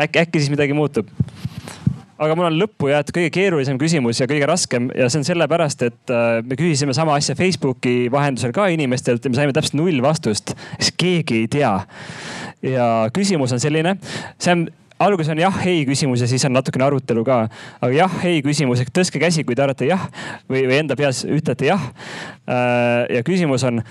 [0.00, 1.10] äkki, äkki siis midagi muutub
[2.20, 5.84] aga mul on lõppu jäetud kõige keerulisem küsimus ja kõige raskem ja see on sellepärast,
[5.88, 10.02] et äh, me küsisime sama asja Facebooki vahendusel ka inimestelt ja me saime täpselt null
[10.04, 11.72] vastust, sest keegi ei tea.
[12.66, 12.86] ja
[13.16, 13.96] küsimus on selline,
[14.38, 14.66] see on
[15.00, 17.40] alguses on jah-ei küsimus ja siis on natukene arutelu ka.
[17.80, 20.06] aga jah-ei küsimus, ehk tõstke käsi, kui te arvate jah
[20.48, 21.90] või, või enda peas ütlete jah.
[22.46, 23.82] Äh, ja küsimus on,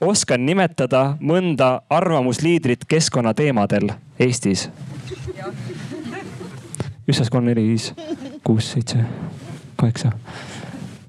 [0.00, 4.68] oskan nimetada mõnda arvamusliidrit keskkonnateemadel Eestis?
[7.08, 7.92] üks, kaks, kolm, neli, viis,
[8.44, 9.00] kuus, seitse,
[9.80, 10.12] kaheksa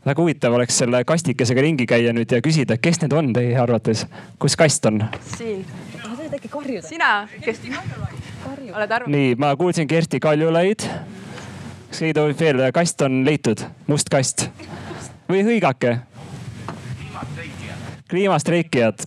[0.06, 4.06] väga huvitav oleks selle kastikesega ringi käia nüüd ja küsida, kes need on teie arvates,
[4.40, 5.04] kus kast on?
[5.36, 5.66] siin.
[6.40, 6.88] Äkki karjuda?
[6.88, 7.60] sina, kes?
[8.74, 9.12] oled arvamus?
[9.12, 10.80] nii, ma kuulsin Kersti Kaljulaid.
[11.90, 14.48] kas keegi tohib veel, kast on leitud, must kast
[15.30, 15.98] või hõigake?
[18.10, 19.04] kliimastreikijad,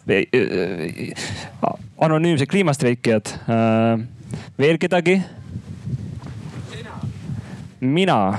[1.98, 3.32] anonüümsed kliimastreikijad.
[3.50, 4.04] Äh,
[4.60, 5.22] veel kedagi?
[7.82, 8.18] mina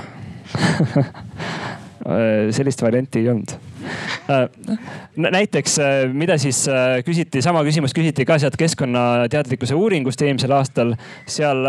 [2.56, 3.73] sellist varianti ei olnud Äh,
[5.16, 10.94] näiteks, äh, mida siis äh, küsiti, sama küsimust küsiti ka sealt keskkonnateadlikkuse uuringust eelmisel aastal.
[11.26, 11.66] seal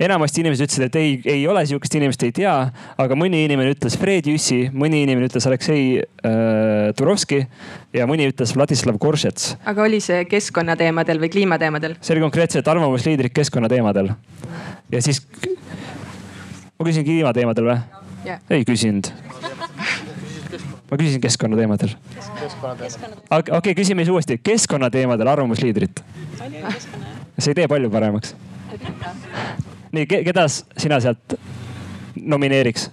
[0.00, 2.54] enamasti inimesed ütlesid, et ei, ei ole sihukest inimest, ei tea.
[2.98, 7.42] aga mõni inimene ütles Fred Jüssi, mõni inimene ütles Aleksei äh, Turovski
[7.96, 9.56] ja mõni ütles Vladislav Koršets.
[9.64, 11.96] aga oli see keskkonnateemadel või kliimateemadel?
[12.00, 14.12] see oli konkreetselt arvamusliidrid keskkonnateemadel.
[14.92, 15.24] ja siis,
[16.78, 17.78] ma küsin kliimateemadel või
[18.26, 18.42] yeah.?
[18.50, 19.12] ei küsinud
[20.92, 21.94] ma küsisin keskkonnateemadel.
[23.30, 26.04] okei okay,, küsime siis uuesti, keskkonnateemadel arvamusliidrit.
[27.38, 28.34] see ei tee palju paremaks.
[29.92, 31.38] nii, keda sina sealt
[32.20, 32.90] nomineeriks?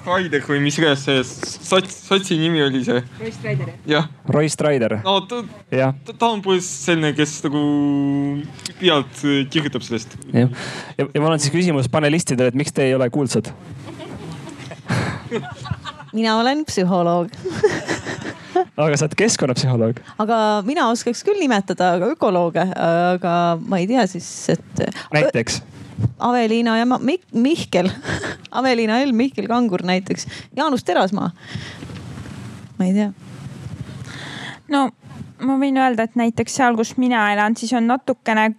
[0.00, 3.02] Raider või mis iganes see sots, sotsi nimi oli see.
[3.20, 3.72] Roy Strider.
[3.86, 4.08] jah.
[4.26, 4.94] Roy Strider.
[5.04, 7.62] no ta, ta, ta on põhimõtteliselt selline, kes nagu
[8.80, 9.22] pealt
[9.52, 10.18] kirjutab sellest.
[10.32, 10.50] jah,
[10.98, 13.52] ja, ja mul on siis küsimus panelistidele, et miks te ei ole kuulsad
[16.16, 17.32] mina olen psühholoog
[18.76, 20.00] aga sa oled keskkonnapsühholoog.
[20.22, 24.86] aga mina oskaks küll nimetada ka ökolooge, aga ma ei tea siis, et.
[25.14, 25.60] näiteks?
[26.18, 27.90] Aveliina ja Mik Mihkel
[28.50, 30.26] Aveliina Helm, Mihkel Kangur näiteks,
[30.56, 31.30] Jaanus Terasmaa.
[32.78, 33.12] ma ei tea.
[34.68, 34.88] no
[35.40, 38.50] ma võin öelda, et näiteks seal, kus mina elan, siis on natukene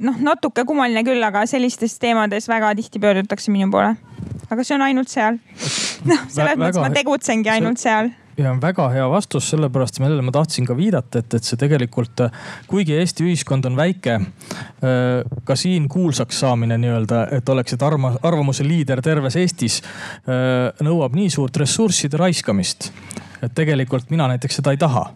[0.00, 3.96] noh, natuke kummaline küll, aga sellistes teemades väga tihti pöördutakse minu poole
[4.50, 5.38] aga see on ainult seal.
[6.08, 7.90] noh, selles mõttes ma tegutsengi ainult see...
[7.90, 12.22] seal ja väga hea vastus, sellepärast millele ma tahtsin ka viidata, et, et see tegelikult,
[12.70, 18.64] kuigi Eesti ühiskond on väike, äh, ka siin kuulsaks saamine nii-öelda, et oleksid arma, arvamuse
[18.66, 19.80] liider terves Eestis,
[20.24, 22.92] äh, nõuab nii suurt ressursside raiskamist.
[23.40, 25.06] et tegelikult mina näiteks seda ei taha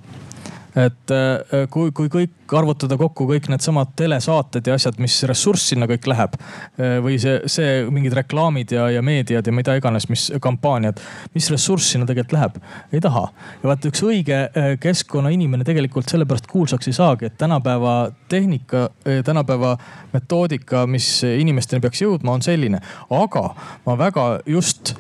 [0.75, 5.87] et äh, kui, kui kõik arvutada kokku kõik needsamad telesaated ja asjad, mis ressurss sinna
[5.91, 6.35] kõik läheb.
[6.79, 11.01] Äh, või see, see mingid reklaamid ja, ja meediad ja mida iganes, mis kampaaniad,
[11.35, 12.59] mis ressurss sinna tegelikult läheb,
[12.95, 13.29] ei taha.
[13.63, 17.95] ja vaata üks õige äh, keskkonnainimene tegelikult sellepärast kuulsaks ei saagi, et tänapäeva
[18.29, 18.89] tehnika,
[19.25, 19.77] tänapäeva
[20.13, 22.81] metoodika, mis inimesteni peaks jõudma, on selline.
[23.15, 23.45] aga
[23.87, 24.95] ma väga just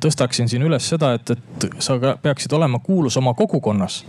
[0.00, 4.02] tõstaksin siin üles seda, et, et sa peaksid olema kuulus oma kogukonnas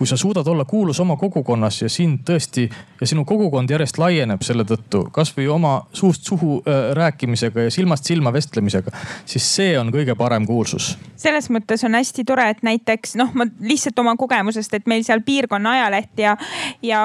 [0.00, 2.62] kui sa suudad olla kuulus oma kogukonnas ja sind tõesti
[3.00, 8.08] ja sinu kogukond järjest laieneb selle tõttu, kasvõi oma suust suhu äh, rääkimisega ja silmast
[8.08, 8.94] silma vestlemisega,
[9.28, 10.94] siis see on kõige parem kuulsus.
[11.20, 15.20] selles mõttes on hästi tore, et näiteks noh, ma lihtsalt oma kogemusest, et meil seal
[15.26, 16.36] piirkonna ajaleht ja,
[16.80, 17.04] ja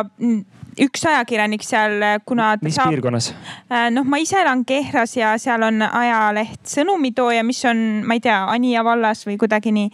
[0.79, 2.53] üks ajakirjanik seal, kuna.
[2.63, 3.33] mis saab, piirkonnas?
[3.67, 8.23] Äh, noh, ma ise elan Kehras ja seal on ajaleht Sõnumitooja, mis on, ma ei
[8.23, 9.91] tea, Anija vallas või kuidagi nii.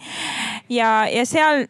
[0.78, 1.66] ja, ja seal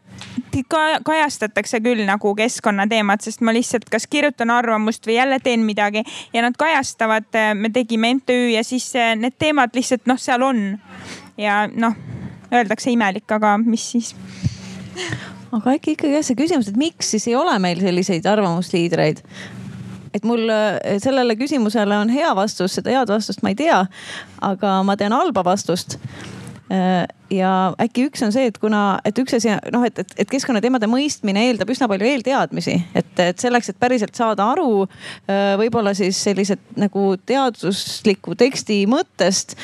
[0.68, 6.04] ka kajastatakse küll nagu keskkonnateemat, sest ma lihtsalt kas kirjutan arvamust või jälle teen midagi
[6.32, 10.62] ja nad kajastavad, me tegime MTÜ ja siis eh, need teemad lihtsalt noh, seal on.
[11.40, 11.96] ja noh,
[12.52, 14.12] öeldakse imelik, aga mis siis
[15.52, 19.24] aga äkki ikkagi jah, see küsimus, et miks siis ei ole meil selliseid arvamusliidreid?
[20.12, 23.82] et mul eh, sellele küsimusele on hea vastus, seda head vastust ma ei tea.
[24.40, 26.41] aga ma tean halba vastust Äh,
[27.32, 27.50] ja
[27.80, 31.46] äkki üks on see, et kuna, et üks asi noh, et, et, et keskkonnateemade mõistmine
[31.48, 36.62] eeldab üsna palju eelteadmisi, et, et selleks, et päriselt saada aru äh, võib-olla siis sellised
[36.80, 39.56] nagu teadusliku teksti mõttest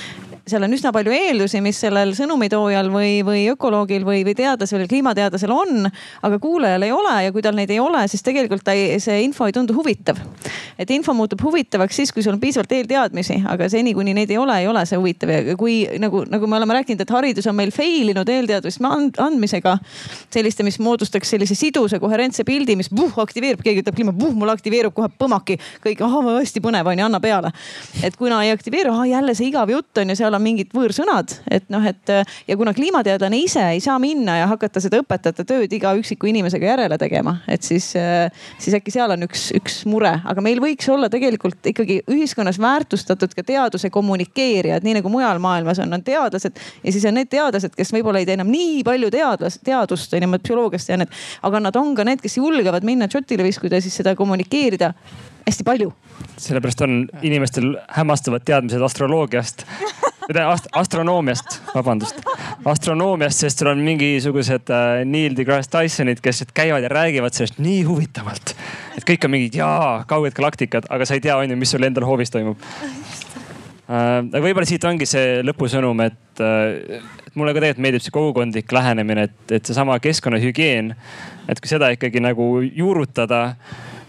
[0.48, 5.52] seal on üsna palju eeldusi, mis sellel sõnumitoojal või, või ökoloogil või, või teadlasel, kliimateadlasel
[5.52, 5.88] on,
[6.26, 9.20] aga kuulajal ei ole ja kui tal neid ei ole, siis tegelikult ta ei, see
[9.24, 10.20] info ei tundu huvitav.
[10.78, 14.38] et info muutub huvitavaks siis, kui sul on piisavalt eelteadmisi, aga seni, kuni neid ei
[14.38, 17.56] ole, ei ole see huvitav ja kui nagu, nagu me oleme rääkinud, et haridus on
[17.58, 18.84] meil fail inud eelteadmiste
[19.18, 19.78] andmisega.
[20.30, 24.52] selliste, mis moodustaks sellise sidusa koherentse pildi, mis puh, aktiveerub, keegi ütleb kliima, puh, mul
[24.52, 27.52] aktiveerub kohe põmmaki, kõik, ahah, hästi põnev on ju, anna peale.
[28.02, 31.68] et kuna ei aktiveeru, jälle see igav jutt on ju, seal on mingid võõrsõnad, et
[31.72, 32.12] noh, et
[32.48, 36.70] ja kuna kliimateadlane ise ei saa minna ja hakata seda õpetajate tööd iga üksiku inimesega
[36.72, 37.90] järele tegema, et siis,
[38.58, 43.34] siis äkki seal on üks, üks mure, aga meil võiks olla tegelikult ikkagi ühiskonnas väärtustatud
[43.36, 47.74] ka teaduse kommunikeerijad, nii nagu mujal maailmas on, on teadlased ja siis on need teadlased,
[47.78, 51.18] kes võib-olla ei tee enam nii palju teadlas, teadust, on ju, ma psühholoogiast tean, et
[51.46, 54.92] aga nad on ka need, kes julgevad minna šotile viskuda, siis seda kommunikeerida
[55.48, 55.92] hästi palju.
[56.36, 59.64] sellepärast on inimestel hämmastavad teadmised astroloogiast
[60.36, 62.18] ast astronoomiast, vabandust,
[62.68, 67.82] astronoomiast, sest sul on mingisugused äh, Neil deGrasse Tysonid, kes käivad ja räägivad sellest nii
[67.88, 68.54] huvitavalt.
[68.98, 71.88] et kõik on mingid jaa, kauged galaktikad, aga sa ei tea, on ju, mis sul
[71.88, 72.60] endal hoovis toimub
[73.88, 74.20] äh,.
[74.20, 77.00] aga võib-olla siit ongi see lõpusõnum, et äh,
[77.34, 80.92] mulle ka tegelikult meeldib see kogukondlik lähenemine, et, et seesama keskkonnahügieen,
[81.48, 83.54] et kui seda ikkagi nagu juurutada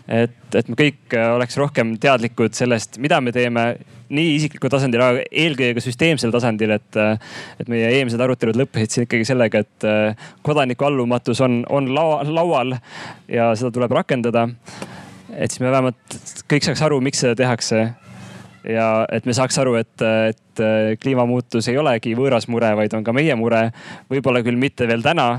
[0.09, 3.65] et, et me kõik äh, oleks rohkem teadlikud sellest, mida me teeme
[4.09, 9.07] nii isiklikul tasandil, aga eelkõige süsteemsel tasandil, et, äh, et meie eelmised arutelud lõppesid siin
[9.07, 12.77] ikkagi sellega, et äh, kodaniku allumatus on, on laua, laual
[13.29, 14.47] ja seda tuleb rakendada.
[15.37, 16.19] et siis me vähemalt
[16.49, 17.83] kõik saaks aru, miks seda tehakse
[18.65, 23.13] ja et me saaks aru, et, et kliimamuutus ei olegi võõras mure, vaid on ka
[23.13, 23.69] meie mure.
[24.09, 25.29] võib-olla küll mitte veel täna,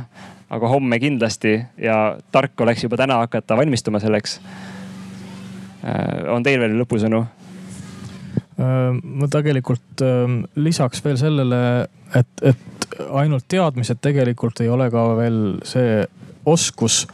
[0.50, 1.96] aga homme kindlasti ja
[2.32, 4.40] tark oleks juba täna hakata valmistuma selleks.
[5.84, 7.22] Äh, on teil veel lõpusõnu?
[8.60, 11.62] Äh, ma tegelikult ähm, lisaks veel sellele,
[12.18, 16.02] et, et ainult teadmised tegelikult ei ole ka veel see
[16.48, 17.04] oskus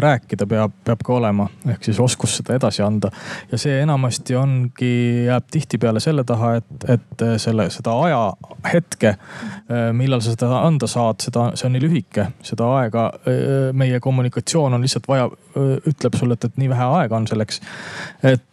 [0.00, 3.10] rääkida peab, peab ka olema, ehk siis oskus seda edasi anda.
[3.52, 4.92] ja see enamasti ongi,
[5.26, 11.20] jääb tihtipeale selle taha, et, et selle, seda ajahetke, äh, millal sa seda anda saad,
[11.24, 13.08] seda, see on nii lühike, seda aega.
[13.28, 17.60] Äh, meie kommunikatsioon on lihtsalt vaja, ütleb sulle, et, et nii vähe aega on selleks.
[18.22, 18.44] et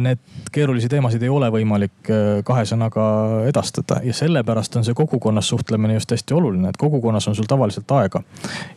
[0.00, 0.18] need
[0.52, 2.10] keerulisi teemasid ei ole võimalik
[2.44, 3.04] kahe sõnaga
[3.48, 7.90] edastada ja sellepärast on see kogukonnas suhtlemine just hästi oluline, et kogukonnas on sul tavaliselt
[7.90, 8.22] aega.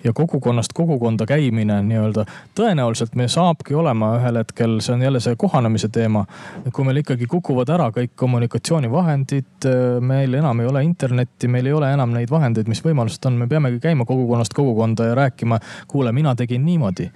[0.04, 2.26] ja kogukonnast kogukonda käimine nii-öelda.
[2.56, 6.26] tõenäoliselt meil saabki olema ühel hetkel, see on jälle see kohanemise teema.
[6.74, 9.68] kui meil ikkagi kukuvad ära kõik kommunikatsioonivahendid,
[10.00, 13.48] meil enam ei ole internetti, meil ei ole enam neid vahendeid, mis võimalused on, me
[13.48, 15.60] peamegi käima kogukonnast kogukonda ja rääkima.
[15.88, 17.12] kuule, mina tegin niimoodi.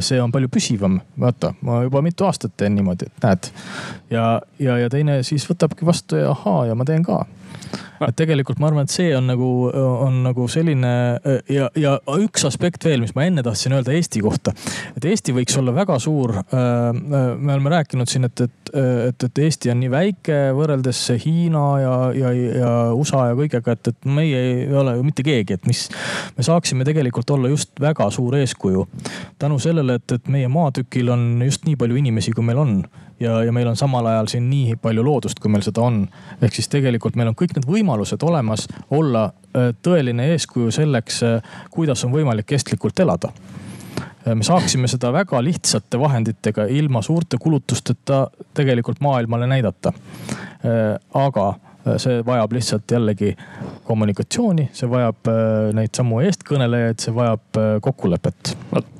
[0.00, 3.50] see on palju püsivam, vaata, ma juba mitu aastat teen niimoodi, et näed.
[4.10, 7.24] ja, ja, ja teine siis võtabki vastu ja ahaa ja ma teen ka
[8.04, 10.92] et tegelikult ma arvan, et see on nagu, on nagu selline
[11.52, 14.52] ja, ja üks aspekt veel, mis ma enne tahtsin öelda Eesti kohta.
[14.96, 16.34] et Eesti võiks olla väga suur.
[16.52, 21.94] me oleme rääkinud siin, et, et, et, et Eesti on nii väike võrreldes Hiina ja,
[22.16, 25.86] ja, ja USA ja kõigega, et, et meie ei ole ju mitte keegi, et mis.
[26.36, 28.86] me saaksime tegelikult olla just väga suur eeskuju
[29.38, 32.78] tänu sellele, et, et meie maatükil on just nii palju inimesi, kui meil on
[33.20, 36.04] ja, ja meil on samal ajal siin nii palju loodust, kui meil seda on.
[36.42, 41.54] ehk siis tegelikult meil on kõik need võimalused olemas olla äh, tõeline eeskuju selleks, äh,
[41.70, 48.26] kuidas on võimalik kestlikult elada äh, me saaksime seda väga lihtsate vahenditega, ilma suurte kulutusteta
[48.54, 49.92] tegelikult maailmale näidata.
[51.14, 51.42] aga
[52.02, 53.36] see vajab lihtsalt jällegi
[53.86, 55.30] kommunikatsiooni, see vajab
[55.76, 58.56] neid samu eestkõnelejaid, see vajab kokkulepet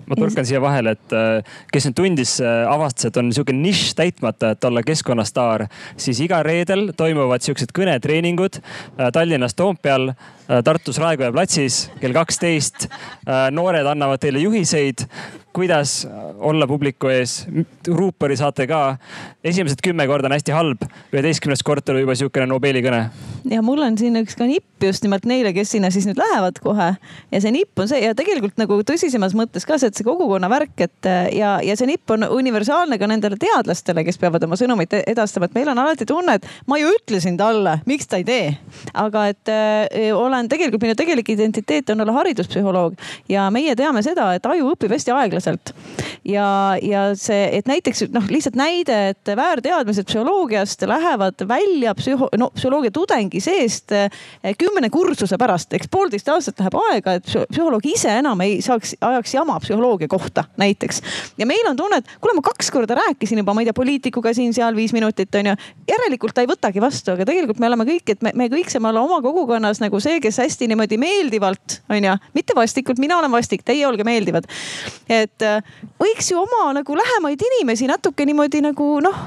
[0.06, 3.94] ma torkan siia vahele, et äh, kes nüüd tundis, äh, avastas, et on sihuke nišš
[3.98, 5.66] täitmata, et olla keskkonnastaar,
[6.00, 10.12] siis iga reedel toimuvad siuksed kõnetreeningud äh, Tallinnas Toompeal,
[10.46, 12.84] Tartus Raekoja platsis kell kaksteist.
[13.50, 15.02] noored annavad teile juhiseid,
[15.56, 16.06] kuidas
[16.38, 17.46] olla publiku ees.
[17.88, 18.96] ruupori saate ka.
[19.44, 20.84] esimesed kümme korda on hästi halb,
[21.14, 23.00] üheteistkümnes kord oli juba sihukene Nobeli kõne.
[23.50, 26.60] ja mul on siin üks ka nipp just nimelt neile, kes sinna siis nüüd lähevad
[26.62, 26.90] kohe.
[27.32, 30.48] ja see nipp on see ja tegelikult nagu tõsisemas mõttes ka see, et see kogukonna
[30.50, 34.94] värk, et ja, ja see nipp on universaalne ka nendele teadlastele, kes peavad oma sõnumit
[34.98, 38.56] edastama, et meil on alati tunne, et ma ju ütlesin talle, miks ta ei tee.
[38.94, 42.96] aga et äh, olen tegelikult, minu tegelik identiteet on olla hariduspsühholoog
[43.28, 45.72] ja meie teame seda, et aju õpib hästi aeglaselt.
[46.24, 46.48] ja,
[46.82, 52.94] ja see, et näiteks noh, lihtsalt näide, et väärteadmised psühholoogiast lähevad välja psühho, no psühholoogia
[52.94, 54.10] tudengi seest äh,
[54.58, 59.34] kümne kursuse pärast, eks poolteist aastat läheb aega, et psühholoog ise enam ei saaks, ajaks
[59.34, 61.02] jama psühholoogia psühholoogia kohta näiteks.
[61.38, 64.32] ja meil on tunne, et kuule, ma kaks korda rääkisin juba, ma ei tea, poliitikuga
[64.34, 65.54] siin-seal viis minutit on ju.
[65.88, 68.90] järelikult ta ei võtagi vastu, aga tegelikult me oleme kõik, et me, me kõik saame
[68.90, 73.32] olla oma kogukonnas nagu see, kes hästi niimoodi meeldivalt on ju, mitte vastikult, mina olen
[73.32, 74.48] vastik, teie olge meeldivad.
[75.08, 75.62] et äh,
[76.02, 79.22] võiks ju oma nagu lähemaid inimesi natuke niimoodi nagu noh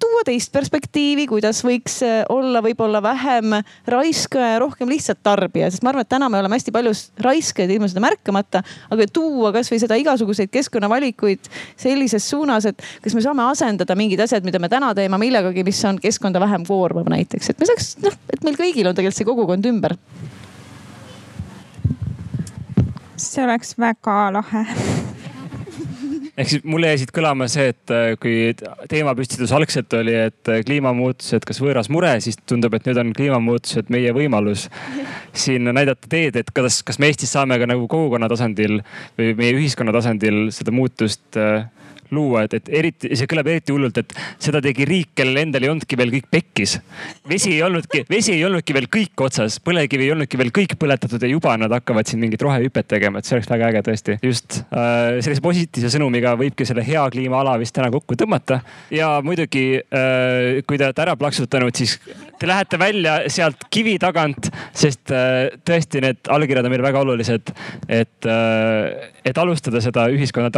[0.00, 3.58] tuua teist perspektiivi, kuidas võiks äh, olla võib-olla vähem
[3.88, 6.92] raiskaja ja rohkem lihtsalt tarbija, sest ma arvan, et täna me oleme hästi palju
[7.24, 8.62] raiskajad ilma seda märkamata.
[8.90, 11.50] aga tuua kasvõi seda igasuguseid keskkonnavalikuid
[11.80, 15.84] sellises suunas, et kas me saame asendada mingid asjad, mida me täna teeme millegagi, mis
[15.88, 19.28] on keskkonda vähem koormav näiteks, et me saaks noh, et meil kõigil on tegelikult see
[19.28, 19.96] kogukond ümber
[23.16, 24.66] see oleks väga lahe
[26.36, 28.52] ehk siis mulle jäi siit kõlama see, et äh, kui
[28.90, 33.88] teemapüstitus algselt oli, et äh, kliimamuutused, kas võõras mure, siis tundub, et nüüd on kliimamuutused
[33.94, 34.66] meie võimalus
[35.46, 38.80] siin näidata teed, et kas, kas me Eestis saame ka nagu kogukonna tasandil
[39.18, 41.66] või meie ühiskonna tasandil seda muutust äh,
[42.14, 45.72] luua, et, et eriti, see kõlab eriti hullult, et seda tegi riik, kellel endal ei
[45.72, 46.78] olnudki veel kõik pekkis.
[47.28, 51.22] vesi ei olnudki, vesi ei olnudki veel kõik otsas, põlevkivi ei olnudki veel kõik põletatud
[51.22, 54.18] ja juba nad hakkavad siin mingit rohehüpet tegema, et see oleks väga äge tõesti.
[54.22, 58.60] just äh, sellise positiivse sõnumiga võibki selle hea kliimaala vist täna kokku tõmmata.
[58.90, 61.98] ja muidugi äh, kui te olete ära plaksutanud, siis
[62.38, 67.52] te lähete välja sealt kivi tagant, sest äh, tõesti need allkirjad on meile väga olulised,
[67.88, 70.50] et äh, et alustada seda ühiskonna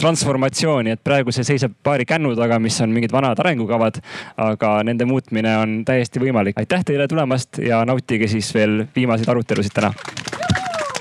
[0.00, 4.00] transformatsiooni, et praegu see seisab paari kännu taga, mis on mingid vanad arengukavad.
[4.36, 6.58] aga nende muutmine on täiesti võimalik.
[6.58, 9.92] aitäh teile tulemast ja nautige siis veel viimaseid arutelusid täna.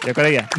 [0.07, 0.47] ja ka teie